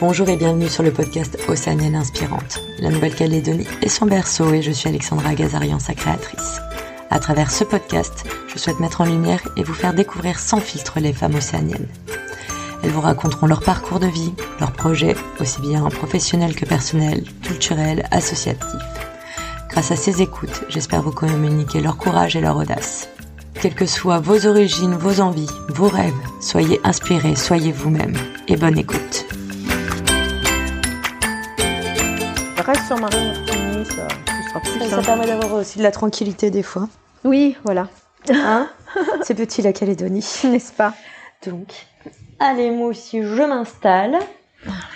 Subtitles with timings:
[0.00, 2.62] Bonjour et bienvenue sur le podcast Océanienne Inspirante.
[2.78, 6.58] La Nouvelle-Calédonie est son berceau et je suis Alexandra Gazarian, sa créatrice.
[7.10, 11.00] À travers ce podcast, je souhaite mettre en lumière et vous faire découvrir sans filtre
[11.00, 11.86] les femmes océaniennes.
[12.82, 18.08] Elles vous raconteront leur parcours de vie, leurs projets, aussi bien professionnels que personnels, culturels,
[18.10, 18.64] associatifs.
[19.68, 23.10] Grâce à ces écoutes, j'espère vous communiquer leur courage et leur audace.
[23.52, 28.16] Quelles que soient vos origines, vos envies, vos rêves, soyez inspirés, soyez vous-même
[28.48, 29.26] et bonne écoute.
[32.70, 35.04] Reste sur Marie Martini, ça, ce sera plus Ça simple.
[35.04, 36.88] permet d'avoir aussi de la tranquillité des fois.
[37.24, 37.88] Oui, voilà.
[38.28, 38.70] Hein
[39.22, 40.24] C'est petit la Calédonie.
[40.44, 40.94] N'est-ce pas?
[41.44, 41.66] Donc,
[42.38, 44.20] allez, moi aussi, je m'installe.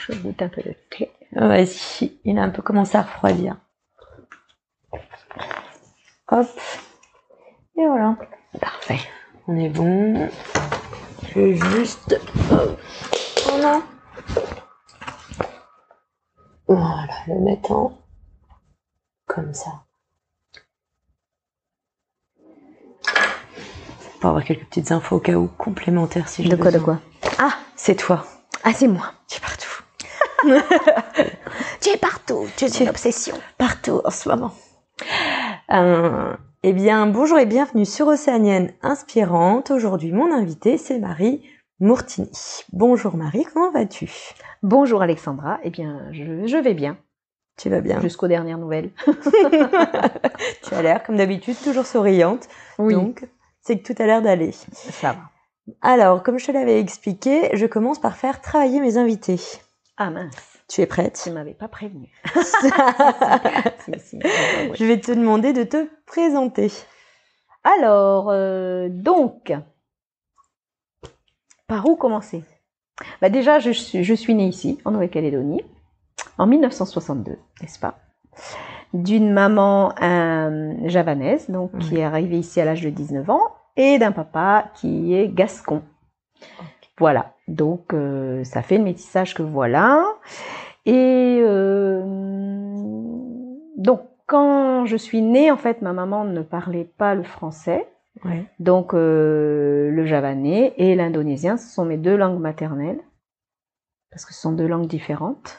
[0.07, 1.11] Je goûte un peu de thé.
[1.33, 3.57] Vas-y, il a un peu commencé à refroidir.
[6.31, 6.47] Hop.
[7.77, 8.17] Et voilà.
[8.61, 9.01] Parfait.
[9.49, 10.29] On est bon.
[11.29, 12.21] Je vais juste.
[12.53, 12.79] hop,
[13.49, 13.81] Voilà.
[16.67, 17.99] Voilà, le mettre en.
[19.27, 19.85] Comme ça.
[24.21, 27.01] Pour avoir quelques petites infos au cas où complémentaires si j'ai De quoi, de quoi?
[27.39, 28.25] Ah, c'est toi.
[28.63, 29.13] Ah, c'est moi.
[29.29, 29.83] Tu es partout.
[31.81, 32.47] Tu es partout.
[32.57, 33.37] Tu es une obsession.
[33.59, 34.53] partout en ce moment.
[35.71, 39.71] Euh, eh bien, bonjour et bienvenue sur Océanienne Inspirante.
[39.71, 41.43] Aujourd'hui, mon invitée, c'est Marie
[41.85, 42.31] Mourtini.
[42.73, 44.11] Bonjour Marie, comment vas-tu?
[44.63, 45.59] Bonjour Alexandra.
[45.65, 46.97] Eh bien, je, je vais bien.
[47.59, 48.01] Tu vas bien?
[48.01, 48.91] Jusqu'aux dernières nouvelles.
[50.63, 52.49] Tu as l'air, comme d'habitude, toujours souriante.
[52.79, 53.29] Donc,
[53.61, 54.53] c'est que tout a l'air d'aller.
[54.73, 55.75] ça va.
[55.83, 59.39] Alors, comme je te l'avais expliqué, je commence par faire travailler mes invités.
[59.99, 60.35] Ah mince,
[60.69, 62.09] Tu es tu prête m'avais pas prévenu.
[63.85, 64.17] Si, si.
[64.17, 64.71] Ouais, ouais.
[64.73, 66.73] Je vais te demander de te présenter.
[67.63, 69.53] Alors, euh, donc,
[71.67, 72.45] par où commencer?
[73.21, 75.63] Bah Déjà, je suis, je suis née ici, en Nouvelle-Calédonie,
[76.39, 77.99] en 1962, n'est-ce pas?
[78.93, 83.43] D'une maman euh, javanaise, donc qui est arrivée ici à l'âge de 19 ans,
[83.77, 85.83] et d'un papa qui est gascon.
[86.99, 90.05] Voilà, donc euh, ça fait le métissage que voilà.
[90.87, 92.03] Et euh,
[93.77, 97.89] donc, quand je suis née, en fait, ma maman ne parlait pas le français.
[98.25, 98.47] Ouais.
[98.61, 103.01] Donc, euh, le javanais et l'indonésien, ce sont mes deux langues maternelles,
[104.11, 105.59] parce que ce sont deux langues différentes.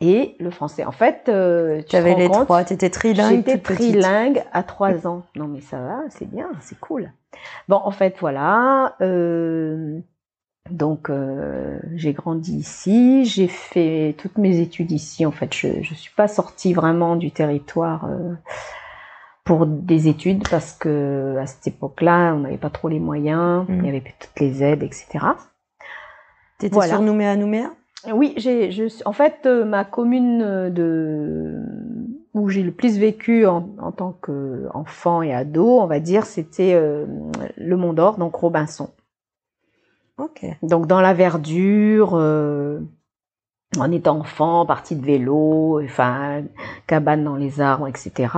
[0.00, 0.84] Et le français.
[0.84, 3.44] En fait, euh, tu avais les compte, trois, tu étais trilingue.
[3.46, 5.22] J'étais trilingue à trois ans.
[5.36, 7.12] Non, mais ça va, c'est bien, c'est cool.
[7.68, 8.96] Bon, en fait, voilà.
[9.00, 10.00] euh,
[10.70, 11.10] donc,
[11.94, 13.24] j'ai grandi ici.
[13.24, 15.24] J'ai fait toutes mes études ici.
[15.24, 18.08] En fait, je ne suis pas sortie vraiment du territoire
[19.44, 23.66] pour des études parce que à cette époque-là, on n'avait pas trop les moyens.
[23.68, 23.78] Mhm.
[23.80, 25.06] Il y avait plus toutes les aides, etc.
[26.58, 26.94] T'étais Voilà.
[26.94, 27.70] sur Nouméa Nouméa?
[28.12, 31.60] Oui, j'ai, je, en fait, euh, ma commune de
[32.34, 36.72] où j'ai le plus vécu en, en tant qu'enfant et ado, on va dire, c'était
[36.74, 37.04] euh,
[37.56, 38.88] le Mont d'Or, donc Robinson.
[40.18, 40.44] Ok.
[40.62, 42.80] Donc dans la verdure, euh,
[43.78, 46.42] en étant enfant, partie de vélo, enfin
[46.86, 48.28] cabane dans les arbres, etc.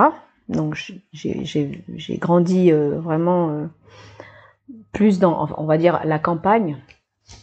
[0.49, 0.77] Donc
[1.13, 3.67] j'ai, grandi euh, vraiment euh,
[4.93, 6.77] plus dans, on va dire, la campagne,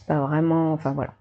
[0.08, 1.14] pas vraiment, enfin voilà.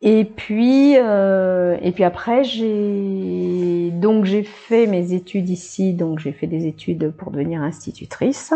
[0.00, 6.32] Et puis, euh, et puis après, j'ai donc j'ai fait mes études ici, donc j'ai
[6.32, 8.54] fait des études pour devenir institutrice,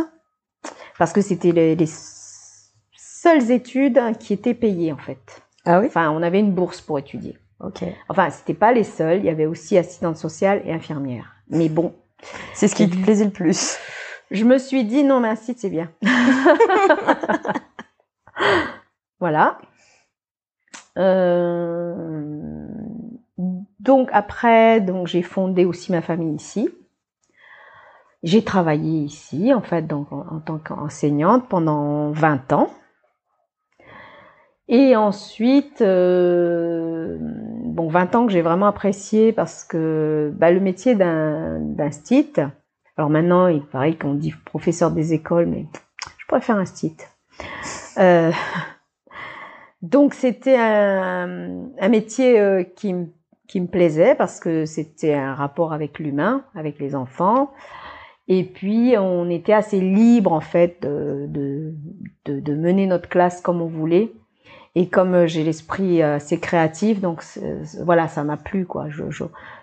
[0.99, 1.89] parce que c'était les, les
[2.97, 5.43] seules études qui étaient payées en fait.
[5.65, 5.87] Ah oui?
[5.87, 7.37] Enfin, on avait une bourse pour étudier.
[7.61, 7.85] Ok.
[8.09, 11.37] Enfin, c'était pas les seuls, il y avait aussi assistante sociale et infirmière.
[11.49, 11.93] Mais bon,
[12.55, 13.79] C'est ce qui te plaisait le plus.
[14.31, 15.91] je me suis dit non, mais un site c'est bien.
[19.21, 19.59] voilà.
[20.99, 22.67] Euh,
[23.81, 26.69] Donc après, donc j'ai fondé aussi ma famille ici.
[28.23, 32.71] J'ai travaillé ici, en fait, donc en, en tant qu'enseignante pendant 20 ans.
[34.69, 40.95] Et ensuite, euh, bon, 20 ans que j'ai vraiment apprécié parce que bah, le métier
[40.95, 42.33] d'un d'un stit,
[42.97, 45.67] alors maintenant, il paraît qu'on dit professeur des écoles, mais
[46.19, 46.97] je préfère un stit.
[47.99, 48.31] Euh,
[49.83, 53.09] donc c'était un, un métier euh, qui, m-
[53.49, 57.53] qui me plaisait parce que c'était un rapport avec l'humain, avec les enfants.
[58.29, 63.61] Et puis on était assez libre en fait de, de, de mener notre classe comme
[63.61, 64.13] on voulait.
[64.75, 67.23] Et comme euh, j'ai l'esprit euh, assez créatif, donc
[67.83, 68.89] voilà, ça m'a plu quoi.
[68.89, 69.05] Je,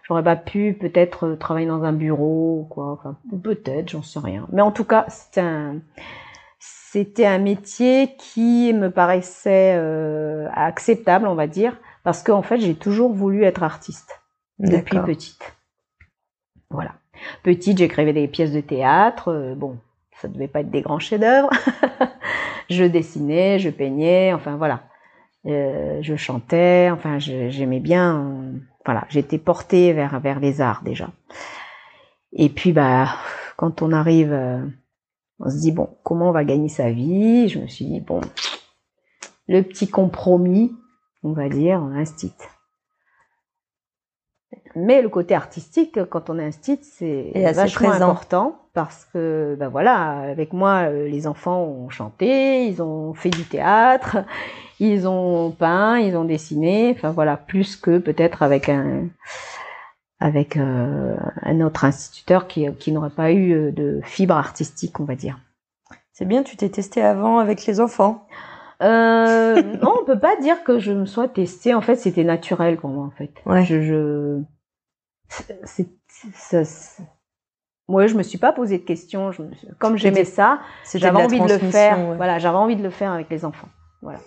[0.04, 2.92] j'aurais pas pu peut-être euh, travailler dans un bureau quoi.
[2.92, 4.48] Enfin, peut-être, j'en sais rien.
[4.52, 5.78] Mais en tout cas, c'était un,
[6.60, 12.76] c'était un métier qui me paraissait euh, acceptable, on va dire, parce qu'en fait, j'ai
[12.76, 14.22] toujours voulu être artiste
[14.58, 15.56] depuis petite.
[16.70, 16.94] Voilà.
[17.44, 19.30] Petite, j'écrivais des pièces de théâtre.
[19.30, 19.78] euh, bon,
[20.20, 21.50] ça devait pas être des grands chefs-d'œuvre.
[22.70, 24.82] je dessinais, je peignais, enfin voilà.
[25.46, 28.54] Euh, je chantais, enfin j'aimais bien.
[28.86, 31.10] voilà, j'étais portée vers vers les arts déjà.
[32.34, 33.08] Et puis bah
[33.58, 34.66] quand on arrive, euh,
[35.40, 37.48] on se dit bon comment on va gagner sa vie?
[37.48, 38.22] Je me suis dit bon
[39.48, 40.72] le petit compromis,
[41.24, 42.34] on va dire, un stit.
[44.76, 48.10] Mais le côté artistique, quand on est un c'est vachement présent.
[48.10, 53.30] important parce que, ben voilà, avec moi, euh, les enfants ont chanté, ils ont fait
[53.30, 54.18] du théâtre,
[54.80, 59.08] ils ont peint, ils ont dessiné, enfin voilà, plus que peut-être avec un
[60.22, 65.06] avec euh, un autre instituteur qui, qui n'aurait pas eu euh, de fibre artistique, on
[65.06, 65.40] va dire.
[66.12, 68.28] C'est bien, tu t'es testé avant avec les enfants.
[68.82, 71.74] Euh, non, on peut pas dire que je me sois testée.
[71.74, 73.06] En fait, c'était naturel pour moi.
[73.06, 73.64] En fait, Ouais.
[73.66, 74.40] je, je,
[75.66, 75.88] c'est,
[76.34, 77.04] ça, c'est-
[77.88, 79.32] ouais, je me suis pas posé de questions.
[79.32, 80.60] Je me suis- comme j'aimais ça,
[80.96, 82.00] j'avais envie de le faire.
[82.10, 82.16] ouais.
[82.16, 83.68] Voilà, j'avais envie de le faire avec les enfants.
[84.02, 84.20] Voilà.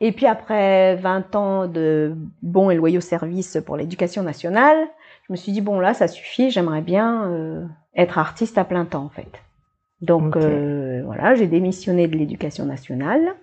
[0.00, 4.76] Et puis après 20 ans de bons et loyaux services pour l'éducation nationale,
[5.26, 6.50] je me suis dit bon là, ça suffit.
[6.52, 7.64] J'aimerais bien euh,
[7.96, 9.42] être artiste à plein temps en fait.
[10.00, 13.34] Donc euh, voilà, j'ai démissionné de l'éducation nationale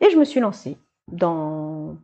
[0.00, 0.76] et je me suis lancée
[1.10, 1.96] dans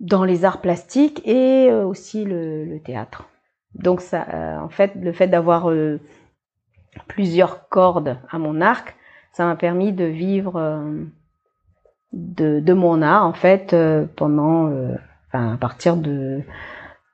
[0.00, 3.28] dans les arts plastiques et euh, aussi le, le théâtre.
[3.74, 6.00] Donc ça, euh, en fait, le fait d'avoir euh,
[7.06, 8.96] plusieurs cordes à mon arc,
[9.32, 11.04] ça m'a permis de vivre euh,
[12.12, 13.76] de, de mon art en fait
[14.16, 14.68] pendant,
[15.28, 16.42] enfin à partir de,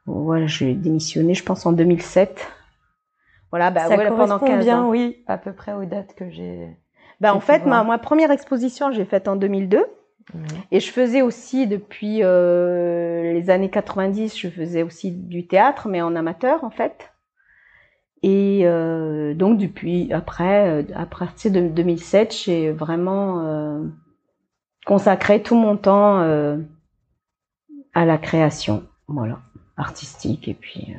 [0.06, 2.50] voilà, j'ai démissionné, je pense en 2007.
[3.50, 4.88] Voilà, bah ça pendant correspond 15 bien, ans.
[4.88, 6.76] oui, à peu près aux dates que j'ai.
[7.20, 9.84] Bah, en fait, ma, première exposition, j'ai faite en 2002.
[10.72, 16.02] Et je faisais aussi depuis euh, les années 90, je faisais aussi du théâtre, mais
[16.02, 17.12] en amateur en fait.
[18.22, 23.84] Et euh, donc depuis après, euh, à partir de 2007, j'ai vraiment euh,
[24.84, 26.18] consacré tout mon temps
[27.94, 29.38] à la création, voilà,
[29.76, 30.96] artistique et puis.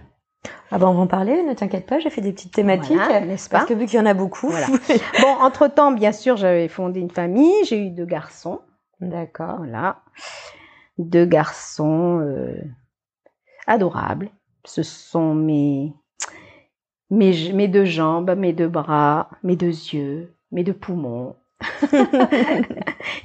[0.72, 2.96] Ah bah on va en parler, ne t'inquiète pas, j'ai fait des petites thématiques.
[2.98, 4.50] voilà, n'est-ce pas Parce que vu qu'il y en a beaucoup.
[4.50, 4.68] Voilà.
[5.22, 8.60] Bon, entre temps, bien sûr, j'avais fondé une famille, j'ai eu deux garçons.
[9.00, 9.58] D'accord.
[9.60, 10.02] Voilà.
[10.98, 12.56] Deux garçons euh,
[13.66, 14.30] adorables.
[14.66, 15.94] Ce sont mes,
[17.12, 21.36] mes, mes deux jambes, mes deux bras, mes deux yeux, mes deux poumons.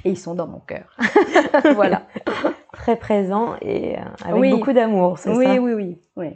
[0.05, 0.95] et ils sont dans mon cœur.
[1.75, 2.03] voilà.
[2.71, 4.51] Très présent et euh, avec Oui.
[4.51, 5.55] beaucoup d'amour, c'est Oui, ça?
[5.55, 6.27] oui, oui, oui.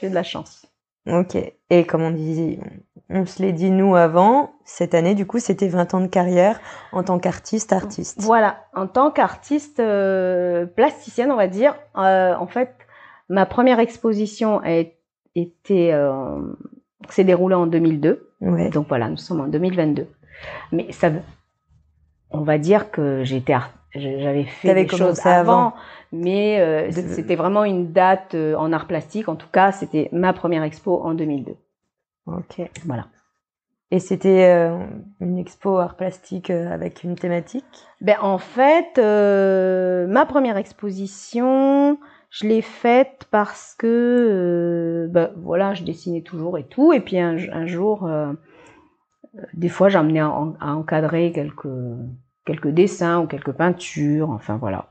[0.00, 0.66] J'ai de la chance.
[1.06, 1.36] Ok.
[1.70, 2.58] Et comme on dit,
[3.10, 6.60] on se l'est dit nous avant, cette année, du coup, c'était 20 ans de carrière
[6.92, 8.22] en tant qu'artiste, artiste.
[8.22, 12.74] Voilà, en tant qu'artiste euh, plasticienne, on va dire, euh, en fait,
[13.28, 14.82] ma première exposition a
[15.34, 16.40] été, euh,
[17.10, 18.30] s'est déroulée en 2002.
[18.40, 18.70] Ouais.
[18.70, 20.06] Donc voilà, nous sommes en 2022.
[20.72, 21.22] Mais ça, veut-
[22.30, 25.74] on va dire que j'étais, art- je- j'avais fait T'avais des choses avant, avant.
[26.12, 29.28] mais euh, c'était vraiment une date euh, en art plastique.
[29.28, 31.54] En tout cas, c'était ma première expo en 2002.
[32.26, 32.70] Ok.
[32.84, 33.06] Voilà.
[33.90, 34.78] Et c'était euh,
[35.20, 37.64] une expo art plastique avec une thématique?
[38.00, 41.98] Ben en fait, ma première exposition,
[42.30, 46.92] je l'ai faite parce que, ben, voilà, je dessinais toujours et tout.
[46.92, 48.10] Et puis un, un jour,
[49.52, 51.68] des fois, j'amenais à, à encadrer quelques
[52.44, 54.30] quelques dessins ou quelques peintures.
[54.30, 54.88] Enfin voilà.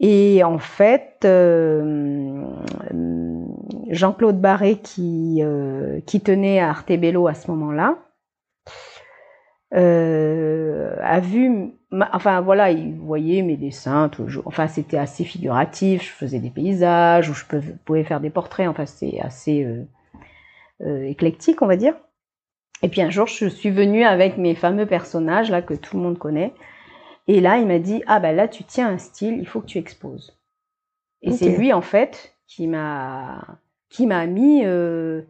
[0.00, 2.42] Et en fait, euh,
[3.90, 7.98] Jean-Claude Barré, qui, euh, tenait à Artebello à ce moment-là,
[9.74, 11.72] euh, a vu,
[12.12, 14.10] enfin voilà, il voyait mes dessins.
[14.46, 16.02] Enfin, c'était assez figuratif.
[16.02, 17.44] Je faisais des paysages ou je
[17.84, 18.68] pouvais faire des portraits.
[18.68, 19.66] Enfin, c'est assez
[20.80, 21.94] éclectique, on va dire.
[22.82, 26.02] Et puis un jour, je suis venue avec mes fameux personnages là que tout le
[26.02, 26.54] monde connaît.
[27.28, 29.66] Et là, il m'a dit ah ben là, tu tiens un style, il faut que
[29.66, 30.36] tu exposes.
[31.22, 33.58] Et c'est lui en fait qui m'a
[33.90, 35.22] qui m'a mis euh,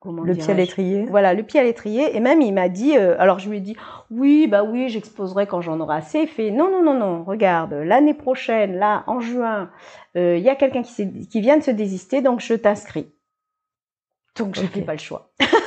[0.00, 1.04] comment Le pied à l'étrier.
[1.04, 2.16] voilà, le pied à l'étrier.
[2.16, 3.76] Et même, il m'a dit, euh, alors je lui ai dit,
[4.10, 6.20] oui, bah oui, j'exposerai quand j'en aurai assez.
[6.20, 9.70] Il fait, non, non, non, non, regarde, l'année prochaine, là, en juin,
[10.16, 13.12] euh, il y a quelqu'un qui, vient de se désister, donc je t'inscris.
[14.36, 15.30] Donc, je n'avais pas le choix.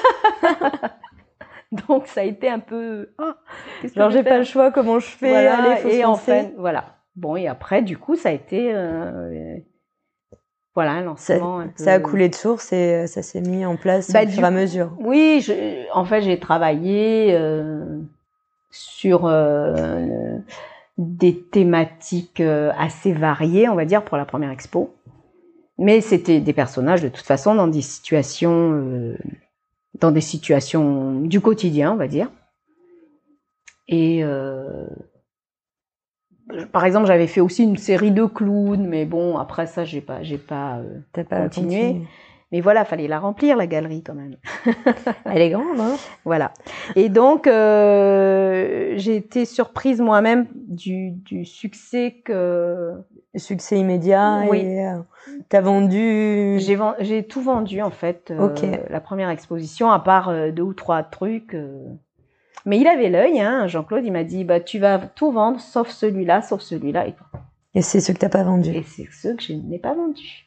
[1.87, 3.09] donc, ça a été un peu,
[3.81, 6.01] qu'est-ce que Genre j'ai pas le choix, comment je fais Voilà, Allez, faut se et
[6.03, 6.31] lancer.
[6.31, 6.85] enfin, voilà.
[7.15, 9.57] Bon, et après, du coup, ça a été, euh,
[10.75, 11.63] voilà, un Ça, lancement.
[11.75, 14.41] ça a coulé de source et euh, ça s'est mis en place Bah, au fur
[14.43, 14.91] et à mesure.
[14.99, 15.53] Oui, je,
[15.93, 17.99] en fait, j'ai travaillé euh,
[18.71, 20.37] sur euh,
[20.97, 24.93] des thématiques assez variées, on va dire, pour la première expo.
[25.79, 29.15] Mais c'était des personnages, de toute façon, dans des situations,
[29.99, 32.29] dans des situations du quotidien, on va dire.
[33.87, 34.87] Et euh,
[36.71, 40.23] par exemple, j'avais fait aussi une série de clowns, mais bon, après ça, j'ai pas,
[40.23, 40.77] j'ai pas.
[40.77, 41.79] euh, T'as pas continué.
[41.87, 42.07] continué.
[42.53, 44.37] Mais voilà, fallait la remplir la galerie quand même.
[45.25, 46.53] Elle est grande, hein Voilà.
[46.95, 52.91] Et donc, euh, j'ai été surprise moi-même du, du succès que
[53.35, 54.59] Succès immédiat Oui.
[54.59, 54.99] et euh,
[55.49, 56.59] t'as vendu.
[56.99, 58.29] j'ai tout vendu en fait.
[58.29, 58.61] euh, Ok.
[58.89, 61.57] La première exposition, à part deux ou trois trucs.
[62.65, 64.05] Mais il avait l'œil, hein, Jean-Claude.
[64.05, 67.07] Il m'a dit, bah tu vas tout vendre, sauf celui-là, sauf celui-là.
[67.07, 67.15] Et,
[67.73, 68.69] Et c'est ce que t'as pas vendu.
[68.69, 70.45] et c'est ceux que je n'ai pas vendus.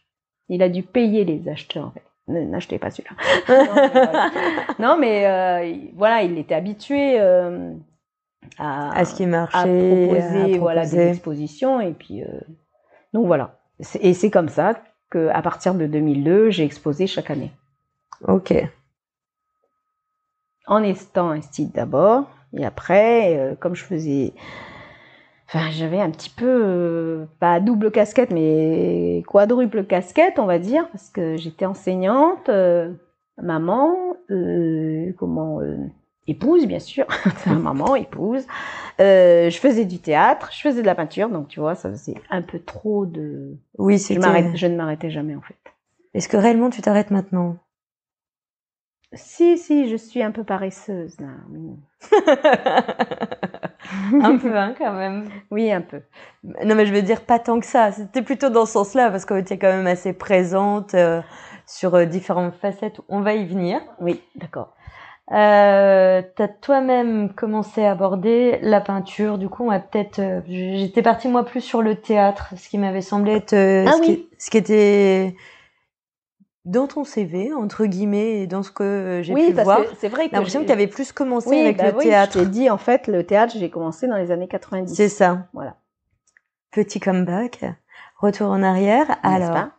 [0.48, 1.86] Il a dû payer les acheteurs.
[1.86, 2.02] En fait.
[2.28, 3.16] N'achetez pas celui-là.
[3.48, 4.30] non, mais voilà.
[4.78, 7.72] Non, mais euh, il- voilà, il était habitué euh,
[8.58, 10.06] à, à ce qui à marchait.
[10.06, 11.08] proposer, à voilà, des proposer.
[11.10, 11.80] expositions.
[11.80, 12.26] Et puis, euh,
[13.12, 13.58] donc voilà.
[14.00, 14.74] Et c'est comme ça
[15.10, 17.52] que à partir de 2002, j'ai exposé chaque année.
[18.26, 18.54] Ok.
[20.66, 24.32] En estant un style d'abord, et après, euh, comme je faisais.
[25.48, 30.88] Enfin, j'avais un petit peu, euh, pas double casquette, mais quadruple casquette, on va dire,
[30.90, 32.92] parce que j'étais enseignante, euh,
[33.40, 33.94] maman,
[34.30, 35.76] euh, comment, euh,
[36.26, 37.06] épouse, bien sûr,
[37.46, 38.44] maman, épouse.
[38.98, 42.14] Euh, je faisais du théâtre, je faisais de la peinture, donc tu vois, ça faisait
[42.30, 43.56] un peu trop de.
[43.78, 44.18] Oui, Je, c'était.
[44.18, 45.54] m'arrête- je ne m'arrêtais jamais, en fait.
[46.14, 47.56] Est-ce que réellement tu t'arrêtes maintenant?
[49.16, 51.16] Si, si, je suis un peu paresseuse,
[51.50, 51.70] oui.
[54.22, 55.28] Un peu, hein, quand même.
[55.50, 56.00] Oui, un peu.
[56.64, 57.92] Non, mais je veux dire pas tant que ça.
[57.92, 61.20] C'était plutôt dans ce sens-là, parce que tu es quand même assez présente euh,
[61.66, 63.00] sur euh, différentes facettes.
[63.08, 63.80] On va y venir.
[64.00, 64.74] Oui, d'accord.
[65.32, 69.38] Euh, T'as toi-même commencé à aborder la peinture.
[69.38, 70.18] Du coup, on va peut-être.
[70.20, 73.92] euh, J'étais partie moi plus sur le théâtre, ce qui m'avait semblé être euh, Ah
[73.92, 74.06] ce, oui.
[74.06, 75.36] qui, ce qui était
[76.66, 79.80] dans ton CV entre guillemets et dans ce que euh, j'ai Oui, pu parce voir.
[79.98, 80.34] c'est vrai que.
[80.34, 82.38] l'impression que tu avais plus commencé Oui, avec bah le oui, théâtre.
[82.38, 84.94] Je t'ai dit, en fait, le théâtre, j'ai commencé dans les années 90.
[84.94, 85.46] C'est ça.
[85.54, 85.76] Voilà.
[86.72, 87.64] Petit comeback,
[88.18, 89.16] retour en arrière.
[89.22, 89.70] Alors, pas?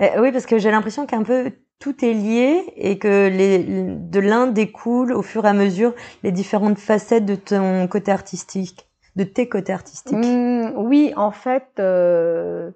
[0.00, 4.20] Euh, oui, parce que j'ai l'impression qu'un peu tout est lié et que les, de
[4.20, 5.92] l'un découle au fur et à mesure
[6.22, 10.16] les différentes facettes de ton côté artistique, de tes côtés artistiques.
[10.16, 12.70] Mmh, Oui, en fait, euh,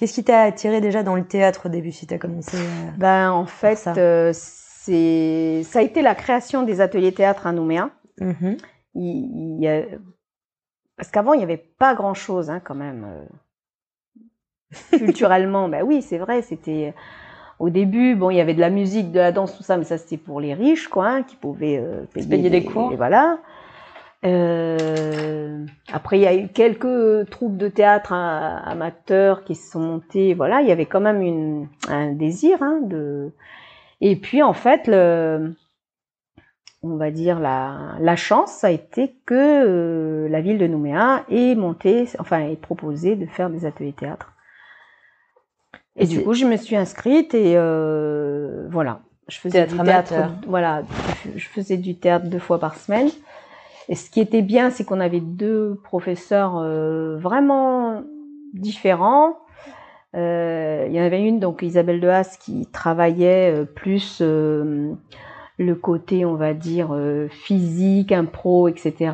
[0.00, 3.32] Qu'est-ce qui t'a attiré déjà dans le théâtre au début si t'as commencé euh, ben,
[3.32, 3.92] en fait, ça.
[3.98, 7.90] euh, c'est, ça a été la création des ateliers théâtre à Nouméa.
[8.18, 8.56] mhm.
[8.94, 10.00] Il,
[10.96, 13.26] Parce qu'avant, il n'y avait pas grand-chose, hein, quand même.
[14.94, 16.94] euh, Culturellement, ben oui, c'est vrai, c'était...
[17.58, 19.84] Au début, bon, il y avait de la musique, de la danse, tout ça, mais
[19.84, 22.90] ça, c'était pour les riches, quoi, hein, qui pouvaient payer, payer des cours.
[22.90, 23.38] et voilà.
[24.24, 29.80] Euh, après, il y a eu quelques troupes de théâtre hein, amateurs qui se sont
[29.80, 30.34] montées.
[30.34, 33.32] Voilà, il y avait quand même une, un désir hein, de.
[34.00, 35.54] Et puis, en fait, le,
[36.82, 41.24] on va dire la, la chance, ça a été que euh, la ville de Nouméa
[41.30, 44.32] ait monté, enfin, ait proposé de faire des ateliers théâtre.
[45.96, 49.00] Et Et du coup, je me suis inscrite et euh, voilà.
[49.28, 50.30] Je faisais Théâtre du théâtre, amateur.
[50.46, 50.82] voilà,
[51.36, 53.10] je faisais du théâtre deux fois par semaine.
[53.90, 58.02] Et ce qui était bien, c'est qu'on avait deux professeurs euh, vraiment
[58.54, 59.36] différents.
[60.16, 66.24] Euh, il y en avait une, donc Isabelle Dehaas, qui travaillait euh, plus le côté,
[66.24, 66.96] on va dire,
[67.30, 69.12] physique, impro, etc.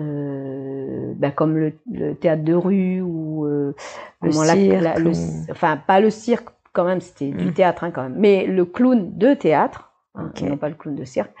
[0.00, 3.74] Euh, bah, comme le, le théâtre de rue ou euh,
[4.22, 7.52] Le cirque la- le- ou- enfin pas le cirque quand même, c'était du Mm.
[7.52, 11.04] théâtre hein, quand même, mais le clown de théâtre, hein, non pas le clown de
[11.04, 11.32] cirque,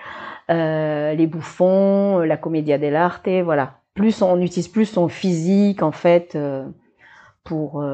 [0.50, 3.78] euh, les bouffons, euh, la commedia dell'arte, voilà.
[3.94, 6.66] Plus on utilise plus son physique en fait euh,
[7.44, 7.84] pour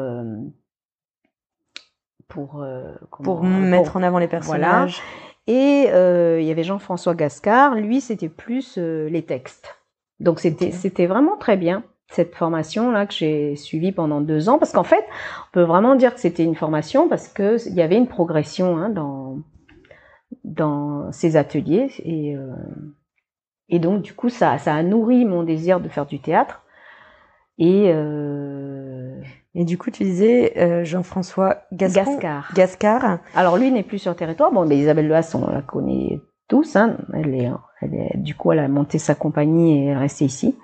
[2.28, 2.64] pour
[3.10, 5.02] pour mettre en avant les personnages.
[5.46, 9.74] et il y avait Jean-François Gascard, lui c'était plus les textes.
[10.20, 14.58] Donc c'était c'était vraiment très bien cette formation là que j'ai suivie pendant deux ans
[14.58, 15.04] parce qu'en fait
[15.48, 18.78] on peut vraiment dire que c'était une formation parce que il y avait une progression
[18.78, 19.38] hein, dans
[20.44, 22.54] dans ces ateliers et euh,
[23.68, 26.62] et donc du coup ça ça a nourri mon désir de faire du théâtre
[27.58, 29.20] et euh,
[29.54, 32.52] Et du coup, tu disais euh, Jean-François Gascard.
[32.54, 33.18] Gascard.
[33.34, 34.52] Alors lui n'est plus sur le territoire.
[34.52, 36.76] Bon, mais Isabelle Leas, on la connaît tous.
[36.76, 36.96] Hein.
[37.12, 40.56] Elle est, elle est, du coup, elle a monté sa compagnie et est restée ici.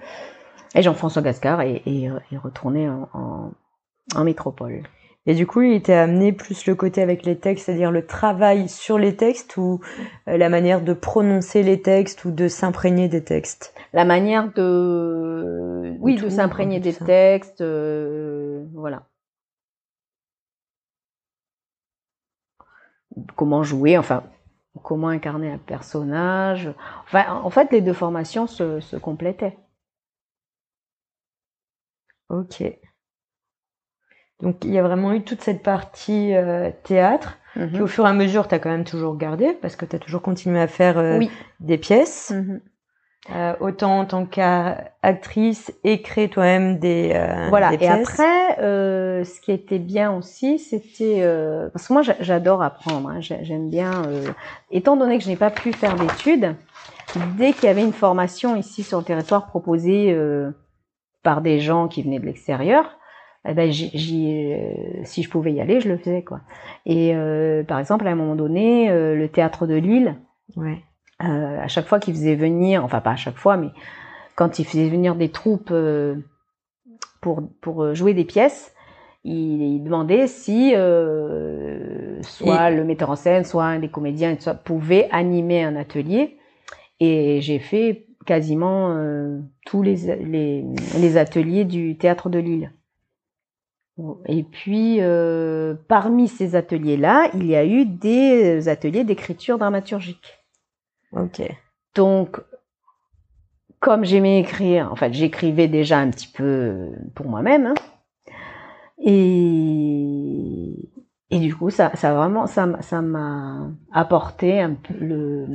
[0.76, 3.50] Et Jean-François Gascard est, est, est retourné en, en,
[4.14, 4.85] en métropole.
[5.26, 8.69] Et du coup, il t'a amené plus le côté avec les textes, c'est-à-dire le travail
[8.69, 9.81] sur les textes ou
[10.28, 13.75] euh, la manière de prononcer les textes ou de s'imprégner des textes?
[13.95, 19.07] La manière de, oui, de s'imprégner des textes, euh, voilà.
[23.37, 24.25] Comment jouer, enfin,
[24.83, 26.73] comment incarner un personnage.
[27.04, 29.57] Enfin, en fait, les deux formations se, se complétaient.
[32.28, 32.62] Ok.
[34.43, 37.38] Donc il y a vraiment eu toute cette partie euh, théâtre.
[37.55, 39.95] Puis au fur et à mesure, tu as quand même toujours gardé parce que tu
[39.95, 41.21] as toujours continué à faire euh,
[41.61, 42.33] des pièces.
[42.35, 42.61] Mhm.
[43.31, 49.25] Euh, autant en tant qu'actrice et créer toi-même des euh, voilà des et après euh,
[49.25, 54.03] ce qui était bien aussi c'était euh, parce que moi j'adore apprendre hein, j'aime bien
[54.71, 56.55] étant donné que je n'ai pas pu faire d'études
[57.38, 60.14] dès qu'il y avait une formation ici sur le territoire proposée
[61.23, 62.99] par des gens qui venaient de l'extérieur
[63.47, 63.91] eh ben, j'y,
[65.05, 66.41] si je pouvais y aller, je le faisais quoi.
[66.87, 67.15] Et
[67.69, 70.17] par exemple, à un moment donné, le théâtre de Lille,
[70.57, 70.83] ouais.
[71.23, 73.69] Euh, à chaque fois qu'il faisait venir, enfin pas à chaque fois, mais
[74.35, 76.17] quand il faisait venir des troupes euh,
[77.21, 78.75] pour, pour jouer des pièces,
[79.23, 85.09] il, demandait si euh, soit le metteur en scène, soit un des comédiens soit, pouvait
[85.13, 86.37] animer un atelier.
[87.01, 88.99] Et j'ai fait quasiment
[89.67, 90.65] tous les, les,
[90.99, 92.73] les, ateliers du théâtre de Lille.
[94.27, 95.01] Et puis,
[95.89, 100.39] parmi ces ateliers-là, il y a eu des ateliers d'écriture dramaturgique.
[101.13, 101.43] Ok.
[101.95, 102.41] Donc,
[103.79, 107.67] comme j'aimais écrire, en fait, j'écrivais déjà un petit peu pour moi-même.
[107.67, 107.75] Hein,
[108.99, 110.75] et,
[111.31, 115.47] et du coup, ça, ça vraiment, ça, ça m'a apporté un peu le,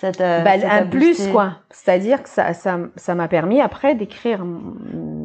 [0.00, 1.58] ça bah, un plus quoi.
[1.70, 5.19] C'est-à-dire que ça, ça, ça m'a permis après d'écrire mm,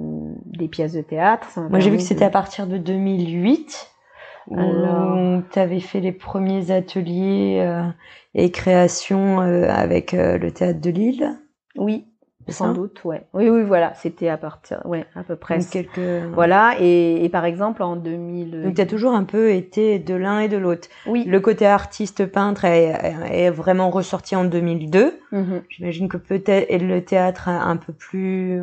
[0.58, 1.60] des pièces de théâtre.
[1.70, 3.92] Moi, j'ai vu que c'était à partir de 2008
[4.48, 7.84] où tu avais fait les premiers ateliers euh,
[8.34, 11.40] et créations euh, avec euh, le théâtre de Lille.
[11.76, 12.06] Oui,
[12.48, 13.26] sans doute, ouais.
[13.34, 15.58] Oui, oui, voilà, c'était à partir, ouais, à peu près.
[15.60, 16.00] quelques...
[16.32, 18.62] Voilà, et, et, par exemple en 2000.
[18.62, 20.88] Donc as toujours un peu été de l'un et de l'autre.
[21.08, 21.24] Oui.
[21.26, 22.94] Le côté artiste peintre est,
[23.32, 25.20] est vraiment ressorti en 2002.
[25.34, 25.62] Mm-hmm.
[25.70, 28.62] J'imagine que peut-être le théâtre un peu plus.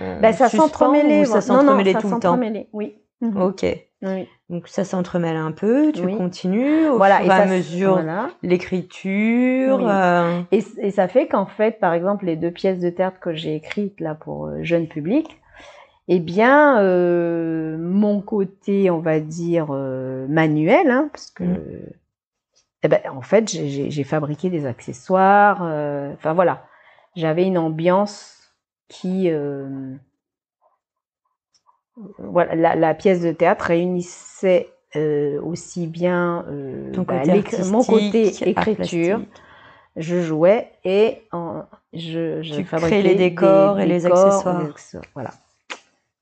[0.00, 1.24] Euh, bah, ça s'entremêlait.
[1.24, 2.38] Ça s'entremêlait tout le temps.
[2.72, 2.96] Oui.
[3.22, 3.42] Mm-hmm.
[3.42, 3.66] Ok.
[4.02, 4.28] Oui.
[4.48, 8.00] Donc ça s'entremêle un peu, tu continues au voilà, fur et, à mesure
[8.44, 9.80] l'écriture.
[9.82, 13.34] Euh, et, et, ça fait qu'en fait, par exemple, les deux pièces de théâtre que
[13.34, 15.40] j'ai écrites là pour euh, jeune public,
[16.08, 21.60] eh bien, euh, mon côté, on va dire euh, manuel, hein, parce que, mm.
[22.84, 25.60] eh ben, en fait, j'ai fabriqué des accessoires.
[25.62, 26.64] Euh, enfin voilà,
[27.14, 28.37] j'avais une ambiance
[28.88, 29.30] qui
[32.18, 37.22] voilà, la, la, pièce de théâtre réunissait euh, aussi bien euh, bah,
[37.66, 39.20] mon côté écriture.
[39.96, 44.70] Je jouais et en, je, je tu fabriquais les décors et les accessoires.
[45.14, 45.32] Voilà.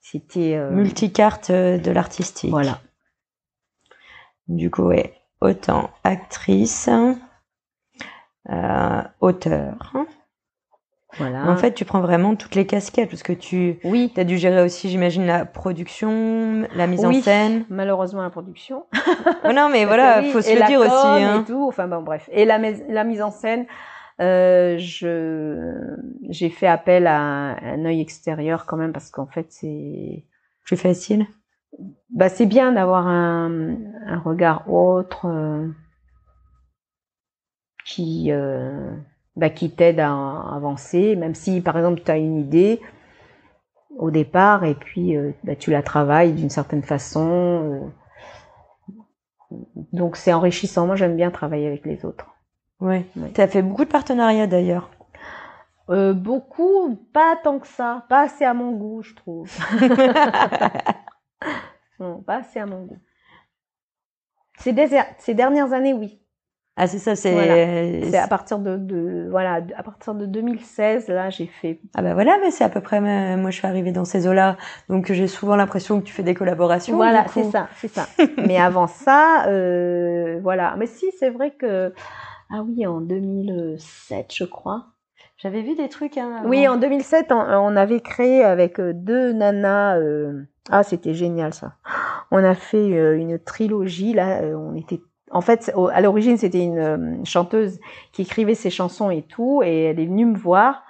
[0.01, 2.51] C'était euh, multicarte euh, de l'artistique.
[2.51, 2.81] Voilà.
[4.49, 6.89] Du coup, ouais, autant actrice,
[8.49, 9.03] euh,
[11.21, 14.13] En fait, tu prends vraiment toutes les casquettes parce que tu oui.
[14.17, 17.65] as dû gérer aussi, j'imagine, la production, la mise en scène.
[17.69, 18.85] Malheureusement, la production.
[19.45, 20.91] oh non, mais voilà, il faut se le dire aussi.
[20.93, 21.43] Hein.
[21.43, 21.67] Et tout.
[21.67, 22.29] Enfin bon, bref.
[22.33, 23.67] Et la, la mise en scène,
[24.21, 25.75] euh, je
[26.31, 30.25] j'ai fait appel à un, œil extérieur quand même parce qu'en fait, c'est
[30.65, 31.27] plus facile.
[32.11, 33.77] Bah, c'est bien d'avoir un,
[34.07, 35.67] un regard autre euh,
[37.85, 38.31] qui.
[38.31, 38.91] Euh,
[39.37, 40.13] bah, qui t'aide à,
[40.55, 42.81] avancer, même si par exemple tu as une idée
[43.99, 47.93] au départ et puis euh, bah, tu la travailles d'une certaine façon.
[49.51, 49.57] Euh.
[49.93, 50.87] donc c'est enrichissant.
[50.87, 52.27] Moi j'aime bien travailler avec les autres.
[52.81, 53.07] Ouais.
[53.35, 54.91] Tu as fait beaucoup de partenariats d'ailleurs.
[55.89, 59.51] Euh, beaucoup, pas tant que ça, pas assez à mon goût, je trouve.
[62.01, 62.99] non, pas assez à mon goût.
[64.59, 64.75] Ces,
[65.19, 66.21] ces dernières années, oui.
[66.79, 71.31] Ah c'est ça, c'est c'est à partir de, de, voilà à partir de 2016 là
[71.31, 71.81] j'ai fait.
[71.95, 74.59] Ah bah voilà, mais c'est à peu près moi je suis arrivée dans ces eaux-là,
[74.91, 76.97] donc j'ai souvent l'impression que tu fais des collaborations.
[76.97, 78.07] Voilà, c'est ça, c'est ça.
[78.47, 80.75] mais avant ça, euh, voilà.
[80.77, 81.95] Mais si c'est vrai que
[82.51, 84.89] ah oui en 2007 je crois.
[85.39, 86.17] J'avais vu des trucs.
[86.17, 89.99] Hein, oui, en 2007, on, avait créé avec euh, deux nanas.
[89.99, 90.45] Euh...
[90.71, 91.75] Ah, c'était génial ça.
[92.31, 94.41] On a fait euh, une trilogie là.
[94.43, 95.01] Euh, on était
[95.37, 97.79] en fait, à l'origine, c'était une euh, chanteuse
[98.13, 100.83] qui écrivait ses chansons et tout, et elle est venue me voir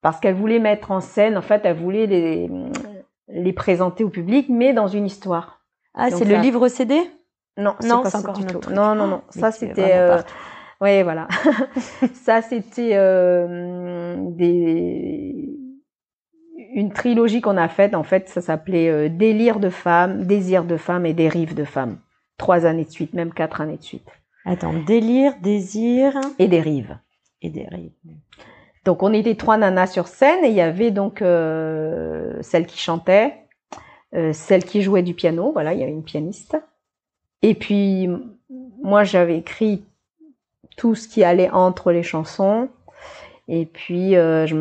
[0.00, 2.48] parce qu'elle voulait mettre en scène, en fait, elle voulait les,
[3.28, 5.60] les présenter au public, mais dans une histoire.
[5.94, 7.00] Ah, c'est le livre CD
[7.56, 8.72] Non, c'est Non, c'est encore un autre.
[8.72, 9.22] Non, non, non.
[9.34, 9.94] Mais Ça, c'était.
[9.94, 10.18] euh.
[10.80, 11.26] Oui, voilà.
[12.14, 15.58] ça, c'était euh, des
[16.74, 17.94] une trilogie qu'on a faite.
[17.96, 21.98] En fait, ça s'appelait euh, Délire de femme, Désir de femme et Dérive de femme.
[22.38, 24.08] Trois années de suite, même quatre années de suite.
[24.44, 26.96] Attends, délire, désir Et Dérive.
[27.42, 27.92] et dérive.
[28.84, 32.78] Donc, on était trois nanas sur scène et il y avait donc euh, celle qui
[32.78, 33.34] chantait,
[34.14, 35.52] euh, celle qui jouait du piano.
[35.52, 36.56] Voilà, il y avait une pianiste.
[37.42, 38.08] Et puis,
[38.82, 39.84] moi, j'avais écrit
[40.76, 42.70] tout ce qui allait entre les chansons.
[43.48, 44.54] Et puis, euh, je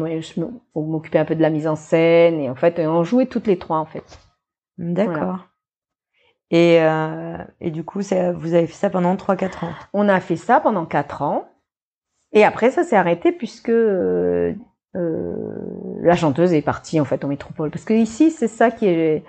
[0.76, 2.40] m'occupait un peu de la mise en scène.
[2.40, 4.20] Et en fait, on jouait toutes les trois, en fait.
[4.78, 5.14] D'accord.
[5.14, 5.40] Voilà.
[6.52, 9.74] Et, euh, et du coup, vous avez fait ça pendant 3-4 ans.
[9.94, 11.50] On a fait ça pendant quatre ans.
[12.32, 14.54] Et après, ça s'est arrêté puisque euh,
[14.96, 17.70] euh, la chanteuse est partie en fait en métropole.
[17.72, 19.24] Parce que ici, c'est ça qui est,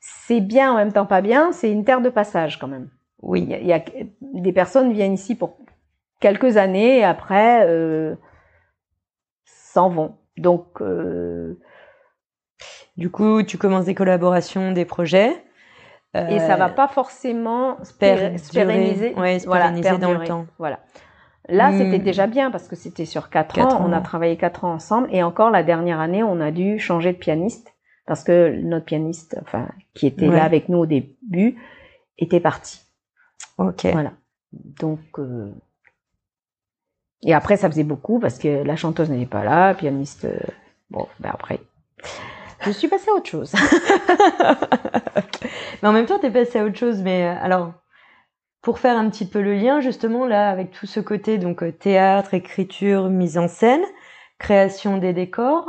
[0.00, 1.52] c'est bien en même temps pas bien.
[1.52, 2.90] C'est une terre de passage quand même.
[3.22, 3.46] Oui.
[3.48, 3.84] il y a-
[4.20, 5.56] des personnes viennent ici pour
[6.20, 8.16] quelques années et après euh,
[9.44, 10.16] s'en vont.
[10.36, 11.58] Donc euh,
[12.96, 15.42] Du coup, tu commences des collaborations, des projets.
[16.14, 19.14] Et ça va pas forcément se pérenniser.
[19.14, 20.46] ouais, Voilà, dans le temps.
[20.58, 20.80] Voilà.
[21.48, 21.78] Là, Hmm.
[21.78, 23.84] c'était déjà bien parce que c'était sur quatre, Quatre ans.
[23.88, 27.12] On a travaillé quatre ans ensemble et encore la dernière année, on a dû changer
[27.12, 27.74] de pianiste
[28.06, 30.36] parce que notre pianiste, enfin, qui était Ouais.
[30.36, 31.56] là avec nous au début,
[32.18, 32.80] était parti.
[33.58, 33.86] Ok.
[33.92, 34.12] Voilà.
[34.52, 35.50] Donc, euh,
[37.24, 40.24] et après, ça faisait beaucoup parce que la chanteuse n'était pas là, pianiste.
[40.26, 40.38] euh,
[40.90, 41.58] Bon, ben après,
[42.64, 43.52] je suis passée à autre chose.
[45.82, 47.02] Mais en même temps, t'es passé à autre chose.
[47.02, 47.72] Mais euh, alors,
[48.62, 51.72] pour faire un petit peu le lien, justement, là, avec tout ce côté, donc euh,
[51.72, 53.82] théâtre, écriture, mise en scène,
[54.38, 55.68] création des décors,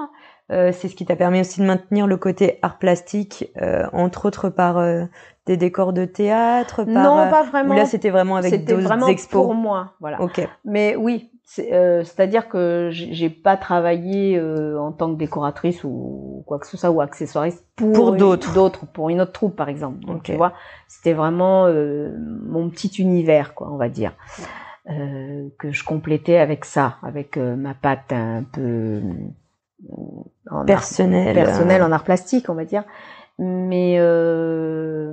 [0.51, 4.27] euh, c'est ce qui t'a permis aussi de maintenir le côté art plastique, euh, entre
[4.27, 5.05] autres par euh,
[5.45, 7.73] des décors de théâtre, par, non, pas vraiment.
[7.73, 9.41] là, c'était vraiment avec C'était d'autres vraiment expos.
[9.41, 10.21] pour moi, voilà.
[10.21, 10.41] Ok.
[10.65, 16.57] Mais oui, euh, c'est-à-dire que j'ai pas travaillé euh, en tant que décoratrice ou quoi
[16.57, 18.53] que ce soit ou accessoiriste pour, d'autres.
[18.53, 20.05] d'autres, pour une autre troupe par exemple.
[20.05, 20.23] Donc.
[20.23, 20.53] Tu vois,
[20.87, 24.13] c'était vraiment euh, mon petit univers, quoi, on va dire,
[24.89, 29.01] euh, que je complétais avec ça, avec euh, ma patte un peu euh,
[30.49, 31.35] en art- Personnel.
[31.35, 32.83] personnel en art plastique, on va dire.
[33.37, 35.11] Mais euh,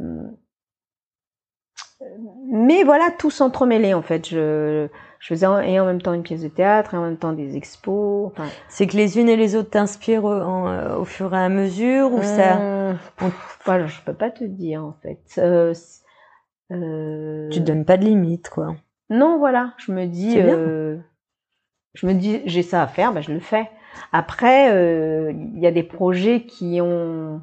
[2.53, 4.29] mais voilà, tout s'entremêlait en fait.
[4.29, 4.89] Je,
[5.21, 7.33] je faisais en, et en même temps une pièce de théâtre et en même temps
[7.33, 8.33] des expos.
[8.33, 11.49] Enfin, C'est que les unes et les autres t'inspirent au, euh, au fur et à
[11.49, 12.59] mesure ou ça
[13.65, 15.21] voilà, je peux pas te dire en fait.
[15.39, 15.73] Euh,
[16.73, 18.75] euh, Tu te donnes pas de limite, quoi.
[19.11, 20.97] Non, voilà, je me dis, euh,
[21.95, 23.69] je me dis, j'ai ça à faire, ben je le fais.
[24.13, 27.41] Après, euh, il y a des projets qui ont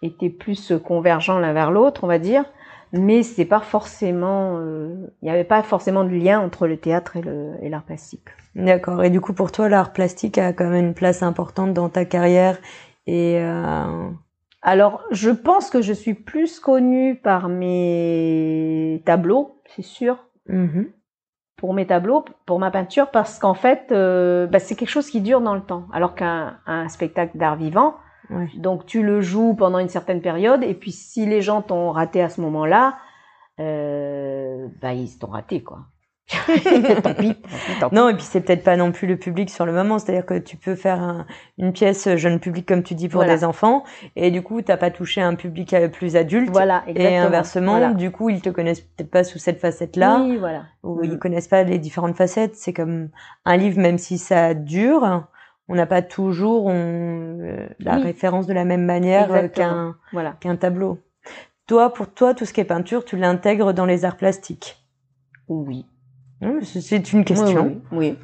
[0.00, 2.44] été plus convergents l'un vers l'autre, on va dire,
[2.92, 7.16] mais c'est pas forcément, euh, il n'y avait pas forcément de lien entre le théâtre
[7.16, 8.28] et le et l'art plastique.
[8.54, 9.02] D'accord.
[9.02, 12.04] Et du coup, pour toi, l'art plastique a quand même une place importante dans ta
[12.04, 12.58] carrière
[13.06, 14.10] et euh,
[14.60, 20.88] Alors, je pense que je suis plus connue par mes tableaux, c'est sûr, mhm.
[21.56, 25.20] pour mes tableaux, pour ma peinture, parce qu'en fait, euh, bah, c'est quelque chose qui
[25.20, 25.86] dure dans le temps.
[25.92, 27.96] Alors qu'un un spectacle d'art vivant,
[28.30, 28.48] Ouais.
[28.56, 32.22] donc tu le joues pendant une certaine période, et puis si les gens t'ont raté
[32.22, 32.96] à ce moment-là,
[33.60, 35.80] euh, bah ils t'ont raté quoi.
[37.02, 37.34] tant pis,
[37.80, 37.90] tant.
[37.92, 39.98] Non, et puis c'est peut-être pas non plus le public sur le moment.
[39.98, 41.26] C'est-à-dire que tu peux faire un-
[41.58, 43.34] une pièce jeune public, comme tu dis, pour Voilà.
[43.36, 43.82] des enfants,
[44.16, 46.48] et du coup, t'as pas touché un public euh, plus adulte.
[46.50, 47.10] Voilà, exactement.
[47.10, 47.92] Et inversement, Voilà.
[47.92, 50.62] du coup, ils te connaissent peut-être pas sous cette facette-là, Oui, voilà.
[50.84, 51.04] ou Mhm.
[51.04, 52.54] ils connaissent pas les différentes facettes.
[52.54, 53.08] C'est comme
[53.44, 55.24] un livre, même si ça dure,
[55.68, 58.02] on n'a pas toujours on, euh, la Oui.
[58.02, 60.32] référence de la même manière euh, qu'un Voilà.
[60.40, 60.98] qu'un tableau.
[61.66, 64.76] Toi, pour toi, tout ce qui est peinture, tu l'intègres dans les arts plastiques?
[65.48, 65.86] Oui.
[66.42, 67.66] Hum, c'est- une question.
[67.66, 67.98] Oui, oui.
[67.98, 68.18] oui.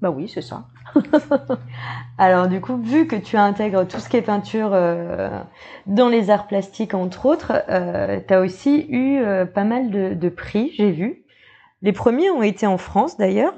[0.00, 0.66] Bah oui, c'est ça.
[2.18, 5.30] Alors du coup, vu que tu intègres tout ce qui est peinture euh,
[5.86, 10.14] dans les arts plastiques entre autres, euh, tu as aussi eu euh, pas mal de,
[10.14, 11.24] de prix, j'ai vu.
[11.82, 13.54] Les premiers ont été en France d'ailleurs,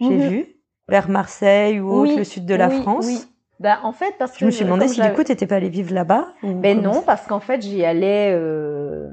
[0.00, 0.28] j'ai Mhm.
[0.28, 0.46] vu,
[0.92, 3.06] vers Marseille ou autre, Oui, le sud de la oui, France.
[3.06, 3.24] Oui.
[3.60, 5.70] Bah, en fait, parce que Je me suis demandé si du coup t'étais pas allé
[5.70, 6.28] vivre là-bas.
[6.42, 9.08] Ben non, ça- parce qu'en fait, j'y allais, euh,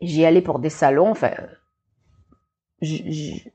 [0.00, 1.10] j'y allais pour des salons.
[1.10, 1.32] Enfin,
[2.82, 3.50] j-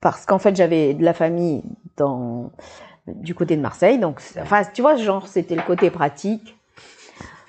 [0.00, 1.62] parce qu'en fait, j'avais de la famille
[1.96, 2.52] dans
[3.06, 6.54] du côté de Marseille, donc, enfin, tu vois, genre, c'était le côté pratique.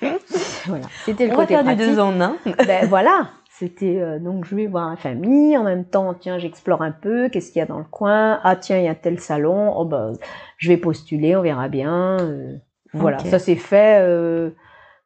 [0.66, 1.78] voilà, c'était le On va côté du pratique.
[1.86, 2.36] deux en un.
[2.66, 3.28] ben voilà,
[3.60, 7.28] c'était euh, donc je vais voir la famille, en même temps, tiens, j'explore un peu,
[7.28, 8.40] qu'est-ce qu'il y a dans le coin?
[8.42, 10.14] Ah tiens, il y a tel salon, oh ben,
[10.56, 12.18] je vais postuler, on verra bien.
[12.20, 12.56] euh,
[12.94, 14.50] voilà, ça s'est fait euh,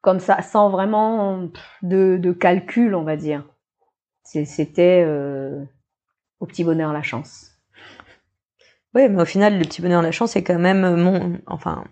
[0.02, 1.48] comme ça, sans vraiment
[1.82, 3.44] de, de calcul, on va dire.
[4.22, 5.04] C'était
[6.40, 7.50] au petit bonheur la chance.
[8.94, 11.84] Oui, mais au final, le petit bonheur la chance est quand même mon, enfin,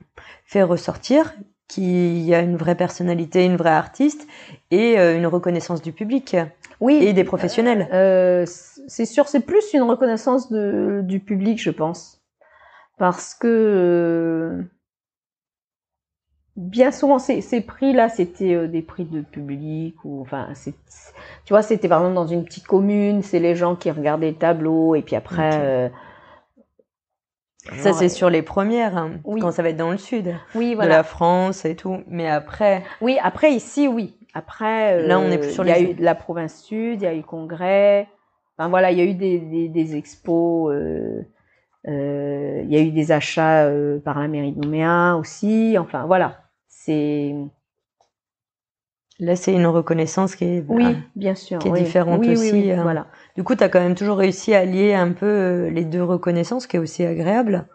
[0.46, 1.34] fait ressortir
[1.72, 4.26] qu'il y a une vraie personnalité, une vraie artiste
[4.70, 6.36] et euh, une reconnaissance du public.
[6.80, 6.98] Oui.
[7.02, 7.88] Et des professionnels.
[7.92, 8.44] Euh,
[8.88, 12.20] c'est sûr, c'est plus une reconnaissance de, du public, je pense.
[12.98, 14.62] Parce que euh,
[16.56, 20.48] bien souvent, ces, ces prix-là, c'était euh, des prix de public ou enfin,
[21.44, 24.94] tu vois, c'était vraiment dans une petite commune, c'est les gens qui regardaient le tableau
[24.94, 25.52] et puis après.
[25.54, 25.88] Euh,
[27.78, 30.90] ça, c'est sur les premières, hein, quand ça va être dans le sud oui, voilà.
[30.90, 32.02] de la France et tout.
[32.08, 32.82] Mais après.
[33.00, 34.16] Oui, après, ici, oui.
[34.34, 35.72] Après, là, on est plus sur les.
[35.72, 38.08] Il y a eu la province sud, il y a eu congrès.
[38.56, 40.72] Enfin, voilà, il y a eu des, des, des expos.
[40.72, 41.22] Euh,
[41.88, 45.76] euh, il y a eu des achats euh, par la mairie de Nouméa aussi.
[45.78, 46.42] Enfin, voilà
[46.84, 47.34] c'est
[49.20, 52.70] Là, c'est une reconnaissance qui est, oui, bien sûr, qui est différente aussi.
[52.70, 52.82] Hein.
[52.82, 53.06] Voilà.
[53.36, 56.02] Du coup, tu as quand même toujours réussi à lier un peu euh, les deux
[56.02, 57.68] reconnaissances, qui est aussi agréable.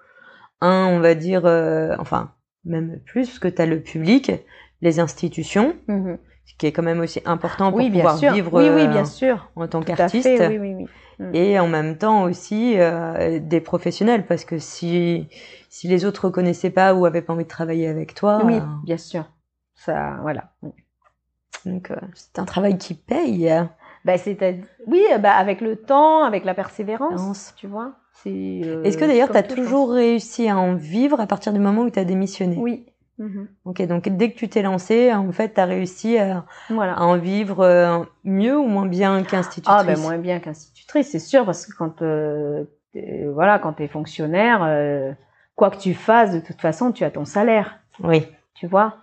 [0.62, 2.32] Un, on va dire, euh, enfin,
[2.66, 4.32] même plus, parce que tu as le public,
[4.82, 6.18] les institutions, mm-hmm.
[6.46, 9.50] ce qui est quand même aussi important pour pouvoir vivre oui, oui, bien sûr.
[9.56, 10.28] en tant qu'artiste.
[10.50, 10.86] Oui, oui, oui.
[11.20, 11.36] Mm.
[11.36, 15.28] Et en même temps aussi euh, des professionnels, parce que si
[15.70, 18.42] si les autres reconnaissaient pas ou avaient pas envie de travailler avec toi.
[18.44, 19.26] Oui, euh, bien sûr.
[19.76, 20.52] Ça, voilà.
[21.68, 23.52] Donc, euh, c'est un travail qui paye.
[24.06, 24.38] Bah, c'est
[24.86, 27.94] oui, bah, avec le temps, avec la persévérance, tu vois.
[28.26, 31.84] Euh, Est-ce que d'ailleurs, tu as toujours réussi à en vivre à partir du moment
[31.84, 32.56] où tu as démissionné?
[32.58, 32.86] Oui.
[33.20, 33.48] Mhm.
[33.66, 37.18] Ok, donc dès que tu t'es lancé, en fait, tu as réussi à, à, en
[37.18, 39.76] vivre mieux ou moins bien qu'institutrice?
[39.80, 42.02] Ah, ben moins bien qu'institutrice, c'est sûr, parce que quand,
[43.34, 45.16] voilà, quand tu es fonctionnaire,
[45.56, 47.80] quoi que tu fasses, de toute façon, tu as ton salaire.
[48.04, 48.28] Oui.
[48.54, 48.98] Tu vois?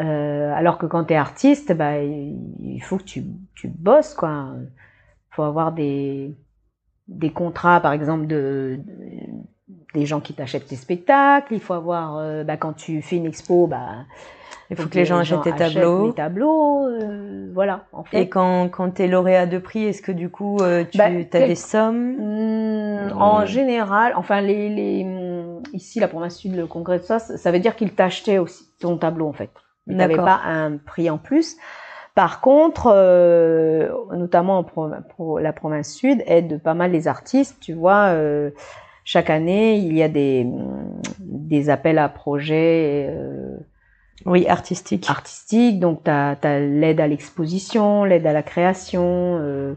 [0.00, 4.48] Euh, Alors que quand tu es artiste, bah, il faut que tu, tu bosses, quoi.
[4.60, 6.34] Il faut avoir des,
[7.08, 8.80] des contrats, par exemple, de,
[9.94, 11.54] des gens qui t'achètent tes spectacles.
[11.54, 14.04] Il faut avoir, euh, bah, quand tu fais une expo, bah,
[14.70, 16.08] il faut que, les gens, achètent tes tableaux.
[16.08, 17.84] Les tableaux, euh, voilà.
[17.92, 18.22] En fait.
[18.22, 21.06] Et quand, quand tu es lauréat de prix, est-ce que du coup, euh, tu bah,
[21.06, 22.16] as des sommes?
[22.16, 25.06] Mmh, En général, enfin, les, les,
[25.72, 28.96] ici, la province sud, le congrès de ça, ça veut dire qu'ils t'achetaient aussi ton
[28.96, 29.50] tableau, en fait.
[29.88, 31.56] Tu n'avais pas un prix en plus.
[32.14, 37.56] Par contre, euh, notamment pour la province sud, aide pas mal les artistes.
[37.60, 38.50] Tu vois, euh,
[39.04, 43.08] chaque année, il y a des, mmh, des appels à projets.
[43.10, 43.56] Euh,
[44.26, 45.10] oui, artistique.
[45.10, 49.74] Artistique, donc tu as, l'aide à l'exposition, l'aide à la création, euh,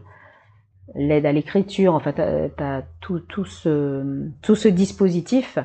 [0.94, 2.14] l'aide à l'écriture, en fait,
[2.56, 5.58] tu as, tout, tout, ce, tout ce dispositif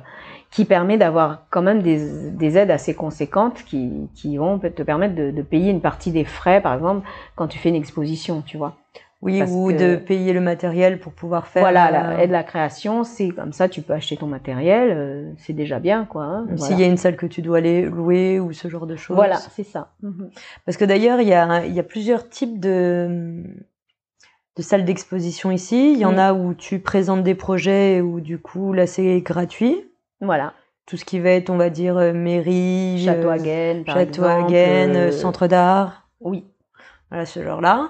[0.53, 5.15] qui permet d'avoir quand même des, des, aides assez conséquentes qui, qui vont te permettre
[5.15, 8.57] de, de payer une partie des frais, par exemple, quand tu fais une exposition, tu
[8.57, 8.75] vois.
[9.23, 11.63] Oui, ou de payer le matériel pour pouvoir faire.
[11.63, 15.31] Voilà, la, euh, aide la création, c'est comme ça, tu peux acheter ton matériel, euh,
[15.37, 16.23] c'est déjà bien, quoi.
[16.23, 18.97] Hein, S'il y a une salle que tu dois aller louer ou ce genre de
[18.97, 19.15] choses.
[19.15, 19.93] Voilà, c'est ça.
[20.03, 20.29] Mhm.
[20.65, 23.43] Parce que d'ailleurs, il y a, il y a plusieurs types de,
[24.57, 25.93] de salles d'exposition ici.
[25.93, 29.85] Il y en a où tu présentes des projets où du coup, là, c'est gratuit.
[30.23, 30.53] Voilà.
[30.85, 35.47] Tout ce qui va être, on va dire, euh, mairie, Château Hagen, Château Hagen, centre
[35.47, 36.07] d'art.
[36.19, 36.45] Oui
[37.13, 37.89] voilà ce genre-là.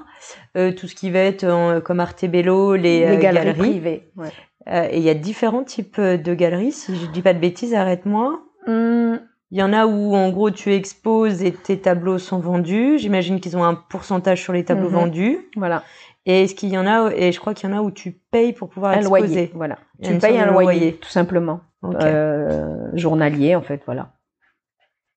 [0.57, 4.11] Euh, tout ce qui va être euh, comme Artebello, les, les euh, galeries, privées.
[4.17, 4.27] Ouais.
[4.67, 6.73] Euh, et il y a différents types de galeries.
[6.73, 8.41] Si je dis pas de bêtises, arrête-moi.
[8.67, 9.21] Hum.
[9.49, 12.97] Il y en a où en gros tu exposes et tes tableaux sont vendus.
[12.97, 14.95] J'imagine qu'ils ont un pourcentage sur les tableaux mhm.
[14.95, 15.49] vendus.
[15.55, 15.83] Voilà.
[16.25, 18.11] Et est-ce qu'il y en a et je crois qu'il y en a où tu
[18.11, 19.27] payes pour pouvoir un exposer.
[19.27, 19.77] Loyer, voilà.
[20.01, 21.61] Tu payes un loyer, tout simplement.
[21.83, 24.13] Euh, journalier en fait, voilà.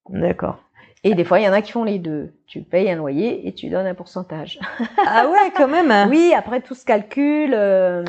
[0.09, 0.59] D'accord.
[1.05, 2.33] Et des fois, il y en a qui font les deux.
[2.47, 4.59] Tu payes un loyer et tu donnes un pourcentage.
[5.07, 5.91] ah ouais, quand même.
[5.91, 6.09] Hein.
[6.11, 7.55] oui, après tout se calcule.
[7.55, 8.05] Euh,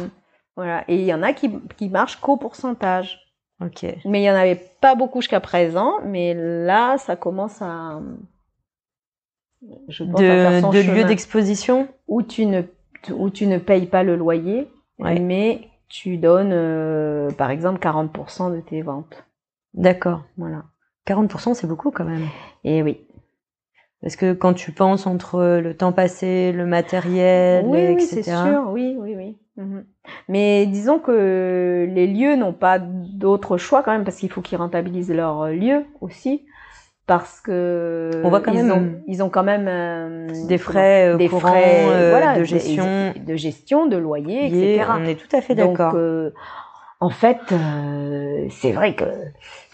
[0.56, 0.84] voilà.
[0.88, 3.20] Et il y en a qui, qui marchent qu'au pourcentage.
[3.64, 3.86] Ok.
[4.06, 6.00] Mais il y en avait pas beaucoup jusqu'à présent.
[6.06, 8.00] Mais là, ça commence à.
[9.90, 11.88] Je pense de, à faire de lieu d'exposition?
[12.08, 12.64] Où tu ne
[13.12, 14.68] où tu ne payes pas le loyer,
[15.00, 19.26] mais tu donnes, euh, par exemple, 40% de tes ventes.
[19.74, 20.24] D'accord.
[20.38, 20.66] Voilà.
[21.06, 22.28] 40%, c'est beaucoup quand même.
[22.64, 23.00] Et oui.
[24.02, 27.98] Parce que quand tu penses entre le temps passé, le matériel, oui, etc.
[27.98, 29.38] Oui, c'est sûr, oui, oui, oui.
[29.58, 29.86] Mhm.
[30.28, 34.60] Mais disons que les lieux n'ont pas d'autre choix quand même parce qu'il faut qu'ils
[34.60, 36.46] rentabilisent leur lieu aussi
[37.08, 41.16] parce que on voit quand ils même ont, ils ont quand même euh, des frais
[41.18, 45.36] des courants, frais euh, voilà, de gestion de, gestion de loyer etc on est tout
[45.36, 46.32] à fait d'accord donc euh,
[47.00, 47.40] en fait
[48.50, 49.06] c'est vrai que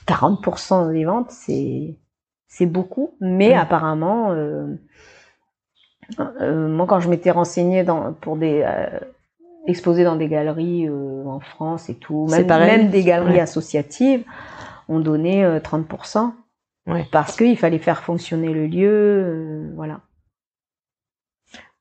[0.07, 1.95] 40% des ventes, c'est
[2.47, 3.57] c'est beaucoup, mais Mm.
[3.57, 4.67] apparemment, euh,
[6.19, 8.99] euh, moi quand je m'étais renseignée dans, pour des euh,
[9.67, 12.77] exposer dans des galeries euh, en France et tout, même, pareil.
[12.77, 13.39] même des galeries Ouais.
[13.39, 14.23] associatives,
[14.87, 16.33] on donnait euh, 30%.
[16.87, 17.05] Ouais.
[17.11, 20.01] Parce qu'il fallait faire fonctionner le lieu, euh, voilà.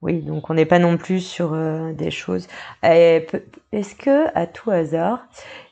[0.01, 2.49] Oui, donc on n'est pas non plus sur euh, des choses.
[2.83, 5.27] Pe- Est-ce que, à tout hasard,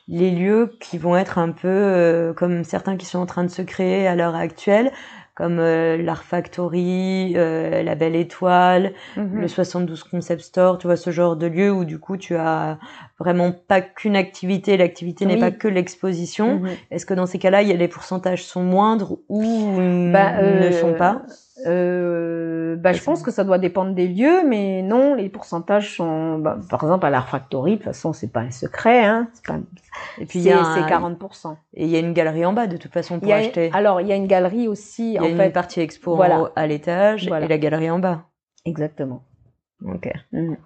[0.07, 3.49] les lieux qui vont être un peu euh, comme certains qui sont en train de
[3.49, 4.91] se créer à l'heure actuelle,
[5.35, 11.09] comme euh, l'Art Factory, euh, la Belle Étoile, le 72 Concept Store, tu vois ce
[11.09, 12.77] genre de lieu où du coup tu as
[13.17, 16.59] vraiment pas qu'une activité, l'activité n'est pas que l'exposition.
[16.59, 16.69] Mhm.
[16.91, 19.77] Est-ce que dans ces cas-là, il y a les pourcentages sont moindres ou
[20.11, 21.21] Bah, ne euh, sont pas?
[21.65, 26.39] Euh, bah, je pense que ça doit dépendre des lieux, mais non, les pourcentages sont,
[26.39, 29.27] bah, par exemple, à l'Art Factory, de toute façon, c'est pas un secret, hein.
[29.45, 29.59] Pas-
[30.19, 31.57] Et puis c'est un- 40%.
[31.73, 33.69] et il y a une galerie en bas de toute façon pour a, acheter.
[33.73, 35.49] alors, il y a une galerie aussi, Il y a en une fait.
[35.51, 36.51] partie expo voilà.
[36.55, 37.45] à l'étage Voilà.
[37.45, 38.23] et la galerie en bas.
[38.65, 39.23] Exactement.
[39.85, 40.09] Ok.
[40.31, 40.57] Mhm.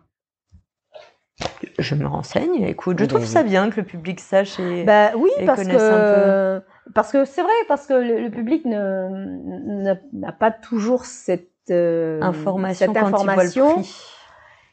[1.79, 2.63] Je me renseigne.
[2.63, 3.27] Écoute, je trouve oui.
[3.27, 6.61] ça bien que le public sache et Bah oui, et parce que,
[6.93, 12.21] parce que c'est vrai, parce que le, le public ne, n'a- pas toujours cette, euh,
[12.21, 13.67] information cette quand information.
[13.69, 13.95] le prix.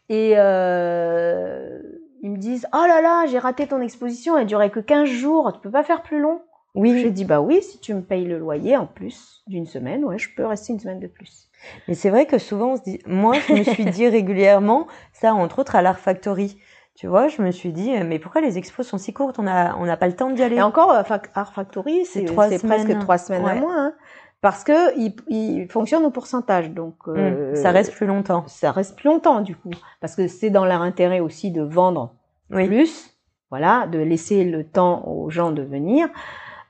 [0.09, 1.79] Et euh,
[2.22, 5.53] ils me disent Oh là là, j'ai raté ton exposition, elle durait que 15 jours,
[5.55, 6.40] tu peux pas faire plus long
[6.75, 10.05] Oui, J'ai dit Bah oui, si tu me payes le loyer en plus d'une semaine,
[10.05, 11.48] ouais, je peux rester une semaine de plus.
[11.88, 12.98] mais c'est vrai que souvent on se dit.
[13.07, 16.59] Moi, je me suis dit régulièrement ça, entre autres à l'Art Factory.
[17.03, 19.41] Tu vois, je me suis dit, euh, mais pourquoi les expos sont si courtes?
[19.41, 20.55] On a, on n'a pas le temps d'y aller.
[20.59, 21.03] Et encore, euh,
[21.35, 22.99] Art Factory, c'est trois presque semaines.
[23.01, 23.93] trois semaines à moins, hein,
[24.41, 28.45] parce que il, il fonctionne au pourcentage, donc euh, Hum, ça reste plus longtemps.
[28.47, 32.15] ça reste plus longtemps du coup, parce que c'est dans leur intérêt aussi de vendre
[32.53, 32.69] Oui.
[32.69, 33.17] plus,
[33.51, 36.09] voilà, de laisser le temps aux gens de venir.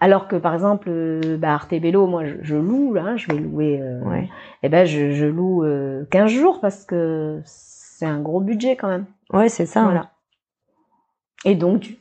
[0.01, 3.39] Alors que par exemple, euh, bah, Arte Bello, moi je, je loue, là, je vais
[3.39, 4.31] louer, euh, Ouais.
[4.63, 8.89] eh ben je, je loue euh, 15 jours parce que c'est un gros budget quand
[8.89, 9.05] même.
[9.31, 9.81] Ouais, c'est ça.
[9.81, 9.85] hein.
[9.85, 10.09] Voilà.
[11.45, 11.97] Et donc,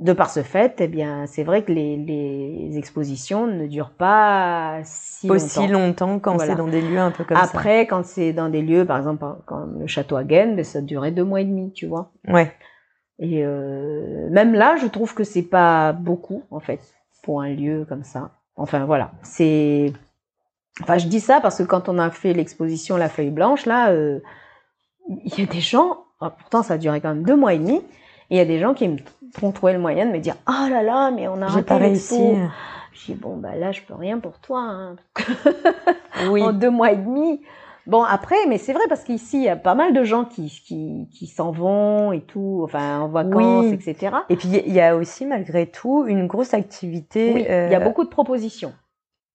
[0.00, 4.80] de par ce fait, eh bien, c'est vrai que les, les expositions ne durent pas
[4.84, 6.06] si Aussi longtemps.
[6.08, 6.52] longtemps quand Voilà.
[6.52, 7.44] c'est dans des lieux un peu comme ça.
[7.44, 11.12] Après, quand c'est dans des lieux, par exemple, comme le château Hagen, ben, ça durait
[11.12, 12.10] deux mois et demi, tu vois.
[12.26, 12.52] Ouais.
[13.18, 16.80] Et euh, même là, je trouve que c'est pas beaucoup, en fait,
[17.22, 18.30] pour un lieu comme ça.
[18.56, 19.12] Enfin, voilà.
[19.22, 19.92] C'est.
[20.82, 23.90] Enfin, je dis ça parce que quand on a fait l'exposition La Feuille Blanche, là,
[23.90, 24.18] euh,
[25.08, 27.58] il y a des gens, ah, pourtant ça a duré quand même deux mois et
[27.58, 27.82] demi,
[28.32, 28.96] et il y a des gens qui me
[29.42, 31.76] ont trouvé le moyen de me dire Ah là là, mais on a raté pas
[31.76, 32.34] réussi.
[32.92, 34.60] Je dis Bon, bah là, je peux rien pour toi.
[34.60, 34.96] Hein.
[36.30, 36.42] Oui.
[36.42, 37.42] En deux mois et demi.
[37.86, 40.46] Bon, après, mais c'est vrai parce qu'ici, il y a pas mal de gens qui,
[40.64, 43.74] qui, qui s'en vont et tout, enfin, en vacances, Oui.
[43.74, 44.16] etc.
[44.28, 47.32] Et puis il y a aussi malgré tout une grosse activité.
[47.34, 48.72] Oui, il y a euh, beaucoup de propositions.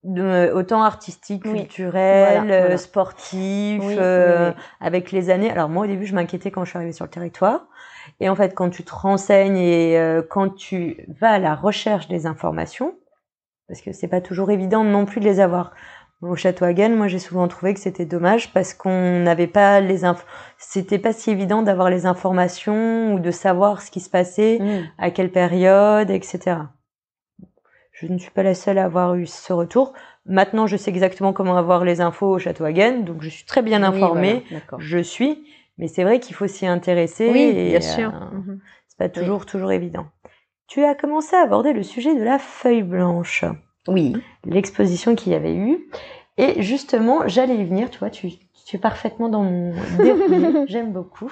[0.05, 1.60] de, autant artistique, Oui.
[1.63, 2.77] culturel, Voilà, euh, voilà.
[2.77, 5.51] sportif, euh, avec les années.
[5.51, 7.67] Alors moi au début je m'inquiétais quand je suis arrivée sur le territoire.
[8.20, 12.08] Et en fait quand tu te renseignes et euh, quand tu vas à la recherche
[12.08, 12.96] des informations,
[13.67, 15.72] parce que c'est pas toujours évident non plus de les avoir.
[16.22, 20.04] Au Château Hagen, moi j'ai souvent trouvé que c'était dommage parce qu'on n'avait pas les
[20.04, 20.26] inf...
[20.58, 24.80] c'était pas si évident d'avoir les informations ou de savoir ce qui se passait Mm.
[24.98, 26.58] à quelle période, etc.
[27.91, 29.93] Je ne suis pas la seule à avoir eu ce retour.
[30.26, 33.62] Maintenant, je sais exactement comment avoir les infos au Château Hagen, donc je suis très
[33.62, 34.43] bien Oui, informée.
[34.50, 34.63] voilà.
[34.84, 35.43] Je suis,
[35.78, 37.30] mais c'est vrai qu'il faut s'y intéresser.
[37.32, 38.12] Oui, et, bien sûr.
[38.12, 38.60] Mhm.
[38.88, 40.08] c'est pas toujours toujours évident.
[40.68, 43.46] Tu as commencé à aborder le sujet de la feuille blanche,
[43.88, 44.16] Oui.
[44.46, 45.88] l'exposition qu'il y avait eu,
[46.38, 47.90] et justement, j'allais y venir.
[47.90, 48.30] Tu vois, tu,
[48.66, 50.66] tu es parfaitement dans mon déroulé.
[50.68, 51.32] J'aime beaucoup.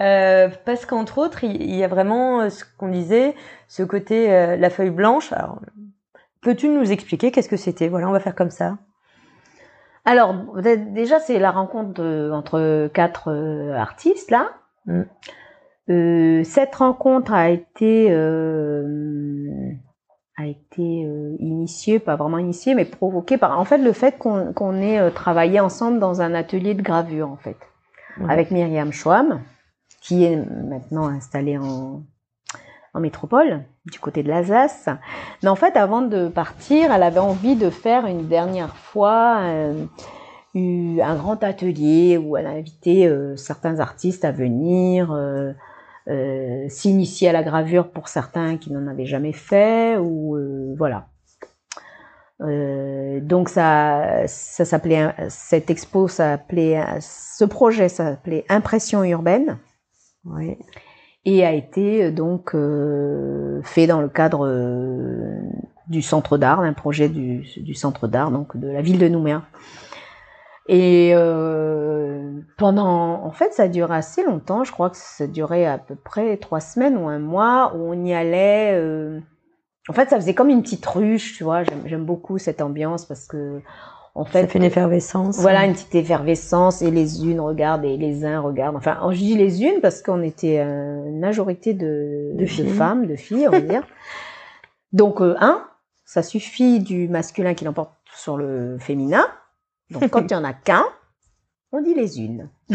[0.00, 3.34] Euh, parce qu'entre autres, il il y a vraiment euh, ce qu'on disait,
[3.66, 5.32] ce côté euh, la feuille blanche.
[5.32, 5.60] Alors,
[6.40, 7.88] peux-tu nous expliquer qu'est-ce que c'était?
[7.88, 8.78] Voilà, on va faire comme ça.
[10.04, 14.50] Alors, dé- déjà, c'est la rencontre de- entre quatre euh, artistes, là.
[14.86, 15.02] Mm.
[15.90, 19.70] Euh, cette rencontre a été, euh,
[20.36, 20.82] a été
[21.40, 25.98] initiée, pas vraiment initiée, mais provoquée par, en fait, le fait qu'on ait travaillé ensemble
[25.98, 27.56] dans un atelier de gravure, en fait,
[28.28, 29.40] avec Myriam Schwam,
[30.02, 32.02] qui est maintenant installée en,
[33.00, 34.88] métropole, du côté de l'Alsace.
[35.42, 39.84] Mais en fait, avant de partir, elle avait envie de faire une dernière fois euh,
[40.54, 45.52] eu- un grand atelier où elle a invité euh, certains artistes à venir euh,
[46.68, 50.38] s'initier à la gravure pour certains qui n'en avaient jamais fait ou
[50.78, 51.08] voilà.
[52.40, 59.58] Donc ça, ça s'appelait cette expo s'appelait ce projet s'appelait Impression urbaine.
[61.24, 65.40] Et a été euh, donc euh, fait dans le cadre euh,
[65.88, 69.42] du centre d'art, d'un projet du, centre d'art, donc de la ville de Nouméa.
[70.70, 71.14] Et
[72.58, 74.64] pendant, en fait, ça a duré assez longtemps.
[74.64, 78.04] Je crois que ça durait à peu près trois semaines ou un mois où on
[78.04, 78.78] y allait.
[79.88, 81.62] En fait, ça faisait comme une petite ruche, tu vois.
[81.86, 83.62] J'aime beaucoup cette ambiance parce que,
[84.18, 85.38] en fait, ça fait une effervescence.
[85.38, 88.74] Voilà, une petite effervescence et les unes regardent et les uns regardent.
[88.76, 93.14] Enfin, je dis les unes parce qu'on était une majorité de, de, de femmes, de
[93.14, 93.86] filles, on va dire.
[94.92, 95.64] Donc, euh, un,
[96.04, 99.24] ça suffit du masculin qui l'emporte sur le féminin.
[99.90, 100.84] Donc, quand il y en a qu'un,
[101.70, 102.48] on dit les unes.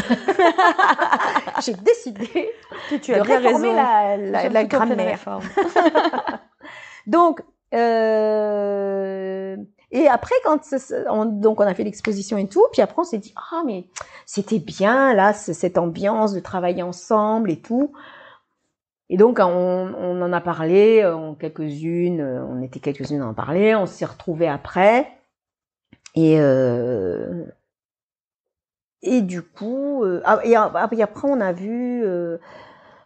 [1.65, 2.51] J'ai décidé
[2.89, 3.75] que tu as de réformer raison.
[3.75, 5.39] la, la, la grammaire.
[7.07, 7.41] donc,
[7.73, 9.57] euh,
[9.93, 10.59] et après, quand
[11.07, 13.85] on, donc on a fait l'exposition et tout, puis après on s'est dit ah mais
[14.25, 17.93] c'était bien là cette ambiance de travailler ensemble et tout.
[19.09, 23.85] Et donc on, en a parlé, on, quelques-unes, on était quelques-unes à en parler, on
[23.85, 25.07] s'est retrouvés après.
[26.15, 27.45] Et, euh,
[29.03, 32.39] et du coup, euh, et, après on a vu, euh,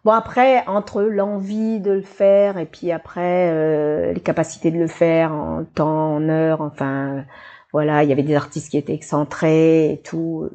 [0.07, 4.87] bon après entre l'envie de le faire et puis après euh, les capacités de le
[4.87, 7.25] faire en temps, en heure, enfin
[7.73, 10.49] voilà, il y avait des artistes qui étaient excentrés et tout,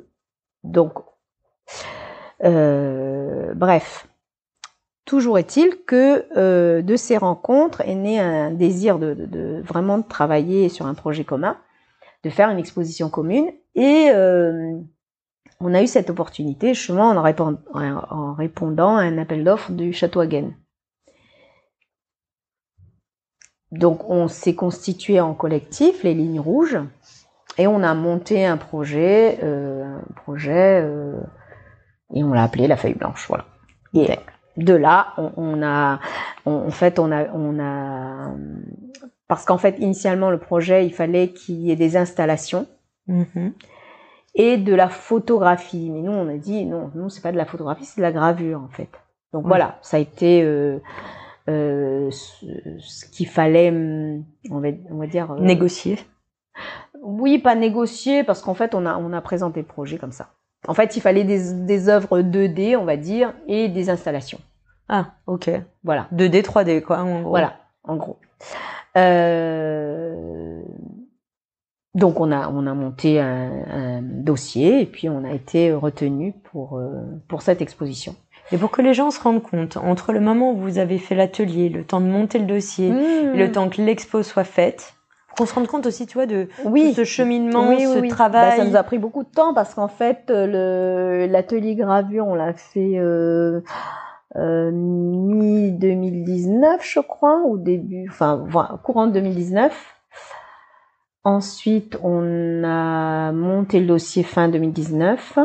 [0.64, 0.94] donc
[2.40, 4.08] bref.
[5.04, 10.00] Toujours est-il que euh, de ces rencontres est né un désir de, de, de, vraiment
[10.00, 11.58] travailler sur un projet commun
[12.24, 13.50] de faire une exposition commune.
[13.74, 14.78] Et euh,
[15.62, 19.92] on a eu cette opportunité justement en, répond, en répondant à un appel d'offres du
[19.92, 20.52] Château Hagen.
[23.70, 26.78] Donc on s'est constitué en collectif, les lignes rouges,
[27.56, 31.20] et on a monté un projet, euh, un projet, euh,
[32.14, 33.46] et on l'a appelé la feuille blanche, voilà.
[33.94, 34.18] Et
[34.58, 36.00] de là, on, on a,
[36.44, 38.34] on, en fait, on a, on a
[39.32, 42.66] parce qu'en fait, initialement, le projet, il fallait qu'il y ait des installations
[43.06, 43.48] mmh.
[44.34, 45.90] Et de la photographie.
[45.90, 48.12] Mais nous, on a dit non, non, c'est pas de la photographie, c'est de la
[48.12, 48.88] gravure en fait.
[49.32, 50.78] Donc voilà, ça a été euh,
[51.48, 52.46] euh, ce,
[52.78, 55.98] ce qu'il fallait, on va, on va dire euh, négocier.
[57.02, 60.28] Oui, pas négocier parce qu'en fait, on a on a présenté le projet comme ça.
[60.68, 64.38] En fait, il fallait des, des œuvres 2D, on va dire, et des installations.
[64.88, 65.50] Ah, ok.
[65.82, 66.06] Voilà.
[66.12, 67.30] 2D, 3D, quoi, en gros.
[67.30, 68.18] Voilà, en gros.
[68.96, 70.62] Euh,
[71.94, 76.34] donc on a on a monté un, un, dossier et puis on a été retenu
[76.50, 76.90] pour euh,
[77.28, 78.14] pour cette exposition.
[78.50, 81.14] Et pour que les gens se rendent compte, entre le moment où vous avez fait
[81.14, 83.34] l'atelier, le temps de monter le dossier, mmh.
[83.34, 84.94] et le temps que l'expo soit faite,
[85.38, 86.90] qu'on se rende compte aussi, tu vois, de, oui.
[86.90, 88.50] de ce cheminement, oui, ce oui, travail.
[88.50, 92.34] Bah, ça nous a pris beaucoup de temps parce qu'en fait, le l'atelier gravure, on
[92.34, 93.60] l'a fait euh,
[94.36, 98.44] euh, mi 2019, je crois, au début, enfin
[98.82, 99.72] courant de 2019.
[101.24, 105.38] Ensuite, on a monté le dossier fin 2019.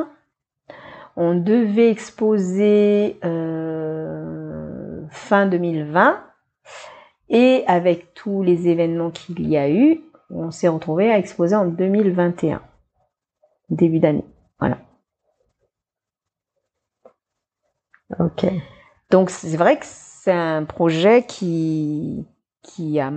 [1.15, 6.23] On devait exposer euh, fin 2020
[7.29, 11.65] et avec tous les événements qu'il y a eu, on s'est retrouvé à exposer en
[11.65, 12.61] 2021,
[13.69, 14.25] début d'année.
[14.59, 14.77] Voilà.
[18.19, 18.45] Ok.
[19.11, 22.25] Donc c'est vrai que c'est un projet qui
[22.63, 23.11] qui a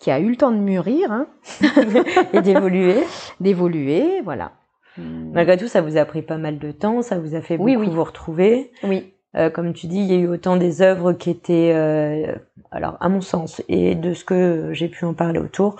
[0.00, 1.28] qui a eu le temps de mûrir hein
[2.32, 2.96] et d'évoluer,
[3.38, 4.52] d'évoluer, voilà.
[4.98, 7.70] Malgré tout, ça vous a pris pas mal de temps, ça vous a fait beaucoup
[7.70, 7.88] oui, oui.
[7.88, 8.72] vous retrouver.
[8.82, 9.14] Oui.
[9.36, 12.34] Euh, comme tu dis, il y a eu autant des œuvres qui étaient, euh,
[12.70, 15.76] alors à mon sens et de ce que j'ai pu en parler autour,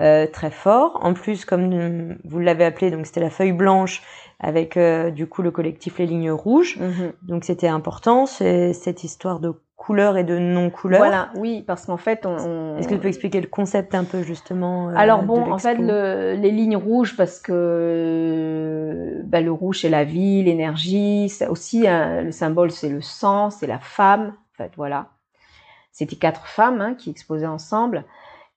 [0.00, 0.98] euh, très fort.
[1.02, 4.02] En plus, comme vous l'avez appelé, donc c'était la feuille blanche
[4.40, 4.78] avec
[5.14, 6.78] du coup le collectif Les Lignes Rouges.
[6.78, 7.12] Mm -hmm.
[7.22, 10.98] Donc c'était important, c'est cette histoire de couleur et de non-couleur.
[10.98, 12.78] Voilà, oui, parce qu'en fait, on, on...
[12.78, 15.74] Est-ce que tu peux expliquer le concept un peu justement euh, Alors bon, en fait,
[15.74, 22.22] le, les lignes rouges, parce que bah, le rouge c'est la vie, l'énergie, aussi hein,
[22.22, 24.34] le symbole c'est le sang, c'est la femme.
[24.54, 25.08] En fait, voilà.
[25.92, 28.04] C'était quatre femmes hein, qui exposaient ensemble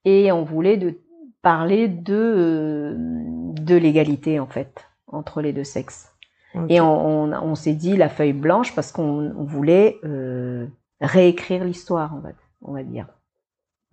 [0.04, 0.98] et on voulait de
[1.42, 6.12] parler de de l'égalité en fait entre les deux sexes.
[6.54, 6.74] Okay.
[6.74, 10.66] Et on, on, on s'est dit la feuille blanche parce qu'on voulait euh,
[11.00, 12.30] réécrire l'histoire, on va,
[12.62, 13.08] on va dire.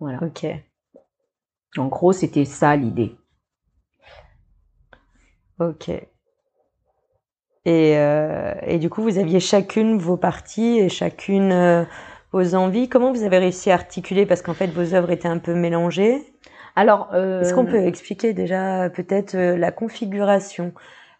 [0.00, 0.18] Voilà.
[0.22, 0.46] Ok.
[1.76, 3.16] En gros, c'était ça l'idée.
[5.58, 5.88] Ok.
[5.88, 11.84] Et, euh, et du coup, vous aviez chacune vos parties et chacune euh,
[12.32, 12.88] vos envies.
[12.88, 14.26] Comment vous avez réussi à articuler?
[14.26, 16.22] Parce qu'en fait, vos œuvres étaient un peu mélangées.
[16.76, 17.40] Alors, euh...
[17.40, 20.74] est-ce qu'on peut expliquer déjà peut-être la configuration?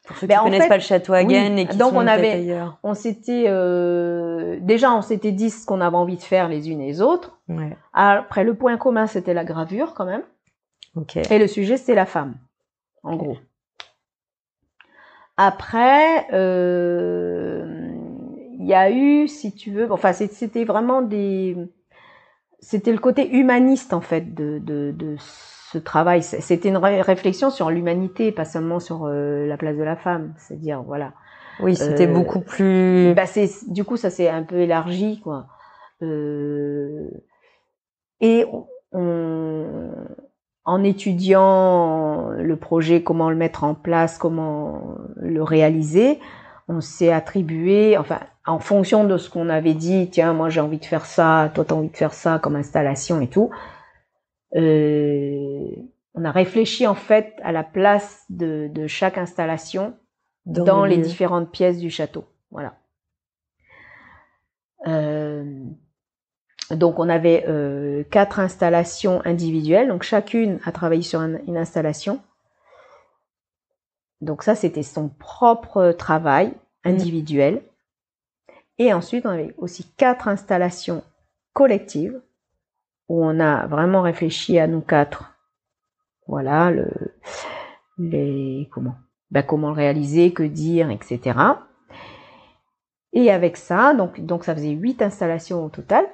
[0.07, 1.61] Pour ceux qui Ben, en connaissent fait, pas le château Hagen oui.
[1.63, 2.79] et qui Donc, sont on avait- ailleurs.
[2.85, 6.81] On s'était euh, déjà, on s'était dit ce qu'on avait envie de faire les unes
[6.81, 7.39] et les autres.
[7.49, 7.77] Ouais.
[7.93, 10.23] Après, le point commun, c'était la gravure quand même,
[11.31, 12.35] et le sujet, c'était la femme,
[13.03, 13.37] en gros.
[15.37, 17.91] Après, euh,
[18.59, 21.57] il y a eu, si tu veux, enfin, c'est- c'était vraiment des,
[22.61, 25.17] c'était le côté humaniste en fait de, de, de
[25.73, 26.23] ce travail.
[26.23, 30.35] C'était une ré- réflexion sur l'humanité, pas seulement sur euh, la place de la femme.
[30.39, 31.13] C'est-à-dire, voilà.
[31.61, 33.15] Oui, c'était Euh, beaucoup plus.
[33.15, 35.47] Bah, c'est, du coup, ça s'est un peu élargi, quoi.
[36.03, 37.09] Euh,
[38.21, 38.45] et
[38.93, 39.91] on,
[40.65, 46.19] en étudiant le projet, comment le mettre en place, comment le réaliser,
[46.69, 50.79] on s'est attribué, enfin, en fonction de ce qu'on avait dit, tiens, moi j'ai envie
[50.79, 53.51] de faire ça, toi t'as envie de faire ça comme installation et tout,
[54.57, 55.71] euh,
[56.15, 59.97] on a réfléchi en fait à la place de, de chaque installation
[60.47, 62.25] dans, le les différentes pièces du château.
[62.51, 62.79] Voilà.
[64.87, 65.65] Euh,
[66.71, 72.21] donc on avait euh, quatre installations individuelles, donc chacune a travaillé sur un- une installation.
[74.21, 76.53] Donc ça c'était son propre travail
[76.85, 77.63] individuel.
[78.79, 81.03] Et ensuite on avait aussi quatre installations
[81.53, 82.21] collectives
[83.09, 85.35] où on a vraiment réfléchi à nous quatre.
[86.27, 86.89] Voilà le
[87.99, 88.97] les comment
[89.31, 91.39] ben, comment le réaliser, que dire, etc.
[93.13, 96.05] Et avec ça, donc, donc ça faisait huit installations au total.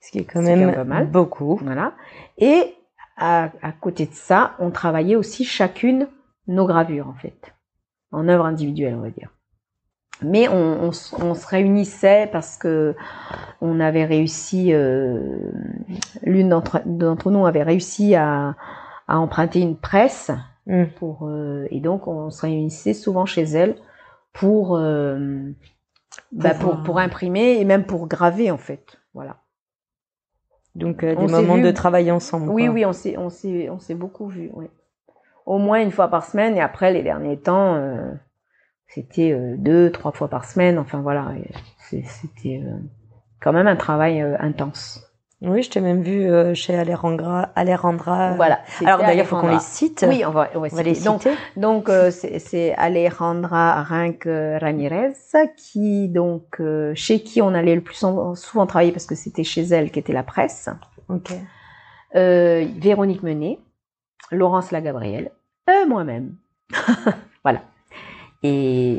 [0.00, 1.10] Ce qui est quand même pas mal.
[1.10, 1.56] beaucoup.
[1.62, 1.94] Voilà.
[2.36, 2.74] Et
[3.16, 6.08] à, à côté de ça, on travaillait aussi chacune
[6.46, 7.54] nos gravures, en fait.
[8.10, 9.30] En œuvre individuelle, on va dire.
[10.22, 12.94] Mais on, on, se- on se réunissait parce que
[13.60, 15.20] on avait réussi, euh,
[16.22, 18.56] l'une d'entre d'entre nous avait réussi à,
[19.06, 20.30] à emprunter une presse
[20.66, 20.84] Mm.
[20.98, 23.76] pour euh, et donc on se réunissait souvent chez elle
[24.34, 25.50] pour euh,
[26.30, 29.36] bah, pour, pour imprimer et même pour graver en fait voilà
[30.74, 32.50] Donc On des moments vu- de travail ensemble.
[32.50, 32.74] oui quoi.
[32.74, 34.66] oui on s'est on s'est on s'est beaucoup vu oui.
[35.46, 37.74] au moins une fois par semaine et après les derniers temps
[38.88, 41.32] c'était euh, deux trois fois par semaine enfin voilà
[41.90, 42.76] c'était euh,
[43.40, 45.00] quand même un travail euh, intense
[45.40, 47.50] Oui, je t'ai même vu euh, chez Alejandra.
[47.54, 48.34] Alejandra.
[48.34, 50.04] voilà Alors d'ailleurs, faut qu'on les cite.
[50.08, 51.08] oui on va, on va on va les citer.
[51.08, 51.28] donc.
[51.56, 55.12] Donc euh, c'est Alejandra Rinck Ramirez
[55.56, 59.62] qui donc euh, chez qui on allait le plus souvent, travailler parce que c'était chez
[59.62, 60.68] elle qui était la presse.
[61.08, 61.30] Ok.
[62.14, 63.58] Véronique Menet,
[64.32, 65.30] Laurence Lagabrielle,
[65.70, 66.34] euh, moi-même.
[68.42, 68.96] Et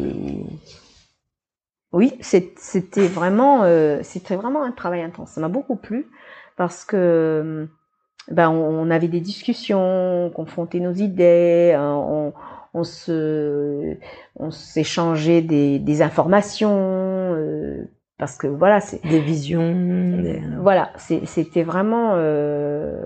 [1.91, 5.31] oui, c'était vraiment euh, c'était vraiment un travail intense.
[5.31, 6.07] Ça m'a beaucoup plu
[6.55, 7.67] parce que
[8.29, 9.79] ben on, avait des discussions,
[10.27, 12.33] on confrontait nos idées, hein, on,
[12.75, 13.97] on se
[14.35, 19.71] on s'échangeait des, des informations euh, parce que voilà c'est Des visions.
[20.21, 23.03] des- voilà c'était vraiment euh,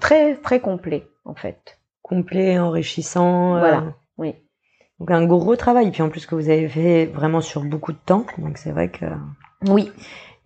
[0.00, 3.56] très très complet en fait complet, enrichissant.
[3.56, 3.84] euh, Voilà.
[5.00, 5.90] Donc un gros travail.
[5.90, 8.26] Puis en plus que vous avez fait vraiment sur beaucoup de temps.
[8.38, 9.06] Donc c'est vrai que
[9.68, 9.90] oui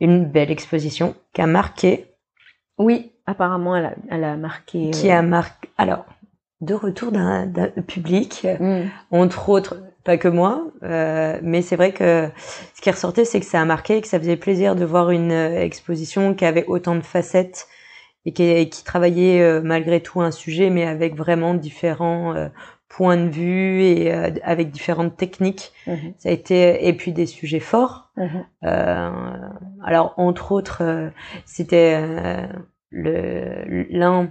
[0.00, 2.06] une belle exposition qui a marqué,
[2.78, 5.68] oui apparemment elle a, elle a marqué qui euh, a marqué.
[5.76, 6.04] Alors
[6.60, 7.46] de retour d'un
[7.86, 12.28] public, mm, entre autres, pas que moi, euh, mais c'est vrai que
[12.74, 15.30] ce qui ressortait, c'est que ça a marqué, que ça faisait plaisir de voir une
[15.30, 17.68] euh, exposition qui avait autant de facettes
[18.24, 22.48] et qui, qui travaillait euh, malgré tout un sujet, mais avec vraiment différents euh,
[22.88, 25.72] points de vue et euh, avec différentes techniques.
[25.86, 28.10] mhm, Ça a été et puis des sujets forts.
[28.16, 28.44] mhm.
[28.64, 29.10] Euh,
[29.84, 31.08] alors entre autres, euh,
[31.44, 32.46] c'était euh,
[32.90, 34.30] le l'un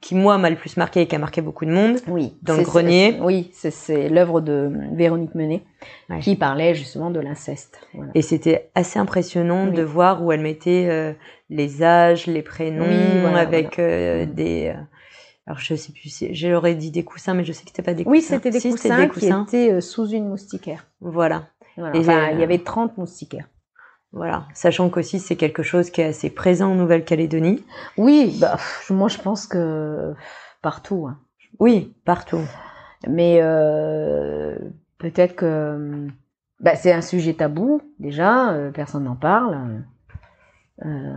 [0.00, 1.96] qui moi m'a le plus marqué et qui a marqué beaucoup de monde.
[2.06, 3.18] Oui, Dans le grenier.
[3.20, 5.62] Oui, c'est- l'œuvre de Véronique Menet
[6.08, 6.20] Ouais.
[6.20, 7.80] qui parlait justement de l'inceste.
[7.94, 8.12] Voilà.
[8.14, 9.72] Et c'était assez impressionnant Oui.
[9.74, 11.12] de voir où elle mettait euh,
[11.50, 14.30] les âges, les prénoms, Oui, voilà, avec euh, Mm.
[14.34, 14.72] des.
[15.48, 17.82] Euh, alors je sais plus si j'aurais dit des coussins, mais je sais que c'était
[17.82, 18.34] pas des Oui, coussins.
[18.36, 20.86] c'était des, Si, coussins qui étaient euh, sous une moustiquaire.
[21.00, 21.96] Voilà, Voilà.
[21.96, 23.48] Et Enfin, euh, il y avait 30 moustiquaires.
[24.12, 24.46] voilà.
[24.54, 27.64] Sachant qu'aussi c'est quelque chose qui est assez présent en Nouvelle-Calédonie.
[27.96, 28.56] Oui, bah,
[28.90, 30.14] moi je pense que
[30.62, 31.06] partout.
[31.08, 31.18] hein.
[31.60, 32.40] Oui, partout.
[33.08, 34.56] Mais euh,
[34.98, 36.06] peut-être que
[36.60, 39.84] bah, c'est un sujet tabou déjà, euh, personne n'en parle.
[40.84, 41.12] Euh,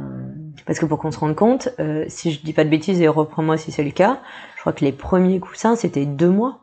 [0.66, 3.07] Parce que pour qu'on se rende compte, euh, si je dis pas de bêtises et
[3.07, 4.20] reprends-moi si c'est le cas,
[4.55, 6.62] je crois que les premiers coussins c'était deux mois.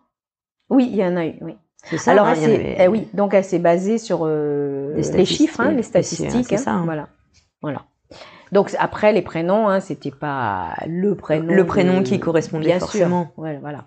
[0.70, 1.34] oui, il y en a eu.
[1.40, 1.56] Oui.
[1.84, 2.10] C'est ça.
[2.10, 5.70] Alors, hein, elle avait- eh oui, donc elle s'est basée sur euh, les chiffres, hein,
[5.70, 6.84] les statistiques hein, ça, hein.
[6.84, 7.08] Voilà,
[7.62, 7.84] voilà.
[8.50, 11.52] Donc après les prénoms, hein, c'était pas le prénom.
[11.54, 13.30] Le prénom de- qui correspondait bien forcément.
[13.34, 13.38] Sûr.
[13.38, 13.84] Ouais, voilà.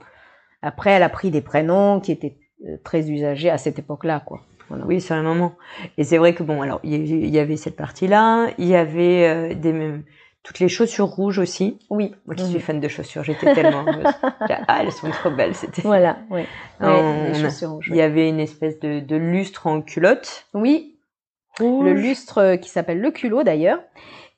[0.61, 2.37] Après, elle a pris des prénoms qui étaient
[2.67, 4.41] euh, très usagé à cette époque-là, quoi.
[4.71, 4.85] Voilà.
[4.87, 5.53] Oui, sur le moment.
[5.97, 8.65] Et c'est vrai que bon, alors il y avait- il y avait cette partie-là, il
[8.67, 9.99] y avait euh, des
[10.43, 11.77] toutes les chaussures rouges aussi.
[11.91, 12.15] Oui.
[12.25, 12.49] Moi qui Mhm.
[12.49, 14.05] suis fan de chaussures, j'étais tellement heureuse.
[14.67, 15.53] Ah, elles sont trop belles.
[15.53, 15.83] C'était.
[15.83, 16.41] Voilà, oui.
[16.79, 20.47] Les a- chaussures rouges, Il y avait une espèce de, de lustre en culotte.
[20.55, 20.97] Oui,
[21.59, 21.85] rouge.
[21.85, 23.79] le lustre euh, qui s'appelle le culot d'ailleurs,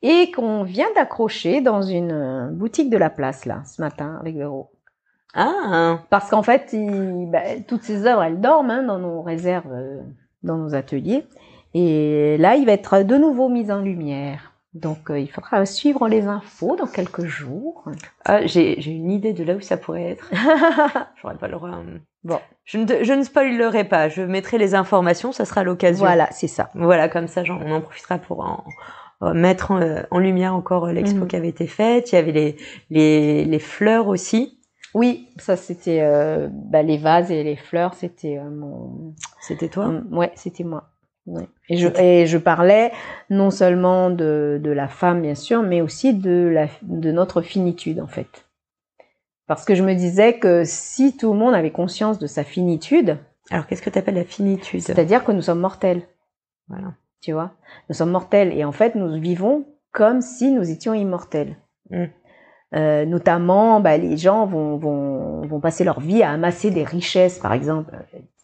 [0.01, 4.35] et qu'on vient d'accrocher dans une euh, boutique de la place là ce matin avec
[4.35, 4.71] Véro.
[5.35, 9.73] Ah, Parce qu'en fait, il- bah, toutes ces œuvres, elles dorment hein, dans nos réserves,
[10.43, 11.25] dans nos ateliers.
[11.73, 14.51] Et là, il va être de nouveau mis en lumière.
[14.73, 17.83] Donc, euh, il faudra suivre les infos dans quelques jours.
[18.25, 20.31] ah j'ai j'ai une idée de là où ça pourrait être.
[21.21, 21.69] J'aurais pas le droit.
[21.69, 21.97] euh.
[22.23, 22.39] Bon.
[22.65, 24.09] Je ne, je ne spoilerai pas.
[24.09, 25.31] Je mettrai les informations.
[25.31, 26.05] Ça sera l'occasion.
[26.05, 26.69] voilà, c'est ça.
[26.73, 28.63] Voilà, comme ça, genre, on en profitera pour en,
[29.21, 31.27] en mettre en, euh, en lumière encore euh, l'expo Mhm.
[31.27, 32.11] qui avait été faite.
[32.11, 32.55] Il y avait les,
[32.89, 34.59] les, les fleurs aussi.
[34.93, 39.87] Oui, ça c'était euh, bah, les vases et les fleurs, c'était euh, mon, C'était toi?
[39.87, 40.89] Mm, Ouais, c'était moi.
[41.25, 41.47] Ouais.
[41.69, 42.91] Et, je, et je parlais
[43.29, 47.99] non seulement de, de la femme, bien sûr, mais aussi de, la, de notre finitude,
[48.01, 48.45] en fait.
[49.47, 53.17] Parce que je me disais que si tout le monde avait conscience de sa finitude,
[53.51, 54.81] Alors, qu'est-ce que tu appelles la finitude?
[54.81, 56.01] c'est-à-dire que nous sommes mortels,
[56.67, 56.93] Voilà.
[57.21, 57.51] tu vois?
[57.89, 61.55] Nous sommes mortels et en fait, nous vivons comme si nous étions immortels.
[61.89, 62.05] Mm.
[62.75, 67.37] Euh, notamment, bah, les gens vont, vont, vont passer leur vie à amasser des richesses,
[67.39, 67.93] par exemple.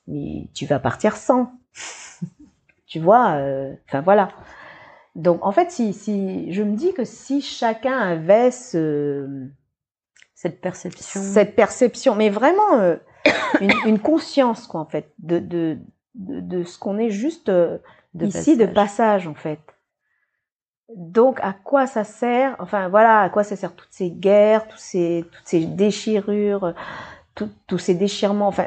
[0.07, 1.51] Mais tu vas partir sans.
[2.85, 4.29] tu vois, euh, enfin voilà.
[5.15, 9.47] Donc en fait, si, si je me dis que si chacun avait ce,
[10.35, 11.19] Cette perception.
[11.21, 12.97] cette perception, mais vraiment euh,
[13.61, 15.77] une, une conscience quoi en fait de de
[16.15, 17.75] de, de ce qu'on est juste De
[18.13, 18.73] ici de passage.
[18.75, 19.59] passage en fait.
[20.95, 24.77] Donc à quoi ça sert Enfin voilà, à quoi ça sert toutes ces guerres, tous
[24.77, 26.73] ces toutes ces déchirures,
[27.35, 28.47] tout- tous ces déchirements.
[28.47, 28.65] Enfin,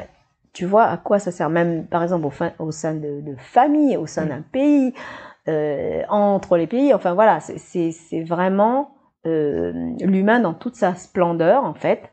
[0.53, 3.35] tu vois à quoi ça sert Même par exemple au, fin- au sein de, de
[3.37, 4.29] familles, au sein Mm.
[4.29, 4.93] d'un pays,
[5.49, 6.93] euh, entre les pays.
[6.93, 8.91] Enfin voilà, c'est- vraiment
[9.25, 9.71] euh,
[10.01, 12.11] l'humain dans toute sa splendeur en fait.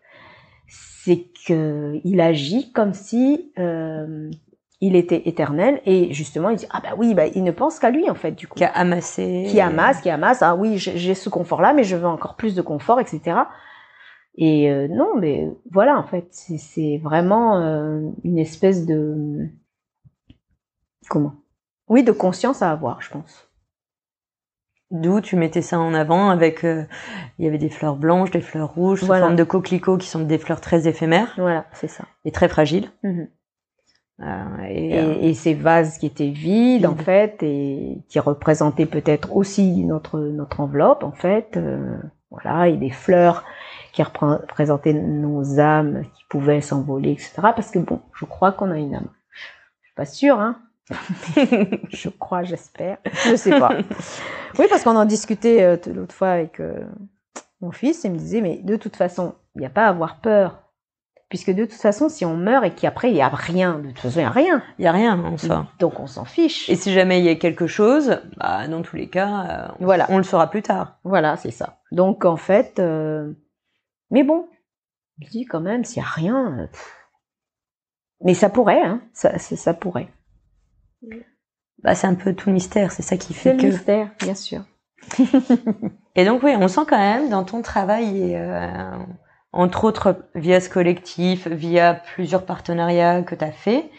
[0.68, 4.30] C'est que il agit comme si euh,
[4.82, 7.90] il était éternel et justement il dit ah bah oui bah il ne pense qu'à
[7.90, 9.44] lui en fait du coup Qui a amassé.
[9.48, 10.42] qui amasse, qui amasse.
[10.42, 13.36] Ah oui, j'ai ce confort-là, mais je veux encore plus de confort, etc.
[14.36, 19.48] Et euh, non, mais voilà, en fait, c'est- vraiment euh, une espèce de
[21.08, 21.34] comment?
[21.88, 23.48] Oui, de conscience à avoir, je pense.
[24.92, 26.84] D'où tu mettais ça en avant avec, euh,
[27.38, 29.20] il y avait des fleurs blanches, des fleurs rouges, Voilà.
[29.22, 32.04] sous forme de coquelicots qui sont des fleurs très éphémères Voilà, c'est ça.
[32.24, 32.90] et très fragiles.
[33.02, 33.20] Mhm.
[33.20, 33.26] Euh,
[34.68, 39.34] et, Et, euh, et ces vases qui étaient vides, en fait, et qui représentaient peut-être
[39.34, 41.56] aussi notre notre enveloppe, en fait.
[41.56, 41.96] euh,
[42.30, 43.44] voilà, et des fleurs
[43.92, 47.32] qui repré- représentaient nos âmes qui pouvaient s'envoler, etc.
[47.42, 49.08] Parce que bon, je crois qu'on a une âme.
[49.82, 50.56] Je suis pas sûre, hein.
[51.90, 52.98] je crois, j'espère.
[53.28, 53.72] Je sais pas.
[54.58, 56.84] Oui, parce qu'on en discutait euh, l'autre fois avec euh,
[57.60, 59.88] mon fils, et il me disait, mais de toute façon, il n'y a pas à
[59.90, 60.62] avoir peur.
[61.30, 64.00] Puisque de toute façon, si on meurt et qu'après, il n'y a rien, de toute
[64.00, 64.62] façon, il n'y a rien.
[64.80, 65.68] il y a rien en soi.
[65.78, 66.68] Donc on s'en fiche.
[66.68, 70.06] Et si jamais il y a quelque chose, bah, dans tous les cas, euh, Voilà.
[70.08, 70.98] on le saura plus tard.
[71.04, 71.78] Voilà, c'est ça.
[71.92, 73.32] Donc en fait, euh,
[74.10, 74.48] mais bon,
[75.20, 76.66] je dis quand même, s'il n'y a rien, euh,
[78.24, 80.08] mais ça pourrait, hein, ça, ça, pourrait.
[81.84, 83.66] Bah, c'est un peu tout le mystère, c'est ça qui fait le que.
[83.66, 84.62] mystère, bien sûr.
[86.16, 88.36] Et donc oui, on sent quand même dans ton travail, et,
[89.52, 93.90] entre autres via ce collectif, via plusieurs partenariats que tu as fait,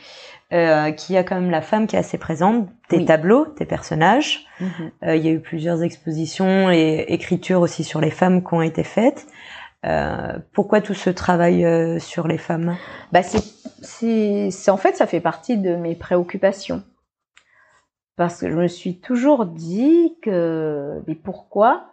[0.54, 3.06] euh, qu'il y a quand même la femme qui est assez présente, tes Oui.
[3.06, 4.46] tableaux, tes personnages.
[4.60, 4.92] Mhm.
[5.04, 8.62] Euh, il y a eu plusieurs expositions et écritures aussi sur les femmes qui ont
[8.62, 9.28] été faites.
[9.86, 12.78] Euh, pourquoi tout ce travail euh, sur les femmes?
[13.12, 13.42] Bah c'est,
[13.82, 16.84] c'est, c'est- en fait, ça fait partie de mes préoccupations.
[18.16, 21.86] Parce que je me suis toujours dit que, mais pourquoi,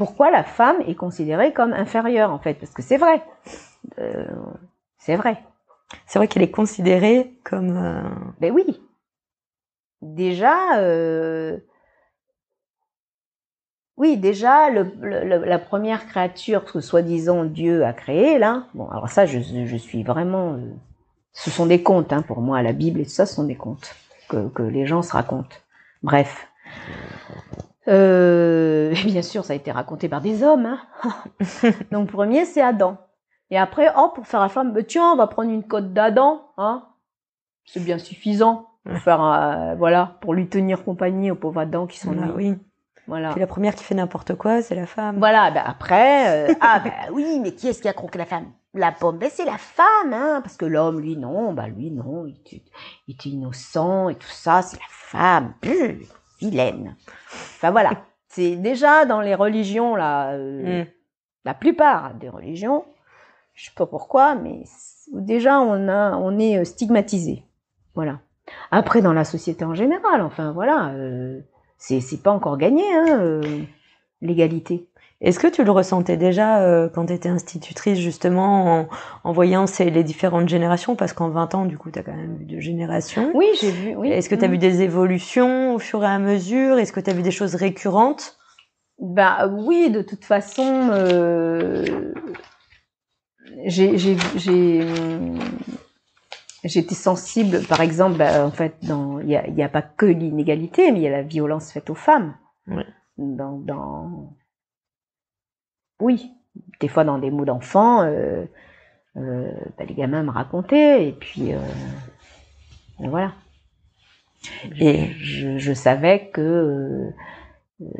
[0.00, 3.22] pourquoi la femme est considérée comme inférieure en fait Parce que c'est vrai,
[3.98, 4.24] Euh,
[4.98, 5.42] c'est vrai.
[6.06, 8.02] C'est vrai qu'elle est considérée comme euh,
[8.40, 8.64] Ben oui.
[10.00, 11.58] Déjà, euh,
[13.98, 18.88] oui, déjà, le, le- le- la première créature que soi-disant Dieu a créée, là, bon,
[18.88, 20.72] alors ça, je, je suis vraiment, euh,
[21.34, 23.56] ce sont des contes, hein, pour moi, la Bible et tout ça, ce sont des
[23.56, 23.94] contes
[24.30, 25.56] que, que les gens se racontent.
[26.02, 26.48] Bref.
[27.90, 30.66] Euh, et bien sûr, ça a été raconté par des hommes.
[30.66, 30.80] Hein.
[31.90, 32.96] Donc, premier, c'est Adam.
[33.50, 36.42] Et après, oh, pour faire la femme, ben, tiens, on va prendre une côte d'Adam,
[36.56, 36.86] hein.
[37.66, 41.98] C'est bien suffisant pour faire, euh, voilà, pour lui tenir compagnie au pauvre Adam qui
[41.98, 42.32] sont ah là.
[42.34, 42.54] oui.
[43.06, 43.30] Voilà.
[43.30, 45.18] Puis la première qui fait n'importe quoi, c'est la femme.
[45.18, 48.52] Voilà, ben après, euh, ah ben oui, mais qui est-ce qui a croqué la femme?
[48.72, 52.26] La pomme, ben c'est la femme, hein, parce que l'homme, lui, non, bah lui, non,
[52.26, 52.62] il était,
[53.08, 55.94] il était innocent et tout ça, c'est la femme, euh,
[56.40, 56.96] vilaine.
[57.32, 57.90] Enfin voilà,
[58.28, 60.86] c'est déjà dans les religions là, euh, Mm.
[61.44, 62.84] la plupart des religions,
[63.54, 64.64] je sais pas pourquoi, mais
[65.12, 67.44] déjà on a, on est euh, stigmatisé,
[67.94, 68.20] voilà.
[68.72, 71.40] Après dans la société en général, enfin voilà, euh,
[71.78, 73.62] c'est c'est pas encore gagné, hein, euh,
[74.20, 74.88] l'égalité.
[75.20, 78.88] Est-ce que tu le ressentais déjà euh, quand tu étais institutrice, justement, en,
[79.24, 80.96] en voyant ces, les différentes générations?
[80.96, 83.30] Parce qu'en 20 ans, du coup, tu as quand même vu deux générations.
[83.34, 83.94] Oui, j'ai vu.
[83.96, 84.10] Oui.
[84.10, 84.52] Est-ce que tu as Mm.
[84.52, 86.78] vu des évolutions au fur et à mesure?
[86.78, 88.38] Est-ce que tu as vu des choses récurrentes?
[88.98, 92.12] Bah oui, de toute façon, euh,
[94.80, 95.38] hum,
[96.64, 100.92] j'étais sensible, par exemple, bah, en fait, il y a, y a pas que l'inégalité,
[100.92, 102.34] mais il y a la violence faite aux femmes.
[103.18, 104.32] Dans, dans
[106.00, 106.32] oui,
[106.80, 108.44] des fois dans des mots d'enfants, euh,
[109.16, 111.58] euh, bah, les gamins me racontaient et puis euh,
[112.98, 113.32] voilà.
[114.80, 117.10] Et- je, je savais que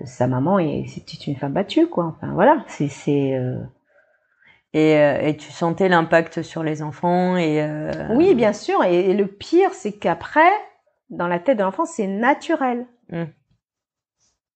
[0.05, 2.89] sa maman c'était une femme battue quoi enfin voilà c'est
[4.73, 7.67] et, et tu sentais l'impact sur les enfants et
[8.11, 10.51] oui bien sûr et, et le pire c'est qu'après
[11.11, 13.25] dans la tête de l'enfant c'est naturel Mm.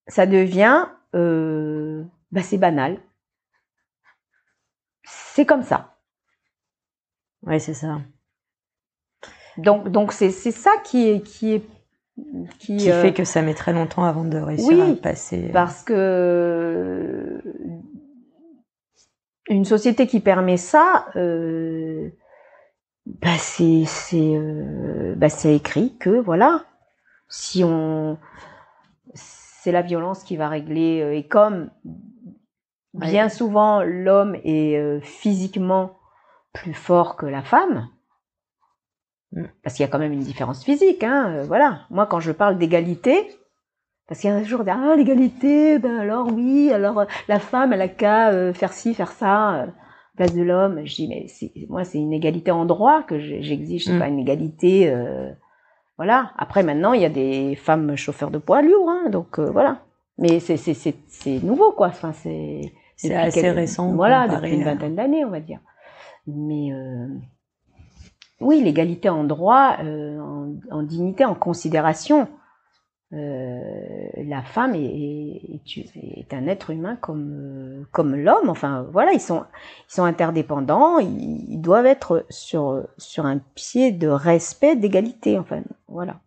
[0.06, 2.98] ça devient bah c'est banal
[5.34, 5.96] c'est comme ça
[7.42, 8.00] Ouais, c'est ça.
[9.58, 11.62] donc donc c'est c'est ça qui est qui est
[12.58, 15.50] qui, Qui euh, fait que ça met très longtemps avant de réussir Oui, à passer.
[15.52, 17.42] Parce que
[19.48, 22.10] une société qui permet ça, euh,
[23.04, 26.64] bah c'est c'est euh, bah c'est écrit que voilà,
[27.28, 28.16] si on
[29.14, 31.70] c'est la violence qui va régler euh, et comme
[32.94, 35.98] bien souvent l'homme est euh, physiquement
[36.52, 37.88] plus fort que la femme.
[39.32, 39.44] Mm.
[39.62, 41.80] Parce qu'il y a quand même une différence physique, hein, euh, voilà.
[41.90, 43.28] Moi, quand je parle d'égalité,
[44.06, 47.72] parce qu'il y a toujours des ah l'égalité, ben alors oui, alors euh, la femme
[47.72, 49.66] elle a qu'à faire ci, faire ça,
[50.16, 50.82] place de l'homme.
[50.84, 51.26] Je dis mais
[51.68, 53.98] moi c'est une égalité en droit que j'exige, c'est Mm.
[53.98, 54.94] pas une égalité,
[55.96, 56.32] voilà.
[56.36, 59.78] Après maintenant il y a des femmes chauffeurs de poids lourds, hein, donc voilà.
[60.18, 61.86] Mais c'est nouveau quoi.
[61.88, 65.60] Enfin c'est C'est assez récent Voilà, depuis une vingtaine d'années on va dire.
[66.26, 67.06] Mais euh,
[68.40, 72.28] oui, l'égalité en droit, euh, en, en dignité, en considération.
[73.12, 73.60] Euh,
[74.16, 78.48] la femme est, est, est un être humain comme, comme l'homme.
[78.48, 79.44] Enfin, voilà, ils sont,
[79.88, 80.98] ils sont interdépendants.
[80.98, 85.38] Ils, ils doivent être sur, sur un pied de respect, d'égalité.
[85.38, 86.20] Enfin, voilà.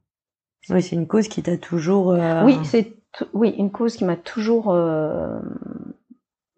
[0.70, 2.16] Oui, c'est une cause qui t'a toujours.
[2.46, 2.94] Oui, c'est
[3.34, 4.74] oui une cause qui m'a toujours.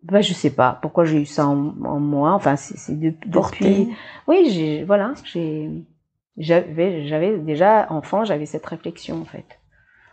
[0.09, 2.33] Euh, bah, je sais pas pourquoi j'ai eu ça en, en moi.
[2.33, 3.89] Enfin, c'est de- depuis.
[4.27, 5.69] Oui, j'ai voilà, j'ai
[6.37, 9.45] j'avais j'avais déjà enfant, j'avais cette réflexion en fait.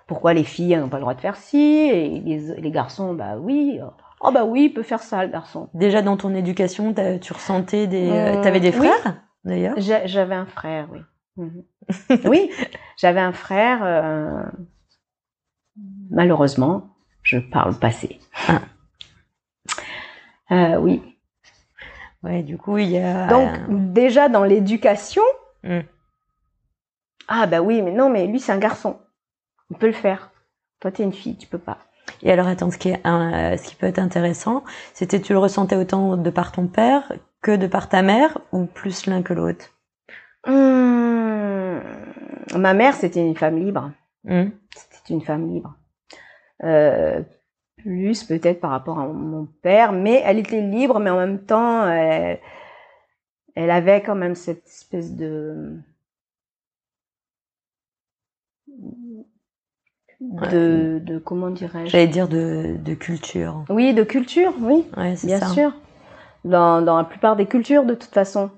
[0.07, 3.36] Pourquoi les filles n'ont pas le droit de faire ci et les, les garçons bah
[3.38, 3.80] oui.
[4.20, 5.68] Oh bah oui, il peut faire ça le garçon.
[5.74, 8.09] Déjà dans ton éducation, tu ressentais des.
[8.11, 8.88] Euh, T'avais des oui.
[8.88, 9.74] frères d'ailleurs?
[9.78, 11.01] J'a- J'avais un frère, oui.
[11.36, 11.62] Mhm.
[12.24, 12.51] oui,
[12.97, 13.80] j'avais un frère.
[13.82, 14.42] euh,
[16.11, 16.88] malheureusement,
[17.22, 18.18] je parle passé.
[20.51, 21.03] Euh, oui.
[22.22, 23.26] Ouais, du coup il y a.
[23.28, 25.22] Donc déjà dans l'éducation,
[25.62, 25.80] Mm.
[27.28, 28.99] ah bah oui, mais non, mais lui c'est un garçon,
[29.70, 30.30] il peut le faire.
[30.80, 31.78] Toi t'es une fille, tu peux pas.
[32.22, 35.38] Et alors attends, ce qui est un- ce qui peut être intéressant, c'était tu le
[35.38, 39.32] ressentais autant de par ton père que de par ta mère ou plus l'un que
[39.34, 39.66] l'autre?
[40.47, 41.82] Hum,
[42.57, 43.90] Ma mère c'était une femme libre.
[44.24, 44.47] Hmm.
[44.74, 45.74] C'était une femme libre.
[46.64, 47.22] Euh,
[47.76, 51.86] plus peut-être par rapport à mon père, mais elle était libre, mais en même temps,
[51.88, 52.40] elle,
[53.54, 55.78] elle avait quand même cette espèce de
[60.20, 61.90] de, de comment dirais-je?
[61.90, 63.64] J'allais dire de, de culture.
[63.70, 65.46] Oui, de culture, oui, Ouais, bien ça.
[65.48, 65.72] sûr.
[66.44, 68.50] Dans, dans la plupart des cultures, de toute façon,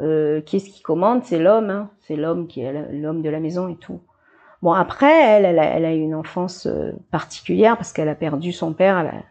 [0.00, 1.24] euh, qui est-ce qui commande?
[1.24, 1.90] C'est l'homme, hein.
[2.00, 4.00] c'est l'homme qui est l'homme de la maison et tout.
[4.62, 8.14] Bon, après, elle, elle a, elle a eu une enfance euh, particulière parce qu'elle a
[8.14, 9.24] perdu son père, elle, a-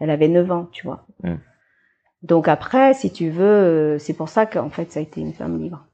[0.00, 1.06] elle avait 9 ans, tu vois.
[1.22, 1.36] Mm.
[2.22, 5.32] Donc après, si tu veux, euh, c'est pour ça qu'en fait, ça a été une
[5.34, 5.86] femme libre.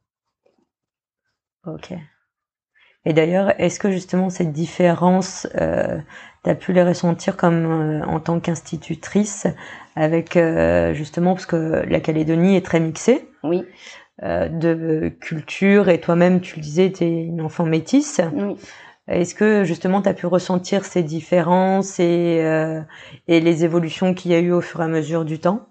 [1.67, 1.93] Ok.
[3.07, 5.99] Et d'ailleurs, est-ce que justement cette différence, euh,
[6.45, 9.47] tu as pu les ressentir comme euh, en tant qu'institutrice
[9.97, 13.27] avec euh, justement parce que la Calédonie est très mixée?
[13.43, 13.65] Oui, euh,
[14.23, 18.21] de culture et toi-même tu le disais, tu es une enfant métisse.
[18.33, 18.57] oui.
[19.09, 22.81] Est-ce que justement tu as pu ressentir ces différences et, euh,
[23.29, 25.67] et les évolutions qu'il y a eu au fur et à mesure du temps?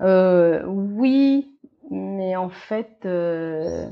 [0.00, 1.56] Euh, oui,
[1.90, 3.88] mais en fait, euh,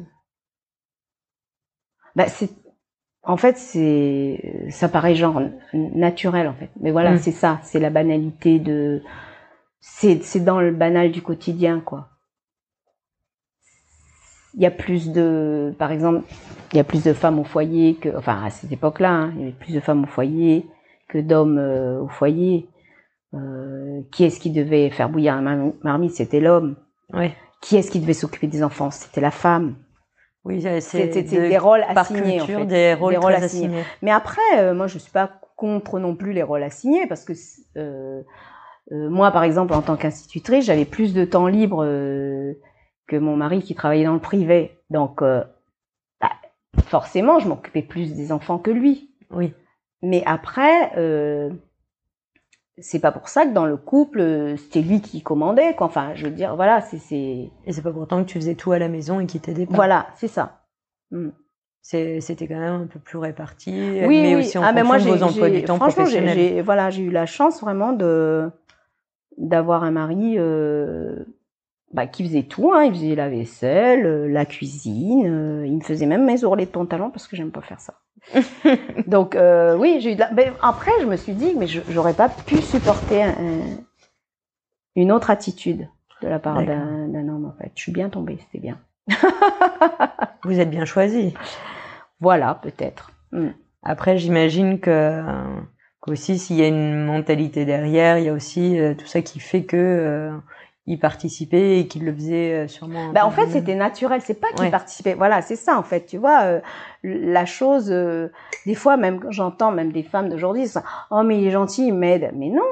[2.14, 2.50] bah, c'est,
[3.22, 5.42] en fait, c'est, ça paraît genre
[5.74, 6.70] naturel en fait.
[6.80, 7.18] Mais voilà, Mm.
[7.18, 9.02] c'est ça, c'est la banalité de,
[9.80, 12.10] c'est, c'est dans le banal du quotidien quoi.
[14.56, 16.22] Il y a plus de, par exemple,
[16.72, 19.40] il y a plus de femmes au foyer que, enfin à cette époque-là, hein, il
[19.40, 20.66] y avait plus de femmes au foyer
[21.08, 22.68] que d'hommes euh, au foyer.
[23.34, 26.12] Euh, qui est-ce qui devait faire bouillir la mar- marmite?
[26.12, 26.76] C'était l'homme.
[27.60, 28.90] Qui est-ce qui devait s'occuper des enfants?
[28.90, 29.74] C'était la femme.
[30.44, 32.40] Oui, C'était de- des rôles assignés.
[32.40, 32.64] en fait.
[32.66, 33.66] des rôles Des rôles très assignés.
[33.66, 33.82] assignés.
[34.02, 37.32] Mais après, euh, moi, je suis pas contre non plus les rôles assignés parce que
[38.90, 41.84] moi, par exemple, en tant qu'institutrice, j'avais plus de temps libre
[43.06, 44.78] que mon mari qui travaillait dans le privé.
[44.90, 45.42] Donc, euh,
[46.20, 46.30] bah,
[46.84, 49.10] forcément, je m'occupais plus des enfants que lui.
[49.30, 49.52] Oui.
[50.02, 51.50] Mais après, euh,
[52.78, 55.74] c'est pas pour ça que dans le couple, euh, c'était lui qui commandait.
[55.74, 55.86] Quoi.
[55.86, 58.72] Enfin, je veux dire, voilà, c'est, c'est, Et c'est pas pourtant que tu faisais tout
[58.72, 59.74] à la maison et qu'il t'aidait pas.
[59.74, 60.60] voilà, c'est ça.
[61.10, 61.28] Mm.
[61.80, 63.70] C'est- C'était quand même un peu plus réparti,
[64.04, 64.40] Oui, mais oui.
[64.46, 66.36] aussi en ah, mais moi, de vos emplois du temps franchement, professionnels.
[66.36, 68.50] j'ai- voilà, j'ai eu la chance vraiment de
[69.38, 71.24] d'avoir un mari euh,
[71.96, 72.72] bah, qui faisait tout.
[72.72, 72.84] Hein.
[72.84, 75.26] Il faisait la vaisselle, euh, la cuisine.
[75.26, 77.94] euh, il me faisait même mes ourlets de pantalon parce que j'aime pas faire ça.
[79.06, 80.30] Donc euh, oui, j'ai eu de la...
[80.30, 83.78] ben, après, je me suis dit, mais j'aurais pas pu supporter un- un-
[84.94, 85.88] une autre attitude
[86.22, 87.46] de la part d'un homme.
[87.46, 88.78] En fait, je suis bien tombée, c'était bien.
[90.44, 91.34] Vous êtes bien choisi.
[92.20, 93.10] Voilà, peut-être.
[93.32, 93.48] Mm.
[93.82, 95.22] Après, j'imagine que
[96.00, 99.38] qu'aussi s'il y a une mentalité derrière, il y a aussi euh, tout ça qui
[99.40, 100.30] fait que euh,
[100.88, 103.12] il participait et qu'il le faisait euh, sûrement.
[103.12, 104.20] Bah, en fait, c'était naturel.
[104.22, 104.70] C'est pas qu'il Ouais.
[104.70, 105.14] participait.
[105.14, 106.06] Voilà, c'est ça, en fait.
[106.06, 106.60] Tu vois, euh,
[107.02, 108.28] la chose, euh,
[108.66, 110.66] des fois, même j'entends même des femmes d'aujourd'hui,
[111.10, 112.30] oh, mais il est gentil, il m'aide.
[112.34, 112.62] Mais non.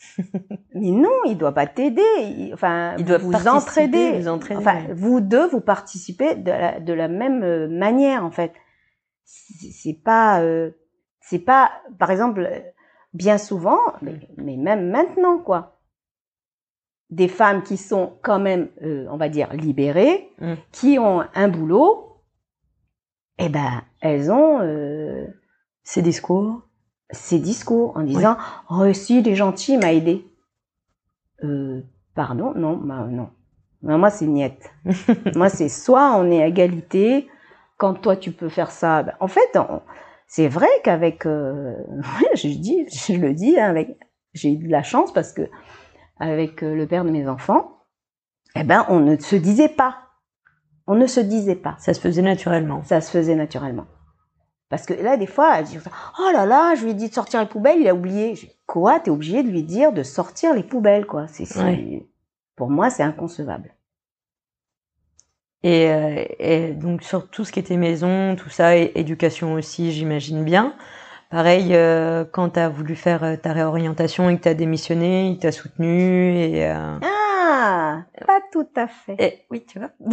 [0.74, 2.02] mais non, il doit pas t'aider.
[2.20, 4.12] Il- Enfin, Il doit vous entraider.
[4.18, 8.30] vous entraîner, Enfin, vous deux, vous participez de la, de la même euh, manière, en
[8.30, 8.52] fait.
[9.24, 10.70] C'est pas, euh,
[11.20, 12.58] c'est pas, par exemple, euh,
[13.14, 15.76] bien souvent, mais, mais même maintenant, quoi.
[17.10, 20.54] Des femmes qui sont quand même, euh, on va dire, libérées, Mm.
[20.72, 22.22] qui ont un boulot,
[23.38, 25.26] eh ben, elles ont euh,
[25.82, 26.62] Ces discours.
[27.10, 28.36] ces discours en disant
[28.70, 30.24] Oh, si, il est gentil, il m'a aidé.
[31.42, 31.80] Euh,
[32.14, 33.30] pardon, non, bah, non.
[33.82, 34.70] Non, moi, c'est niette.
[35.34, 37.28] moi, c'est soit on est à égalité,
[37.78, 39.02] quand toi, tu peux faire ça.
[39.02, 39.58] ben, en fait,
[40.26, 41.26] c'est vrai qu'avec.
[41.26, 41.74] euh,
[42.34, 43.96] je, dis, je le dis, hein, avec,
[44.34, 45.48] j'ai eu de la chance parce que
[46.20, 47.78] avec euh, le père de mes enfants,
[48.54, 49.96] eh ben, on ne se disait pas.
[50.86, 52.82] On ne se disait pas Ça se faisait naturellement.
[52.84, 53.86] ça se faisait naturellement.
[54.68, 55.78] Parce que là, des fois, elle dit
[56.18, 58.34] Oh là là, je lui ai dit de sortir les poubelles, il a oublié.
[58.36, 59.00] Je dis, Quoi?
[59.00, 61.26] T'es obligé de lui dire de sortir les poubelles, quoi.
[61.26, 62.06] C'est, c'est- Ouais.
[62.56, 63.74] Pour moi, c'est inconcevable.
[65.62, 69.92] Et, euh, et donc sur tout ce qui était maison, tout ça, et éducation aussi,
[69.92, 70.74] j'imagine bien.
[71.30, 75.28] Pareil, euh, quand tu as voulu faire euh, ta réorientation et que tu as démissionné,
[75.28, 79.14] il t'a soutenu et, euh, Ah Pas tout à fait.
[79.18, 79.90] et oui, tu vois.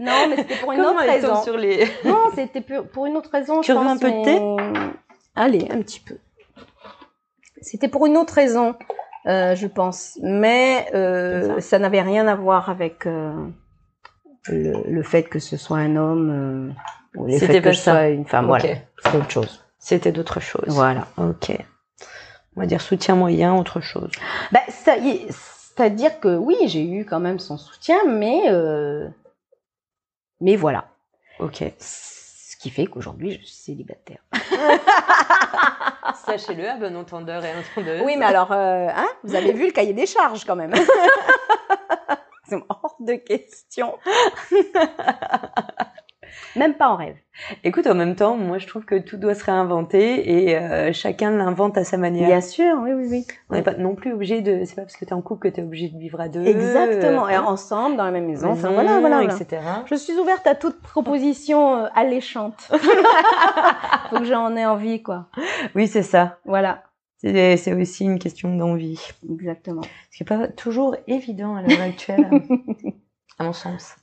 [0.00, 1.42] Non, mais c'était pour une Comment autre raison.
[1.42, 3.60] sur les Non, c'était pour une autre raison.
[3.62, 4.40] Tu je veux pense, un peu de thé
[5.34, 6.16] Allez, un petit peu.
[7.60, 8.76] C'était pour une autre raison,
[9.26, 10.16] euh, je pense.
[10.22, 13.32] Mais euh, ça n'avait rien à voir avec euh,
[14.46, 16.72] le, le fait que ce soit un homme
[17.14, 17.92] ou le C'était fait que pas je ça.
[17.92, 18.46] sois une femme.
[18.46, 18.76] Voilà, Ok.
[19.04, 19.64] c'est autre chose.
[19.78, 20.64] C'était d'autres choses.
[20.68, 21.06] Voilà.
[21.16, 21.52] Ok.
[22.56, 24.10] On va dire soutien moyen, autre chose.
[24.52, 29.08] Bah, ça y est, c'est-à-dire que oui, j'ai eu quand même son soutien, mais euh,
[30.40, 30.86] mais voilà.
[31.38, 31.62] Ok.
[31.78, 34.18] Ce qui fait qu'aujourd'hui, je suis célibataire.
[36.26, 38.02] Sachez-le, à bon entendeur et entendeuse.
[38.04, 40.74] Oui, mais alors, euh, hein, vous avez vu le cahier des charges quand même.
[42.48, 43.96] C'est hors de question.
[46.56, 47.16] même pas en rêve.
[47.62, 51.30] Écoute, en même temps, moi je trouve que tout doit se réinventer et euh, chacun
[51.30, 52.26] l'invente à sa manière.
[52.26, 53.26] Bien sûr, oui, oui, oui.
[53.48, 54.64] On n'est pas non plus obligé de.
[54.64, 56.44] C'est pas parce que t'es en couple que t'es obligé de vivre à deux.
[56.44, 57.28] Exactement.
[57.28, 58.48] Et euh, ensemble, dans la même maison.
[58.48, 59.34] Enfin, maison, voilà, voilà, voilà.
[59.34, 59.62] etc.
[59.86, 62.60] Je suis ouverte à toute proposition euh, alléchante.
[64.10, 65.26] Faut que j'en ai envie, quoi.
[65.74, 66.38] Oui, c'est ça.
[66.44, 66.82] Voilà,
[67.18, 69.00] c'est aussi une question d'envie.
[69.30, 69.82] exactement.
[70.10, 72.26] Ce qui n'est pas toujours évident à l'heure actuelle,
[73.38, 73.96] à mon sens.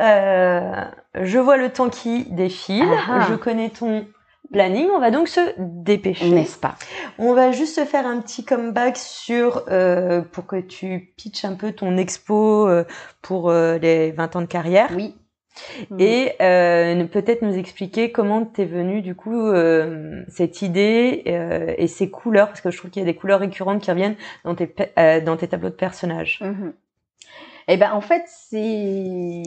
[0.00, 0.84] Euh,
[1.20, 2.88] je vois le temps qui défile.
[2.90, 3.26] Ah ah.
[3.30, 4.06] Je connais ton
[4.52, 4.88] planning.
[4.94, 6.30] On va donc se dépêcher.
[6.30, 6.76] N'est-ce pas?
[7.18, 11.54] On va juste se faire un petit comeback sur euh, pour que tu pitches un
[11.54, 12.84] peu ton expo euh,
[13.22, 14.90] pour euh, les 20 ans de carrière.
[14.94, 15.14] Oui.
[15.98, 21.88] Et euh, peut-être nous expliquer comment t'es venue du coup euh, cette idée euh, et
[21.88, 24.54] ces couleurs, parce que je trouve qu'il y a des couleurs récurrentes qui reviennent dans
[24.54, 26.40] tes, euh, dans tes tableaux de personnages.
[26.42, 26.70] Mmh.
[27.68, 29.42] Eh ben en fait c'est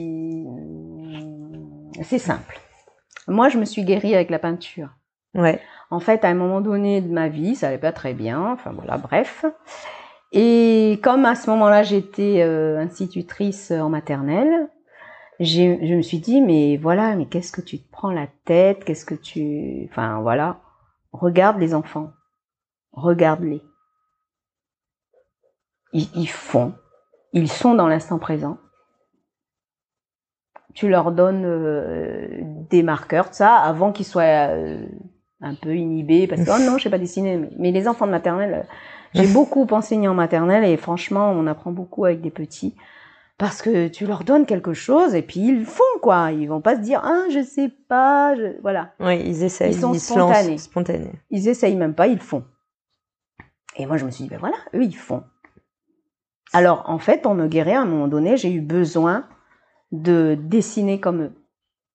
[2.02, 2.58] c'est simple.
[3.28, 4.88] Moi je me suis guérie avec la peinture.
[5.34, 5.60] Ouais.
[5.90, 8.52] En fait à un moment donné de ma vie ça allait pas très bien.
[8.52, 9.44] Enfin voilà bref.
[10.32, 14.68] Et comme à ce moment-là j'étais euh, institutrice en maternelle,
[15.40, 18.84] je me suis dit, mais voilà, mais qu'est-ce que tu te prends la tête?
[18.84, 19.88] Qu'est-ce que tu...
[19.90, 20.60] Enfin, voilà.
[21.12, 22.12] Regarde les enfants.
[22.92, 23.62] Regarde-les.
[25.92, 26.74] Ils, font.
[27.32, 28.58] Ils sont dans l'instant présent.
[30.74, 34.86] Tu leur donnes euh, des marqueurs, ça, avant qu'ils soient euh,
[35.40, 37.36] un peu inhibés, parce que, oh non, je sais pas dessiner.
[37.36, 38.66] Mais, mais les enfants de maternelle,
[39.12, 42.74] j'ai beaucoup enseigné en maternelle, et franchement, on apprend beaucoup avec des petits
[43.42, 46.30] parce que tu leur donnes quelque chose et puis ils font quoi.
[46.30, 48.60] Ils vont pas se dire ah je sais pas, je...
[48.62, 48.92] voilà.
[49.00, 49.72] Oui, ils essayent.
[49.72, 50.58] Ils sont spontanés.
[50.58, 51.12] spontanés.
[51.30, 52.44] Ils essayent même pas, ils font.
[53.76, 55.24] Et moi je me suis dit ben voilà, eux ils font.
[56.52, 59.24] Alors en fait pour me guérir à un moment donné j'ai eu besoin
[59.90, 61.32] de dessiner comme eux.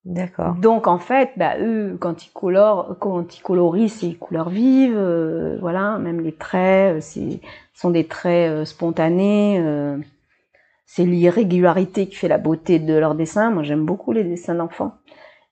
[0.05, 0.55] D'accord.
[0.55, 5.57] Donc en fait, bah, eux, quand ils colorent, quand ils colorisent, c'est couleurs vives, euh,
[5.59, 7.41] voilà, même les traits, euh, c'est
[7.77, 9.59] sont des traits euh, spontanés.
[9.59, 9.97] Euh,
[10.85, 13.51] c'est l'irrégularité qui fait la beauté de leurs dessins.
[13.51, 14.95] Moi, j'aime beaucoup les dessins d'enfants.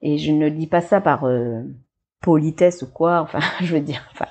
[0.02, 1.62] Et je ne dis pas ça par euh,
[2.22, 3.22] politesse ou quoi.
[3.22, 4.28] Enfin, je veux dire, enfin,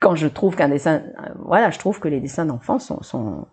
[0.00, 3.46] quand je trouve qu'un dessin, euh, voilà, je trouve que les dessins d'enfants sont, sont,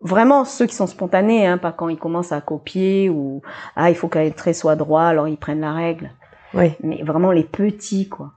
[0.00, 3.42] vraiment ceux qui sont spontanés, hein, pas quand ils commencent à copier ou
[3.76, 6.10] ah il faut qu'un trait soit droit, alors ils prennent la règle.
[6.54, 6.72] Oui.
[6.82, 8.32] Mais vraiment les petits, quoi.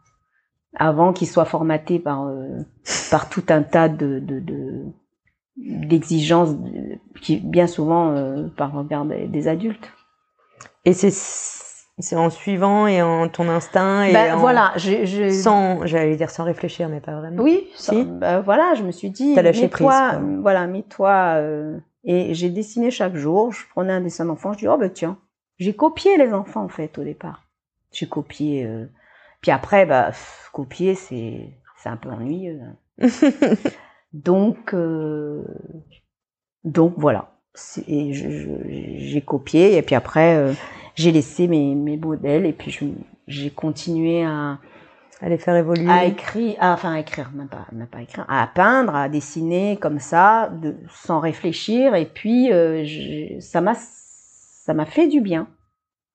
[0.77, 2.61] Avant qu'ils soient formatés par euh,
[3.09, 4.83] par tout un tas de, de, de
[5.57, 6.49] d'exigences
[7.21, 9.89] qui bien souvent euh, par regard des, adultes.
[10.83, 11.11] Et c'est
[11.99, 15.29] c'est en suivant et en ton instinct et ben, voilà, je...
[15.29, 17.41] sans j'allais dire sans réfléchir mais pas vraiment.
[17.41, 18.03] Oui, si.
[18.03, 19.85] ben, voilà, je me suis dit T'as lâché prise.
[19.87, 24.59] Toi, voilà, mets-toi euh, et j'ai dessiné chaque jour, je prenais un dessin d'enfant, je
[24.59, 25.17] dis oh ben tiens,
[25.57, 27.43] j'ai copié les enfants en fait au départ.
[27.91, 28.85] J'ai copié euh...
[29.41, 30.11] puis après bah
[30.51, 32.59] copier c'est c'est un peu ennuyeux.
[32.61, 33.07] Hein.
[34.15, 35.43] Donc, euh,
[36.63, 37.33] donc voilà.
[37.87, 40.53] J'ai copié et puis après euh,
[40.95, 42.95] j'ai laissé mes, mes modèles et puis
[43.27, 44.59] j'ai continué à,
[45.21, 48.25] à les faire évoluer, à écrire, à, enfin à écrire, même pas, même pas écrire,
[48.27, 51.95] à peindre, à dessiner comme ça, de, sans réfléchir.
[51.95, 55.47] Et puis euh, ça m'a ça m'a fait du bien.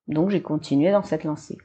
[0.07, 1.57] Donc j'ai continué dans cette lancée.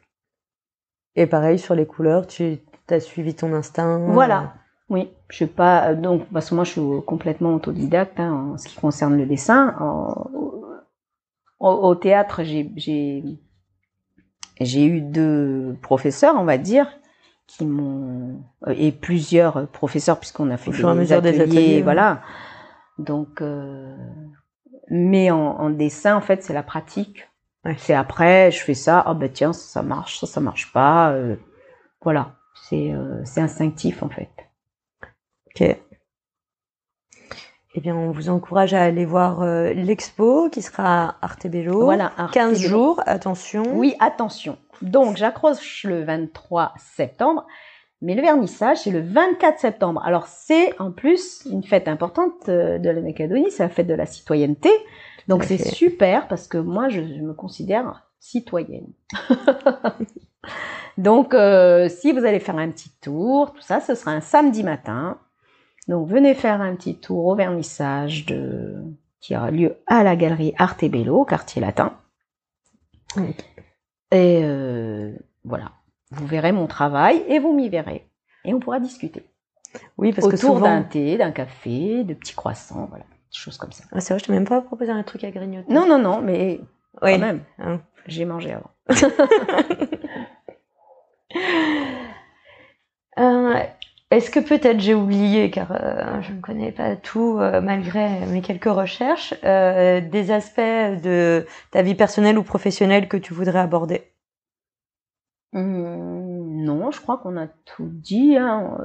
[1.16, 2.58] Et pareil sur les couleurs, tu
[2.90, 3.98] as suivi ton instinct.
[4.12, 4.54] Voilà.
[4.88, 5.90] Oui, je sais pas.
[5.90, 9.26] Euh, donc, parce que moi, je suis complètement autodidacte hein, en ce qui concerne le
[9.26, 9.74] dessin.
[11.58, 13.22] Au, théâtre, j'ai
[14.60, 16.88] eu deux professeurs, on va dire,
[17.46, 22.22] qui m'ont euh, et plusieurs professeurs puisqu'on a fait des, ateliers, des, ateliers, voilà.
[22.98, 23.96] Donc, euh,
[24.90, 27.28] mais en, en, dessin, en fait, c'est la pratique.
[27.64, 27.76] Ouais.
[27.78, 29.02] C'est après, je fais ça.
[29.06, 31.12] Ah oh, ben tiens, ça, ça marche, ça ça marche pas.
[31.12, 31.36] Euh,
[32.02, 32.36] voilà,
[32.68, 32.92] c'est
[33.24, 34.30] c'est instinctif en fait.
[35.48, 35.76] Ok.
[37.78, 41.84] Eh bien, on vous encourage à aller voir euh, l'expo qui sera à Artebello.
[41.84, 43.64] Voilà, 15 jours, attention.
[43.74, 44.56] Oui, attention.
[44.80, 47.46] Donc, j'accroche le 23 septembre,
[48.00, 50.00] mais le vernissage, c'est le 24 septembre.
[50.06, 53.94] Alors, c'est en plus une fête importante euh, de la Macadonie, c'est la fête de
[53.94, 54.70] la citoyenneté.
[55.28, 58.88] Donc, c'est super parce que moi, je, me considère citoyenne.
[60.96, 64.62] Donc, euh, si vous allez faire un petit tour, tout ça, ce sera un samedi
[64.62, 65.18] matin
[65.88, 68.74] donc venez faire un petit tour au vernissage de...
[69.20, 71.96] qui aura lieu à la galerie Artebello, quartier latin.
[74.12, 75.12] Et euh,
[75.44, 75.72] voilà,
[76.10, 78.06] vous verrez mon travail et vous m'y verrez.
[78.44, 79.24] Et on pourra discuter.
[79.98, 80.60] Oui, parce Autour que souvent...
[80.60, 83.84] d'un thé, d'un café, de petits croissants, voilà, des choses comme ça.
[83.92, 85.72] Ah, c'est vrai, je t'ai même pas proposé un truc à grignoter.
[85.72, 86.60] Non, non, non, mais
[87.02, 87.12] oui.
[87.12, 87.80] quand même, Hein.
[88.06, 88.70] j'ai mangé avant.
[93.18, 93.54] Euh,
[94.10, 98.40] Est-ce que peut-être j'ai oublié, car euh, je ne connais pas tout euh, malgré mes
[98.40, 104.12] quelques recherches, euh, des aspects de ta vie personnelle ou professionnelle que tu voudrais aborder?
[105.56, 108.36] Hum, non, je crois qu'on a tout dit.
[108.36, 108.76] Hein.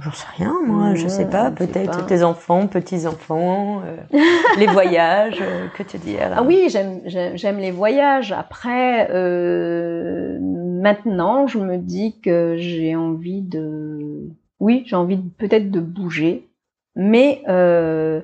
[0.00, 1.50] J'en sais rien, moi, je sais pas.
[1.50, 3.96] Peut-être tes enfants, petits-enfants, euh,
[4.58, 8.32] les voyages, euh, que te dire Ah oui, j'aime j'aime j'aime les voyages.
[8.32, 14.28] Après, euh, maintenant, je me dis que j'ai envie de,
[14.60, 16.48] oui, j'ai envie peut-être de bouger,
[16.96, 18.20] mais euh,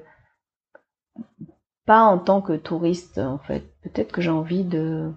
[1.87, 3.63] pas en tant que touriste en fait.
[3.83, 5.13] Peut-être que j'ai envie de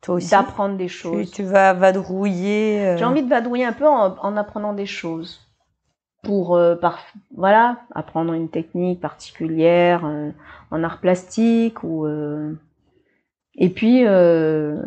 [0.00, 0.30] Toi aussi.
[0.30, 1.30] d'apprendre des choses.
[1.32, 2.86] tu vas vadrouiller.
[2.86, 5.40] euh, J'ai envie de vadrouiller un peu en, en apprenant des choses
[6.22, 7.00] pour euh, par,
[7.36, 10.30] voilà apprendre une technique particulière euh,
[10.70, 12.52] en art plastique ou euh,
[13.54, 14.80] et puis euh,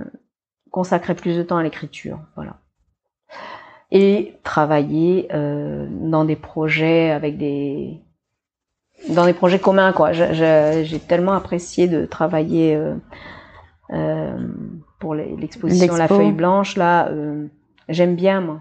[0.72, 2.58] consacrer plus de temps à l'écriture voilà
[3.92, 8.00] et travailler euh, dans des projets avec des
[9.10, 10.12] dans des projets communs quoi.
[10.12, 12.96] J'ai tellement apprécié de travailler euh,
[13.92, 14.38] euh,
[15.00, 17.10] pour l'exposition la feuille blanche là
[17.88, 18.60] j'aime bien moi.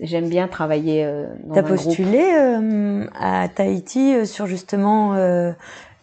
[0.00, 1.10] J'aime bien travailler
[1.44, 2.22] dans T'as postulé
[3.18, 5.14] à Tahiti sur justement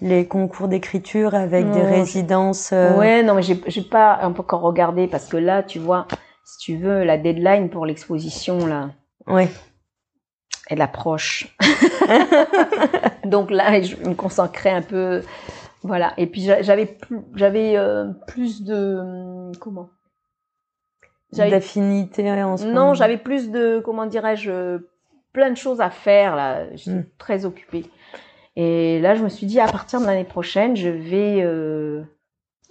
[0.01, 2.71] les concours d'écriture avec des Non, résidences.
[2.71, 6.07] Ouais, non, mais j'ai pas encore regardé parce que là, tu vois,
[6.51, 8.91] si tu veux, la deadline pour l'exposition là,
[9.27, 9.49] ouais.
[10.67, 11.55] elle approche.
[13.25, 15.21] Donc là, je me consacrais un peu,
[15.83, 16.13] voilà.
[16.17, 19.89] Et puis j'a- j'avais plus, j'avais euh, plus de comment?
[21.33, 22.87] J'avais- D'affinité en ce moment.
[22.87, 24.79] Non, j'avais plus de comment dirais-je,
[25.31, 26.65] plein de choses à faire là.
[26.75, 27.05] J'étais Mm.
[27.19, 27.85] très occupée.
[28.55, 32.01] Et là, je me suis dit à partir de l'année prochaine, je vais euh,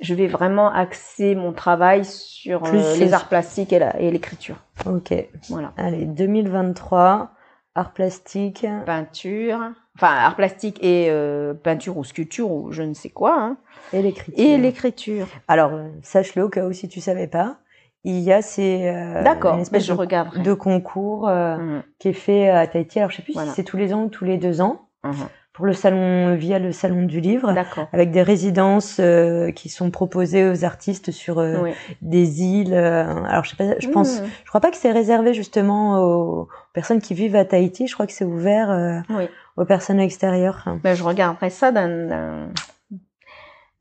[0.00, 4.56] je vais vraiment axer mon travail sur euh, les arts plastiques et l'écriture.
[4.86, 5.12] Ok.
[5.48, 5.72] Voilà.
[5.76, 7.30] Allez, 2023,
[7.74, 8.66] art plastique.
[8.86, 9.58] Peinture,
[9.96, 13.36] enfin art plastique et euh, peinture ou sculpture ou je ne sais quoi.
[13.38, 13.56] hein.
[13.92, 14.44] Et l'écriture.
[14.44, 15.26] Et l'écriture.
[15.48, 17.56] Alors, euh, sache-le au cas où si tu savais pas,
[18.04, 20.40] il y a ces euh, D'accord, espèce je de, regarderai.
[20.42, 22.98] de concours Mhm, qui est fait à Tahiti.
[23.00, 23.50] Alors, je sais plus Voilà.
[23.50, 25.14] si c'est tous les ans ou tous les deux ans mhm.
[25.58, 27.52] Pour le salon via le salon du livre.
[27.92, 31.72] Avec des résidences euh, qui sont proposées aux artistes sur euh, Oui.
[32.00, 32.74] des îles.
[32.74, 35.98] euh, alors je sais pas, je pense, Mhm, je crois pas que c'est réservé justement
[36.00, 37.88] aux personnes qui vivent à Tahiti.
[37.88, 39.24] Je crois que c'est ouvert euh, Oui.
[39.56, 40.64] aux personnes extérieures.
[40.84, 42.50] Ben, je regarderai ça d'un,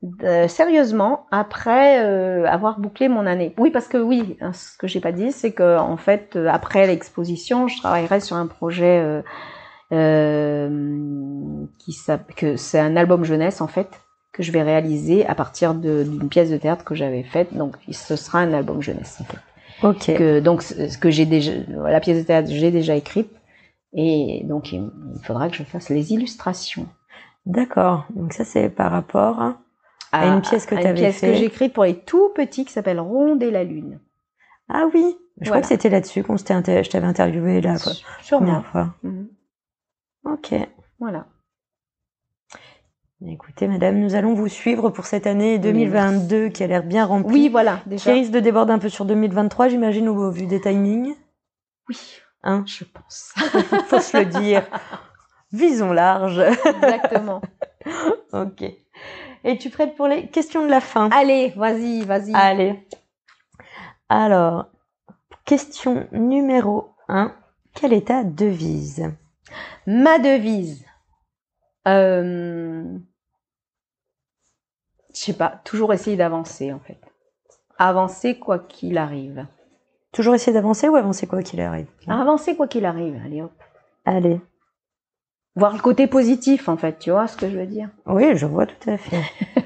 [0.02, 3.54] de- sérieusement après euh, avoir bouclé mon année.
[3.56, 6.48] Oui, parce que oui, hein, ce que j'ai pas dit, c'est que en fait, euh,
[6.48, 9.22] après l'exposition, je travaillerai sur un projet euh,
[9.92, 11.96] euh, qui
[12.36, 13.88] que c'est un album jeunesse en fait
[14.32, 17.54] que je vais réaliser à partir d'une pièce de théâtre que j'avais faite.
[17.56, 19.38] Donc, ce sera un album jeunesse en fait.
[19.82, 20.16] Ok.
[20.18, 23.30] Que, donc, ce que j'ai déjà, la pièce de théâtre, j'ai déjà écrite.
[23.94, 26.86] Et donc, il il faudra que je fasse les illustrations.
[27.46, 28.04] D'accord.
[28.14, 29.40] Donc ça c'est par rapport.
[29.40, 29.56] à-
[30.12, 31.28] À une pièce que à t'avais une pièce fait.
[31.28, 33.98] que j'ai écrite pour les tout petits qui s'appelle Ronde et la Lune.
[34.68, 35.16] Ah oui.
[35.40, 38.46] Je crois que c'était là-dessus qu'on s'était je t'avais interviewé la Sûrement.
[38.46, 38.94] première fois.
[39.02, 39.28] Mhm.
[40.32, 40.54] Ok.
[40.98, 41.26] Voilà.
[43.26, 47.32] Écoutez, madame, nous allons vous suivre pour cette année 2022 qui a l'air bien remplie.
[47.32, 48.12] Oui, voilà, Qui déjà.
[48.12, 51.14] risque de déborder un peu sur 2023, j'imagine, au vu des timings.
[51.88, 51.98] Oui,
[52.44, 53.32] Hein je pense.
[53.88, 54.64] faut se le dire.
[55.52, 56.38] Visons large.
[56.38, 57.40] Exactement.
[58.32, 58.64] ok.
[59.42, 61.08] Es-tu prête pour les questions de la fin?
[61.10, 62.32] Allez, vas-y, vas-y.
[62.34, 62.86] Allez.
[64.08, 64.66] Alors,
[65.44, 67.34] question numéro 1.
[67.74, 69.10] Quelle est ta devise?
[69.86, 70.84] Ma devise.
[71.86, 72.84] Euh...
[75.14, 76.98] Je sais pas, toujours essayer d'avancer en fait.
[77.78, 79.46] Avancer quoi qu'il arrive.
[80.12, 81.86] Toujours essayer d'avancer ou avancer quoi qu'il arrive?
[82.06, 83.52] Avancer quoi qu'il arrive, allez hop.
[84.04, 84.40] Allez.
[85.56, 87.88] Voir le côté positif en fait, tu vois ce que je veux dire?
[88.06, 89.20] Oui, je vois tout à fait.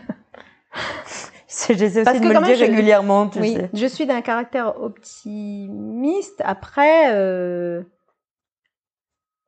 [1.68, 3.70] J'essaie Parce aussi de que me le dire je- régulièrement, tu Oui, sais.
[3.74, 6.40] je suis d'un caractère optimiste.
[6.44, 7.82] Après, euh,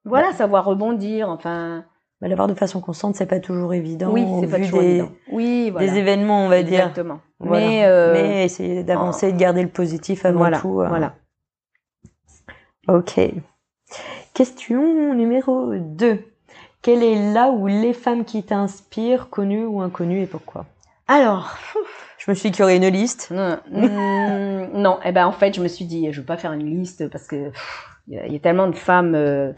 [0.04, 1.28] voilà, savoir rebondir.
[1.28, 1.84] Enfin,
[2.20, 4.10] Mais l'avoir de façon constante, c'est pas toujours évident.
[4.12, 5.12] oui, c'est pas toujours des, évident.
[5.30, 5.86] Oui, voilà.
[5.90, 6.80] des événements, on va dire.
[6.80, 7.20] Exactement.
[7.40, 7.66] Voilà.
[7.66, 10.80] Mais, euh, Mais essayer d'avancer et de garder le positif avant voilà, tout.
[10.80, 10.88] euh.
[10.88, 11.14] voilà.
[12.88, 13.18] Ok.
[14.34, 16.18] Question numéro 2.
[16.82, 20.66] Quelle est là ou les femmes qui t'inspirent, connues ou inconnues, et pourquoi?
[21.06, 21.56] Alors,
[22.18, 23.30] Je me suis dit qu'il y aurait une liste.
[23.30, 23.58] non,
[24.74, 27.08] non, eh ben en fait, je me suis dit, je veux pas faire une liste
[27.08, 29.52] parce que pff, il y, a- il y a tellement de femmes euh,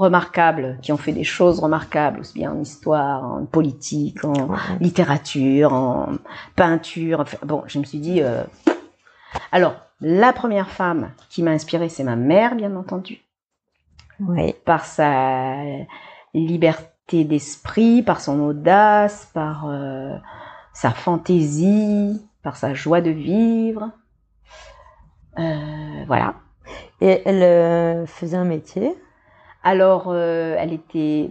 [0.00, 4.48] remarquables qui ont fait des choses remarquables, aussi bien en histoire, en politique, en,
[4.80, 6.08] littérature, en
[6.56, 7.20] peinture.
[7.20, 8.22] Enfin, bon, je me suis dit.
[8.22, 8.42] euh,
[9.52, 13.20] Alors, la première femme qui m'a inspirée, c'est ma mère, bien entendu,
[14.20, 14.54] Oui.
[14.64, 15.56] par sa
[16.32, 20.16] liberté d'esprit, par son audace, par euh,
[20.72, 23.90] sa fantaisie, par sa joie de vivre.
[25.38, 26.34] Euh, voilà.
[27.02, 28.94] Et elle faisait un métier?
[29.62, 31.30] Alors, euh, elle était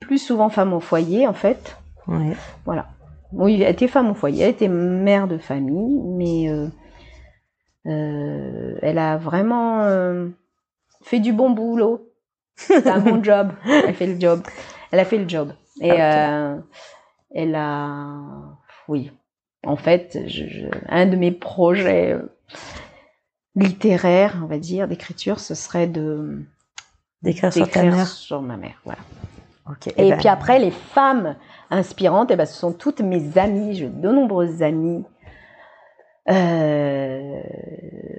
[0.00, 1.76] plus souvent femme au foyer, en fait.
[2.06, 2.32] Oui.
[2.64, 2.86] Voilà.
[3.32, 6.68] Oui, elle était femme au foyer, elle était mère de famille, mais euh,
[7.86, 10.28] euh, elle a vraiment euh,
[11.02, 12.08] fait du bon boulot.
[12.56, 13.52] C'est un bon job.
[13.66, 14.42] Elle fait le job.
[14.90, 15.52] Elle a fait le job.
[15.82, 15.98] Et Ok.
[16.00, 16.56] euh,
[17.34, 18.16] elle a,
[18.88, 19.12] oui,
[19.66, 22.22] en fait, je, je- un de mes projets euh,
[23.54, 26.42] littéraires, on va dire, d'écriture, ce serait de
[27.22, 28.06] D'écrire sur ta mère.
[28.06, 28.80] sur ma mère.
[28.84, 29.00] Voilà.
[29.68, 29.88] Ok.
[29.88, 31.36] Et, eh ben, puis après, les femmes
[31.70, 33.74] inspirantes, eh ben, ce sont toutes mes amies.
[33.74, 35.04] J'ai de nombreuses amies.
[36.30, 37.40] Euh,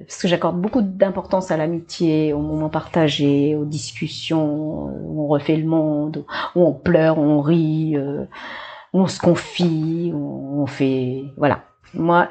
[0.07, 5.57] parce que j'accorde beaucoup d'importance à l'amitié, aux moments partagés, aux discussions, où on refait
[5.57, 8.25] le monde, où on pleure, où on rit, euh,
[8.93, 11.23] où on se confie, où on fait...
[11.37, 11.63] Voilà.
[11.93, 12.29] Moi,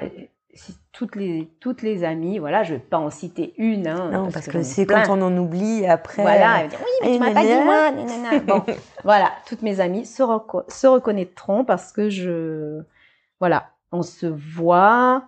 [0.99, 3.87] toutes les, toutes les amies, voilà, je vais pas en citer une.
[3.87, 6.23] Hein, Non, parce, que, c'est quand on en oublie après.
[6.23, 7.91] Voilà, elle va dire, oui, mais tu m'as pas dit moi.
[7.93, 8.39] nanana.
[8.41, 8.65] Bon,
[9.05, 12.81] voilà, toutes mes amies se, reco- se reconnaîtront parce que je,
[13.39, 15.23] voilà, on se voit.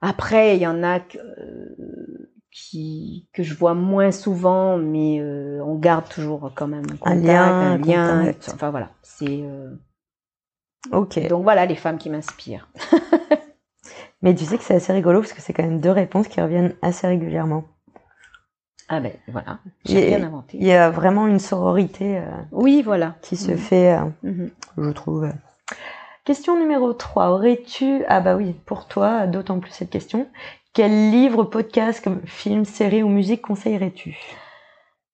[0.00, 5.60] Après, il y en a que, euh, qui que je vois moins souvent, mais euh,
[5.62, 8.32] on garde toujours quand même un contact, lien, un un lien.
[8.50, 9.74] Enfin voilà, c'est euh,
[10.90, 11.18] Ok.
[11.28, 12.66] donc voilà les femmes qui m'inspirent.
[14.26, 16.40] Mais tu sais que c'est assez rigolo parce que c'est quand même deux réponses qui
[16.40, 17.62] reviennent assez régulièrement.
[18.88, 20.58] Ah ben voilà, Il j'ai rien inventé.
[20.60, 23.14] Il y a vraiment une sororité euh, Oui, voilà.
[23.22, 23.56] qui se Mhm.
[23.56, 24.50] fait, euh, Mhm.
[24.78, 25.28] je trouve.
[26.24, 27.30] Question numéro 3.
[27.30, 30.26] Aurais-tu, ah bah oui, pour toi, d'autant plus cette question,
[30.72, 34.16] quel livre, podcast, comme film, série ou musique conseillerais-tu?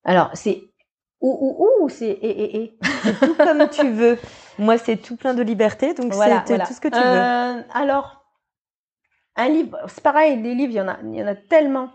[0.04, 0.62] Alors c'est
[1.20, 2.78] ou ou ou c'est et et et.
[3.20, 4.18] Tout comme tu veux.
[4.58, 6.64] Moi, c'est tout plein de liberté, donc Voilà, c'est voilà.
[6.66, 7.02] tout ce que tu veux.
[7.04, 8.21] Euh, alors,
[9.36, 11.90] un livre, c'est pareil, des livres, il y en a, il y en a tellement.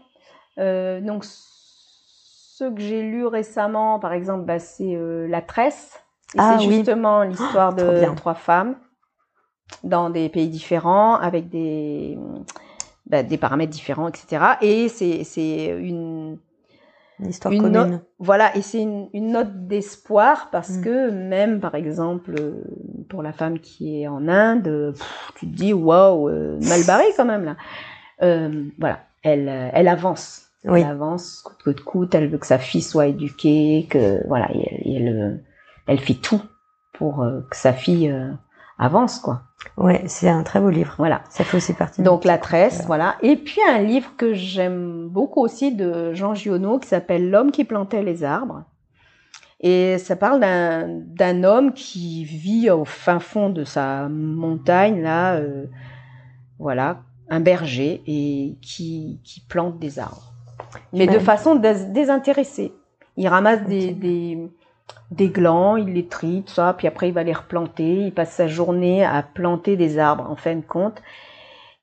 [0.57, 5.99] Euh, donc, ceux que j'ai lus récemment, par exemple, bah, c'est euh, La Tresse.
[6.35, 6.77] Et Ah c'est oui.
[6.77, 8.76] justement l'histoire de trois femmes
[9.84, 12.18] dans des pays différents, avec des,
[13.05, 14.55] bah, des paramètres différents, etc.
[14.61, 16.39] Et c'est c'est une,
[17.19, 17.91] Une histoire une commune.
[17.91, 20.81] no- voilà, et c'est une, une note d'espoir parce Mm.
[20.84, 22.64] que même, par exemple, euh,
[23.10, 26.84] pour la femme qui est en Inde, euh, pff, tu te dis, waouh, euh, mal
[26.85, 27.56] barrée quand même là.
[28.22, 30.44] Euh, voilà, elle, elle avance.
[30.65, 30.81] Oui.
[30.81, 32.15] Elle avance coûte que coûte.
[32.15, 35.44] Elle veut que sa fille soit éduquée, que voilà, et elle, et elle,
[35.88, 36.41] elle fait tout
[36.94, 38.31] pour que sa fille euh,
[38.79, 39.41] avance, quoi.
[39.75, 40.93] Ouais, c'est un très beau livre.
[40.97, 41.21] Voilà.
[41.29, 42.01] Ça fait aussi partie.
[42.03, 43.15] Donc la tresse, voilà.
[43.21, 47.63] Et puis un livre que j'aime beaucoup aussi de Jean Giono qui s'appelle L'homme qui
[47.63, 48.63] plantait les arbres.
[49.59, 55.33] Et ça parle d'un d'un homme qui vit au fin fond de sa montagne là,
[55.37, 55.65] euh,
[56.59, 56.99] voilà,
[57.29, 60.31] un berger et qui qui plante des arbres,
[60.93, 62.71] mais de façon dés- désintéressée.
[63.15, 64.37] Il ramasse des, des
[65.11, 68.05] des glands, il les trie, tout ça, puis après il va les replanter.
[68.07, 71.01] Il passe sa journée à planter des arbres en fin de compte.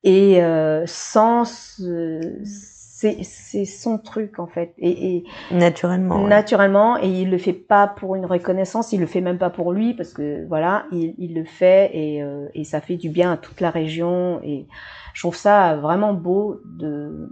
[0.05, 4.75] Et euh, sans, ce- c'est c'est son truc en fait.
[4.79, 6.23] Et, et Naturellement.
[6.25, 6.29] ouais.
[6.29, 9.73] naturellement, et il le fait pas pour une reconnaissance, il le fait même pas pour
[9.73, 13.33] lui parce que voilà, il, il le fait et, euh, et ça fait du bien
[13.33, 14.41] à toute la région.
[14.43, 14.67] Et
[15.15, 17.29] je trouve ça vraiment beau de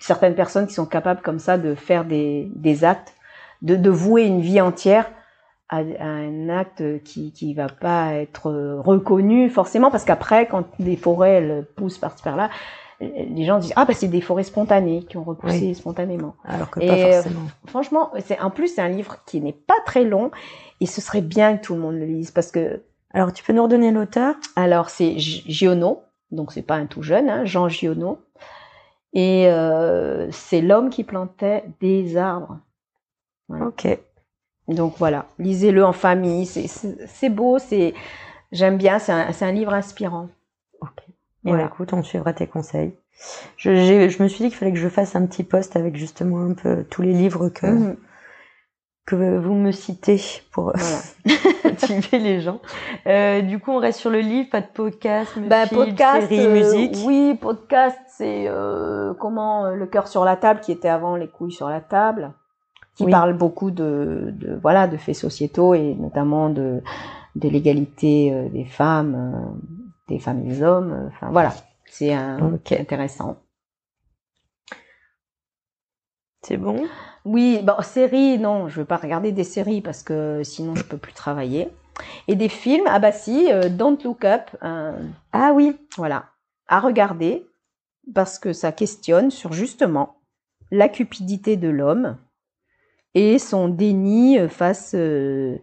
[0.00, 3.14] certaines personnes qui sont capables comme ça de faire des, des actes,
[3.62, 5.10] de, de vouer une vie entière
[5.68, 8.50] à, à un acte qui qui va pas être
[8.84, 12.50] reconnu forcément parce qu'après quand des forêts elles poussent par-ci par-là
[13.00, 16.34] les gens disent ah bah c'est des forêts spontanées qui ont repoussé spontanément.
[16.44, 17.40] Alors que Et, pas euh, forcément.
[17.66, 20.30] franchement c'est en plus c'est un livre qui n'est pas très long
[20.80, 22.82] et ce serait bien que tout le monde le lise parce que
[23.12, 24.34] Alors, tu peux nous redonner l'auteur?
[24.56, 28.18] Alors c'est Gi- Giono donc c'est pas un tout jeune hein, Jean Giono
[29.12, 32.58] et euh, c'est l'homme qui plantait des arbres
[33.50, 33.66] Voilà.
[33.66, 33.86] Ok.
[34.68, 37.92] donc voilà, lisez-le en famille, c'est- beau, c'est
[38.52, 40.28] j'aime bien, c'est un, un livre inspirant.
[40.80, 40.88] Ok.
[41.44, 41.64] Voilà.
[41.64, 42.94] Ouais, écoute, on suivra tes conseils.
[43.56, 43.74] Je,
[44.08, 46.54] je me suis dit qu'il fallait que je fasse un petit post avec justement un
[46.54, 47.96] peu tous les livres que, Mhm.
[49.06, 50.20] que vous me citez
[50.52, 50.98] pour Voilà.
[51.64, 52.60] motiver les gens.
[53.06, 56.46] Euh, du coup, on reste sur le livre, pas de podcast, mais Bah, podcast, série,
[56.46, 56.96] euh, musique.
[57.04, 61.28] oui, podcast, c'est euh, comment euh, le cœur sur la table qui était avant les
[61.28, 62.32] couilles sur la table,
[63.00, 63.10] qui Oui.
[63.12, 66.82] parle beaucoup de, de voilà de faits sociétaux et notamment de
[67.36, 69.58] de l'égalité euh, des femmes, euh,
[70.08, 70.92] des femmes et des hommes.
[70.92, 71.54] euh, Enfin voilà,
[71.86, 73.36] c'est intéressant.
[76.42, 76.84] C'est bon?
[77.24, 80.96] Oui, bon, séries, non, je veux pas regarder des séries parce que sinon je peux
[80.98, 81.68] plus travailler.
[82.28, 84.50] Et des films, ah bah si, euh, Don't Look Up,
[85.32, 85.76] Ah oui.
[85.96, 86.24] voilà,
[86.66, 87.46] à regarder
[88.14, 90.16] parce que ça questionne sur justement
[90.70, 92.16] la cupidité de l'homme
[93.14, 95.56] et son déni euh, face euh,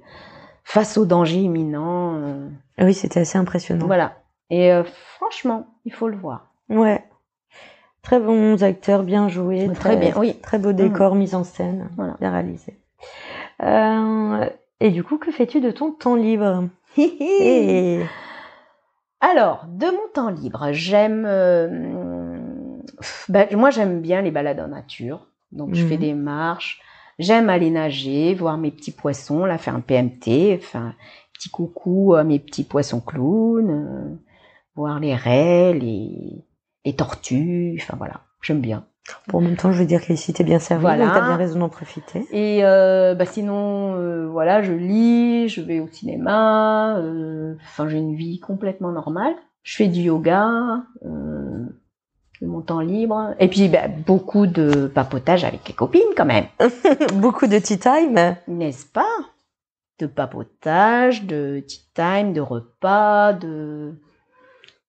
[0.64, 2.16] face au danger imminent.
[2.16, 2.50] euh,
[2.80, 3.86] Oui, c'était assez impressionnant.
[3.86, 4.18] voilà.
[4.50, 4.84] Et euh,
[5.18, 6.52] franchement, il faut le voir.
[6.70, 7.04] Ouais.
[8.02, 9.70] Très bons acteurs, bien joués.
[9.74, 10.40] Très bien, oui.
[10.42, 12.16] Très beau décor, mise en scène, Voilà.
[12.20, 12.78] bien réalisé.
[13.64, 14.46] Euh,
[14.80, 16.66] Et du coup, que fais-tu de ton temps libre?
[16.98, 18.02] Et...
[19.20, 21.26] Alors, de mon temps libre, j'aime.
[21.28, 22.38] euh,
[23.30, 25.28] ben, moi, j'aime bien les balades en nature.
[25.52, 26.82] Donc, je fais des marches.
[27.20, 30.94] J'aime aller nager, voir mes petits poissons, là, faire un PMT, un
[31.34, 34.16] petit coucou à mes petits poissons clowns, euh,
[34.76, 36.46] voir les raies, les,
[36.86, 37.78] les tortues.
[37.82, 38.86] Enfin, voilà, j'aime bien.
[39.30, 41.06] Bon, en même temps, je veux dire qu'ici, t'es bien servi, Voilà.
[41.06, 42.26] donc t'as bien raison d'en profiter.
[42.32, 46.98] Et euh, bah sinon, euh, voilà, je lis, je vais au cinéma.
[46.98, 49.34] euh, Enfin, j'ai une vie complètement normale.
[49.64, 51.66] Je fais du yoga, euh,
[52.42, 53.34] de mon temps libre.
[53.40, 56.46] Et puis, bah, beaucoup de papotage avec les copines quand même,
[57.14, 58.36] Beaucoup de tea time.
[58.48, 59.06] n'est-ce pas?
[60.00, 63.94] De papotage, de tea time, de repas, de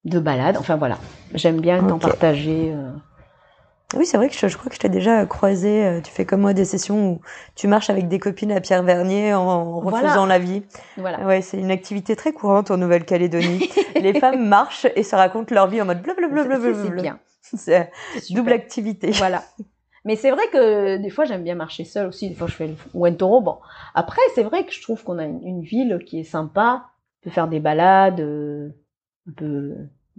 [0.05, 0.57] de balades.
[0.59, 0.99] Enfin voilà,
[1.35, 2.73] j'aime bien t'en partager.
[2.75, 2.93] euh.
[3.97, 5.85] Oui, c'est vrai que je, je crois que je t'ai déjà croisé.
[5.87, 7.21] euh, Tu fais comme moi des sessions où
[7.55, 10.09] tu marches avec des copines à Pierre Vernier en, en Voilà.
[10.09, 10.63] refaisant la vie.
[10.99, 11.21] Voilà.
[11.27, 13.71] Ouais, c'est une activité très courante en Nouvelle-Calédonie.
[14.01, 16.45] Les femmes marchent et se racontent leur vie en mode blablabla.
[16.45, 17.19] Ça, c'est bien.
[17.41, 18.43] C'est C'est super.
[18.43, 19.11] double activité.
[19.13, 19.43] Voilà.
[20.05, 22.29] Mais c'est vrai que des fois j'aime bien marcher seule aussi.
[22.29, 23.41] Des fois je fais le Wentoro.
[23.41, 23.57] Bon,
[23.95, 26.85] après c'est vrai que je trouve qu'on a une, une ville qui est sympa.
[27.21, 28.69] On peut faire des balades euh,
[29.29, 29.75] un peu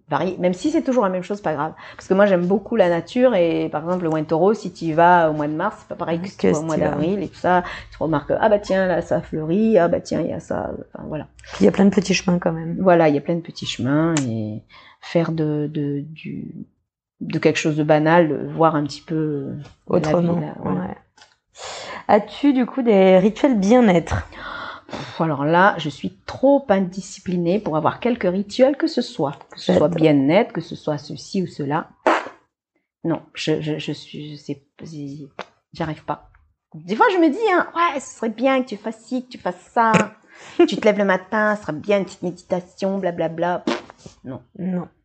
[0.10, 1.74] variées, même si c'est toujours la même chose, pas grave.
[1.96, 4.94] Parce que moi j'aime beaucoup la nature et par exemple le Wentoro, si tu y
[4.94, 7.22] vas au mois de mars, c'est pas pareil que si tu vas au mois d'avril
[7.22, 7.64] et tout ça.
[7.92, 10.72] Tu remarques ah bah tiens là ça fleurit, ah bah tiens il y a ça.
[10.94, 11.28] Enfin voilà.
[11.60, 12.78] Il y a plein de petits chemins quand même.
[12.80, 14.62] Voilà, il y a plein de petits chemins et
[15.02, 16.48] faire de, de, du,
[17.22, 19.54] de quelque chose de banal, voir un petit peu
[19.88, 20.42] Autrement.
[20.64, 20.80] voilà.
[20.82, 20.98] ouais.
[22.08, 24.28] As-tu du coup des rituels bien-être?
[24.90, 29.60] Pff, Alors là, je suis trop indisciplinée pour avoir quelques rituels que ce soit, que
[29.60, 31.90] ce soit bien net, que ce soit ceci ou cela.
[33.04, 35.28] Non, je, je, je suis, je sais, j'y
[35.74, 36.30] j'arrive pas.
[36.76, 39.30] Des fois, je me dis, hein, ouais, ce serait bien que tu fasses ci, que
[39.32, 39.92] tu fasses ça.
[40.68, 43.60] tu te lèves le matin, ce serait bien une petite méditation, blablabla.
[43.66, 44.42] Pff, Non.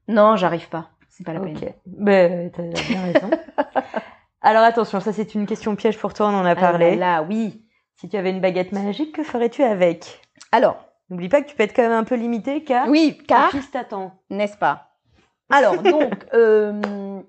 [0.09, 0.90] Non, j'arrive pas.
[1.09, 1.56] C'est pas la peine.
[1.56, 1.74] Ok.
[1.86, 3.31] Ben, t'as bien raison.
[4.43, 6.97] Alors attention, ça c'est une question piège pour toi, on en a Ah parlé.
[6.97, 7.64] là, là, oui.
[8.05, 10.20] Si tu avais une baguette magique, que ferais-tu avec?
[10.52, 10.76] Alors,
[11.09, 14.12] N'oublie pas que tu peux être quand même un peu limité car oui, car t'attend.
[14.28, 14.90] n'est-ce pas?
[15.48, 17.22] Alors, donc, euh,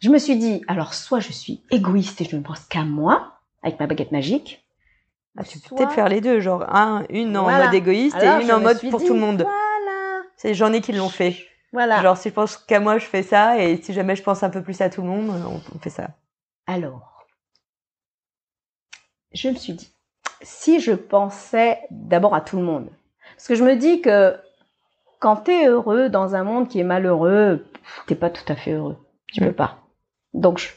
[0.00, 3.38] je me suis dit, alors, soit je suis égoïste et je ne pense qu'à moi,
[3.62, 4.62] avec ma baguette magique.
[5.38, 7.64] Ah, tu peux peut-être faire les deux, genre un, une en Voilà.
[7.64, 9.40] mode égoïste Alors, et une en mode pour dit, tout le monde.
[9.40, 10.22] Voilà.
[10.36, 11.34] C'est j'en ai qui l'ont fait.
[11.72, 12.02] Voilà.
[12.02, 14.50] Genre si je pense qu'à moi je fais ça et si jamais je pense un
[14.50, 16.08] peu plus à tout le monde, on, on fait ça.
[16.66, 17.26] Alors,
[19.32, 19.93] je me suis dit,
[20.44, 22.88] si je pensais d'abord à tout le monde,
[23.36, 24.36] parce que je me dis que
[25.18, 27.66] quand tu es heureux dans un monde qui est malheureux,
[28.06, 28.96] t'es pas tout à fait heureux.
[29.28, 29.78] Tu peux pas.
[30.34, 30.68] Donc, je-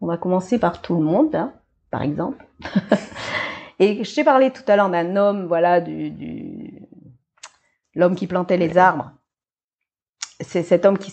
[0.00, 1.52] on va commencer par tout le monde, hein,
[1.90, 2.44] par exemple.
[3.78, 6.82] Et je t'ai parlé tout à l'heure d'un homme, voilà, du, du-
[7.94, 9.12] l'homme qui plantait les arbres.
[10.40, 11.12] C'est cet homme qui,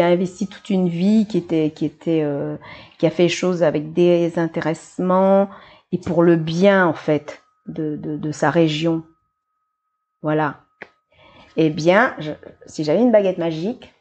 [0.00, 2.56] a investi toute une vie, qui était, qui était, euh,
[2.98, 5.48] qui a fait les choses avec désintéressement
[5.92, 9.04] et pour le bien en fait de, de, de sa région.
[10.22, 10.60] Voilà.
[11.56, 12.32] Eh bien, je-
[12.66, 13.92] si j'avais une baguette magique,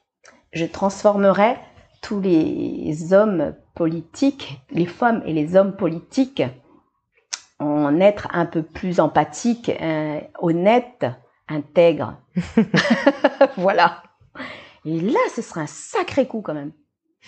[0.54, 1.60] je transformerais
[2.02, 6.44] tous les hommes politiques, les femmes et les hommes politiques
[7.60, 11.06] en êtres un peu plus empathiques, euh, honnêtes,
[11.48, 12.18] intègres.
[13.58, 14.04] voilà.
[14.86, 16.72] Et là, ce serait un sacré coup quand même.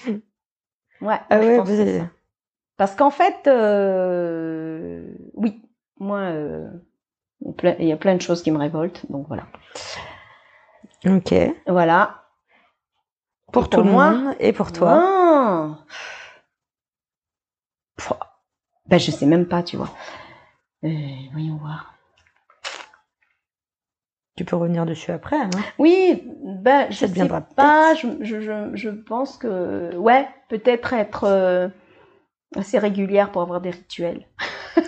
[1.02, 2.23] Ouais, Ah je que
[2.78, 5.06] Parce qu'en fait, euh,
[5.36, 5.62] oui,
[6.00, 6.70] moi, euh,
[7.80, 9.44] il y a plein- de choses qui me révoltent, donc voilà.
[11.06, 11.34] Ok.
[11.68, 12.24] Voilà.
[13.52, 14.96] Pour tout le monde et pour toi.
[14.96, 15.78] Non.
[18.88, 19.90] Ben, je sais même pas, tu vois.
[20.84, 20.90] Euh,
[21.32, 21.94] voyons voir.
[24.36, 25.38] Tu peux revenir dessus après.
[25.38, 25.50] Hein.
[25.78, 27.94] Oui, ben, je te sais pas.
[27.94, 31.72] Je, je, je, je pense que, ouais, peut-être être
[32.58, 34.28] assez régulière pour avoir des rituels.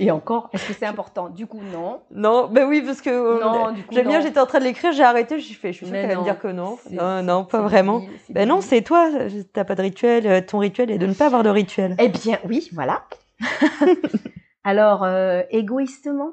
[0.00, 1.28] Et encore, est-ce que c'est important?
[1.28, 2.00] Du coup, non.
[2.12, 5.40] Non, ben oui, parce que euh, j'aime bien, j'étais en train de l'écrire, j'ai arrêté,
[5.40, 6.78] j'ai fait, je suis sûre qu'elle va me dire que non.
[6.90, 7.98] Non, non, pas vraiment.
[7.98, 9.10] débile, Ben non, c'est toi,
[9.52, 11.96] t'as pas de rituel, euh, ton rituel est de ne pas avoir de rituel.
[11.98, 13.04] Eh bien, oui, voilà.
[14.64, 16.32] Alors, euh, égoïstement?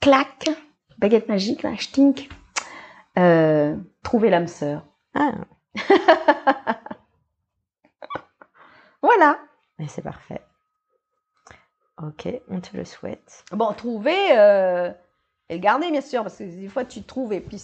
[0.00, 0.50] Clac.
[0.98, 2.28] Baguette magique, là, stink.
[3.18, 4.82] Euh, trouver l'âme sœur.
[5.14, 5.32] Ah,
[9.02, 9.38] Voilà.
[9.78, 10.40] mais c'est parfait.
[12.02, 13.44] Ok, on te le souhaite.
[13.52, 14.90] Bon, trouver euh,
[15.48, 17.62] et le garder, bien sûr, parce que des fois, tu trouves et puis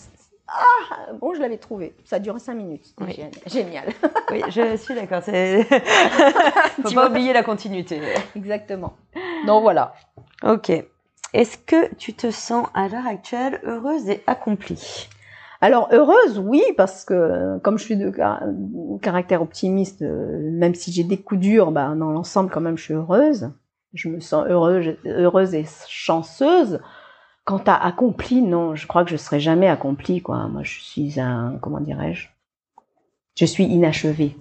[0.49, 1.95] ah, bon, je l'avais trouvé.
[2.05, 2.95] Ça a duré cinq minutes.
[3.01, 3.13] Oui.
[3.15, 3.89] Gé- Génial.
[4.31, 5.23] Oui, je suis d'accord.
[6.83, 8.01] Faut Tu pas oublier la continuité.
[8.37, 8.97] Exactement.
[9.47, 9.95] Donc voilà.
[10.43, 10.71] Ok.
[11.33, 15.09] Est-ce que tu te sens à l'heure actuelle heureuse et accomplie?
[15.63, 18.43] Alors heureuse, oui, parce que euh, comme je suis de car-
[19.01, 22.83] caractère optimiste, euh, même si j'ai des coups durs, bah, dans l'ensemble quand même je
[22.83, 23.53] suis heureuse.
[23.95, 26.81] Je me sens heureuse, heureuse et chanceuse.
[27.45, 30.49] Quant à accompli, non, je crois que je serai jamais accomplie, quoi.
[30.49, 32.29] Moi, je suis un, comment dirais-je?
[33.37, 34.37] Je suis inachevée.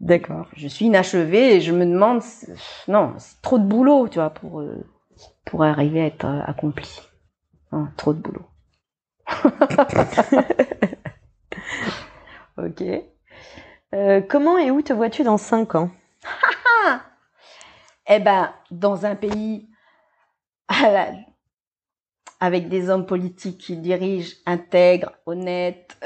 [0.00, 0.46] D'accord.
[0.56, 2.20] Je suis inachevée et je me demande,
[2.86, 4.84] non, c'est trop de boulot, tu vois, pour euh,
[5.46, 7.00] pour arriver à être euh, accomplie.
[7.72, 8.44] Non, trop de boulot.
[12.58, 12.82] Ok.
[13.94, 15.90] Euh, comment et où te vois-tu dans 5 ans?
[18.12, 19.68] Eh ben, dans un pays
[20.70, 21.12] la-
[22.40, 25.96] avec des hommes politiques qui dirigent, intègres, honnêtes,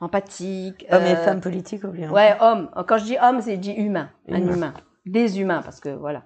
[0.00, 0.84] empathiques.
[0.90, 2.12] Hommes et euh, femmes politiques, oublions.
[2.12, 2.68] Ouais, hommes.
[2.88, 4.74] Quand je dis homme, c'est dit humain, un humain,
[5.06, 6.24] des humains, parce que voilà.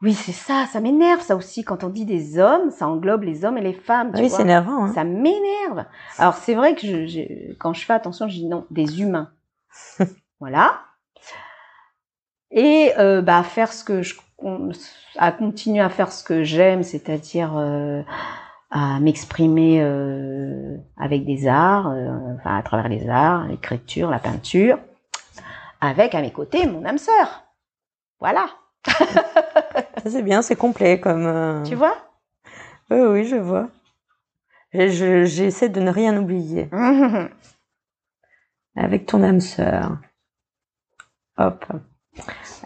[0.00, 1.64] Oui, c'est ça, ça m'énerve ça aussi.
[1.64, 4.12] Quand on dit des hommes, ça englobe les hommes et les femmes.
[4.14, 4.84] tu Oui, c'est énervant.
[4.84, 4.92] Hein.
[4.94, 5.84] Ça m'énerve.
[6.18, 9.30] Alors c'est vrai que je, je- quand je fais attention, je dis non, des humains.
[10.40, 10.80] voilà.
[12.50, 14.14] Et euh, bah faire ce que je
[15.16, 18.02] à continuer à faire ce que j'aime, c'est-à-dire euh,
[18.70, 21.88] à m'exprimer euh, avec des arts,
[22.36, 24.78] enfin à travers les arts, l'écriture, la peinture,
[25.80, 27.42] avec à mes côtés mon âme sœur.
[28.20, 28.46] Voilà.
[28.86, 31.26] Ça, c'est bien, c'est complet comme.
[31.26, 31.96] euh, Tu vois?
[32.90, 33.68] Oui, oui, je vois.
[34.72, 36.68] Je- J'essaie de ne rien oublier.
[38.76, 39.98] Avec ton âme sœur.
[41.36, 41.64] Hop.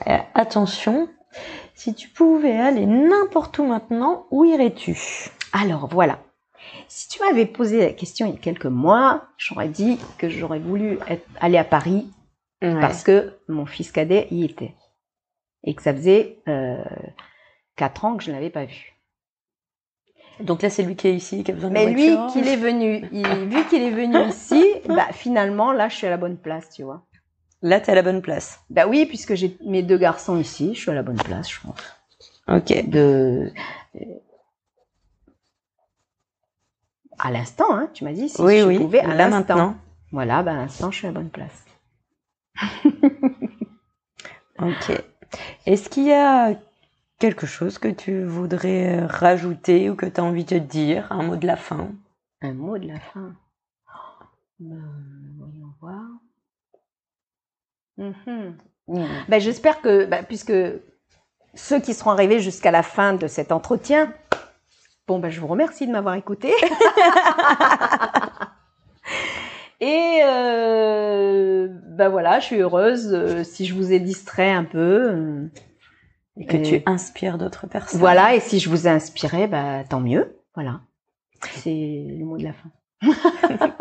[0.07, 1.09] Euh, attention,
[1.75, 4.99] si tu pouvais aller n'importe où maintenant, où irais-tu?
[5.53, 6.19] Alors voilà.
[6.89, 10.59] Si tu m'avais posé la question il y a quelques mois, j'aurais dit que j'aurais
[10.59, 12.11] voulu être, aller à Paris
[12.81, 14.75] parce que mon fils cadet y était.
[15.65, 16.83] Et que ça faisait euh,
[17.77, 18.95] quatre ans que je ne l'avais pas vu.
[20.41, 22.57] Donc là, c'est lui qui est ici, qui a besoin de Mais lui, qu'il est
[22.57, 26.37] venu, il- vu qu'il est venu ici, bah, finalement, là, je suis à la bonne
[26.37, 27.05] place, tu vois.
[27.61, 28.59] Là, t'es à la bonne place.
[28.71, 31.61] Bah oui, puisque j'ai mes deux garçons ici, je suis à la bonne place, je
[31.61, 31.79] pense.
[32.49, 32.89] Ok.
[32.89, 33.53] De...
[37.21, 38.79] À l'instant, hein, tu m'as dit, si oui, je oui.
[38.79, 39.55] pouvais, à là l'instant.
[39.55, 39.77] maintenant.
[40.11, 41.65] Voilà, bah, à l'instant, je suis à la bonne place.
[44.59, 44.93] Ok.
[45.67, 46.55] Est-ce qu'il y a
[47.19, 51.23] quelque chose que tu voudrais euh, rajouter ou que tu as envie de dire, un
[51.23, 51.89] mot de la fin?
[52.41, 53.35] Un mot de la fin?
[54.59, 54.83] Ben,
[55.39, 56.03] voyons voir.
[57.97, 58.57] Mhm.
[59.29, 60.53] Ben, J'espère que, ben, puisque
[61.55, 64.13] ceux qui seront arrivés jusqu'à la fin de cet entretien,
[65.07, 66.53] bon, ben, je vous remercie de m'avoir écouté.
[69.85, 75.11] Et euh, ben voilà, je suis heureuse euh, si je vous ai distrait un peu.
[75.11, 75.47] euh,
[76.37, 77.99] et que tu inspires d'autres personnes.
[77.99, 80.37] Voilà, et si je vous ai inspiré, ben, tant mieux.
[80.55, 80.81] Voilà.
[81.51, 82.69] C'est le mot de la fin.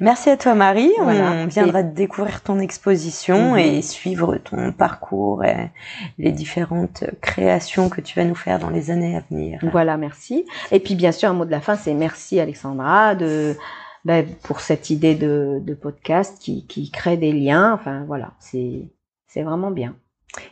[0.00, 0.92] Merci à toi Marie.
[1.00, 1.32] Voilà.
[1.32, 3.58] On viendra découvrir ton exposition Mhm.
[3.58, 5.70] et suivre ton parcours et
[6.18, 9.58] les différentes créations que tu vas nous faire dans les années à venir.
[9.72, 10.44] Voilà, merci.
[10.70, 13.56] Et puis bien sûr, un mot de la fin, c'est merci Alexandra de
[14.04, 17.72] ben, pour cette idée de, de podcast qui, qui crée des liens.
[17.72, 18.88] Enfin voilà, c'est
[19.26, 19.96] c'est vraiment bien.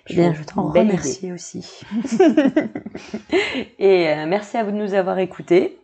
[0.06, 1.80] Je t'en remercie aussi.
[3.78, 5.78] et euh, merci à vous de nous avoir écoutés.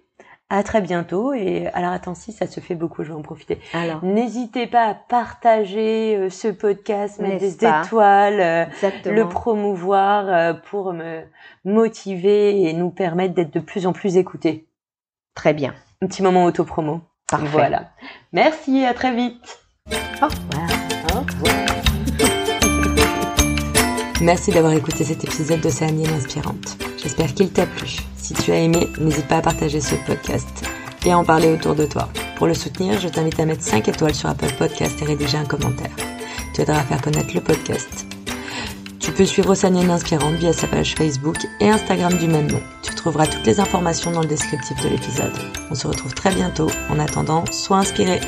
[0.49, 1.33] À très bientôt.
[1.33, 3.59] Et alors attends, si ça se fait beaucoup, je vais en profiter.
[3.73, 7.83] Alors, N'hésitez pas à partager euh, ce podcast, mettre des pas?
[7.85, 8.65] étoiles, euh,
[9.07, 11.23] le promouvoir euh, pour me
[11.65, 14.69] motiver et nous permettre d'être de plus en plus écoutés.
[15.35, 15.75] Très bien.
[16.01, 17.01] Un petit moment auto-promo.
[17.29, 17.49] Parfait.
[17.51, 17.91] Voilà.
[18.33, 19.59] Merci, à très vite.
[19.91, 20.69] Au revoir.
[21.13, 21.67] Au revoir.
[24.23, 26.79] Merci d'avoir écouté cet épisode d'Océanienne Inspirante.
[27.03, 27.99] J'espère qu'il t'a plu.
[28.17, 30.65] Si tu as aimé, n'hésite pas à partager ce podcast
[31.05, 32.09] et à en parler autour de toi.
[32.37, 35.45] Pour le soutenir, je t'invite à mettre 5 étoiles sur Apple Podcast et rédiger un
[35.45, 35.95] commentaire.
[36.55, 38.07] Tu aideras à faire connaître le podcast.
[38.99, 42.61] Tu peux suivre Océanienne Inspirante via sa page Facebook et Instagram du même nom.
[42.83, 45.33] Tu trouveras toutes les informations dans le descriptif de l'épisode.
[45.71, 46.69] On se retrouve très bientôt.
[46.91, 48.21] En attendant, sois inspiré.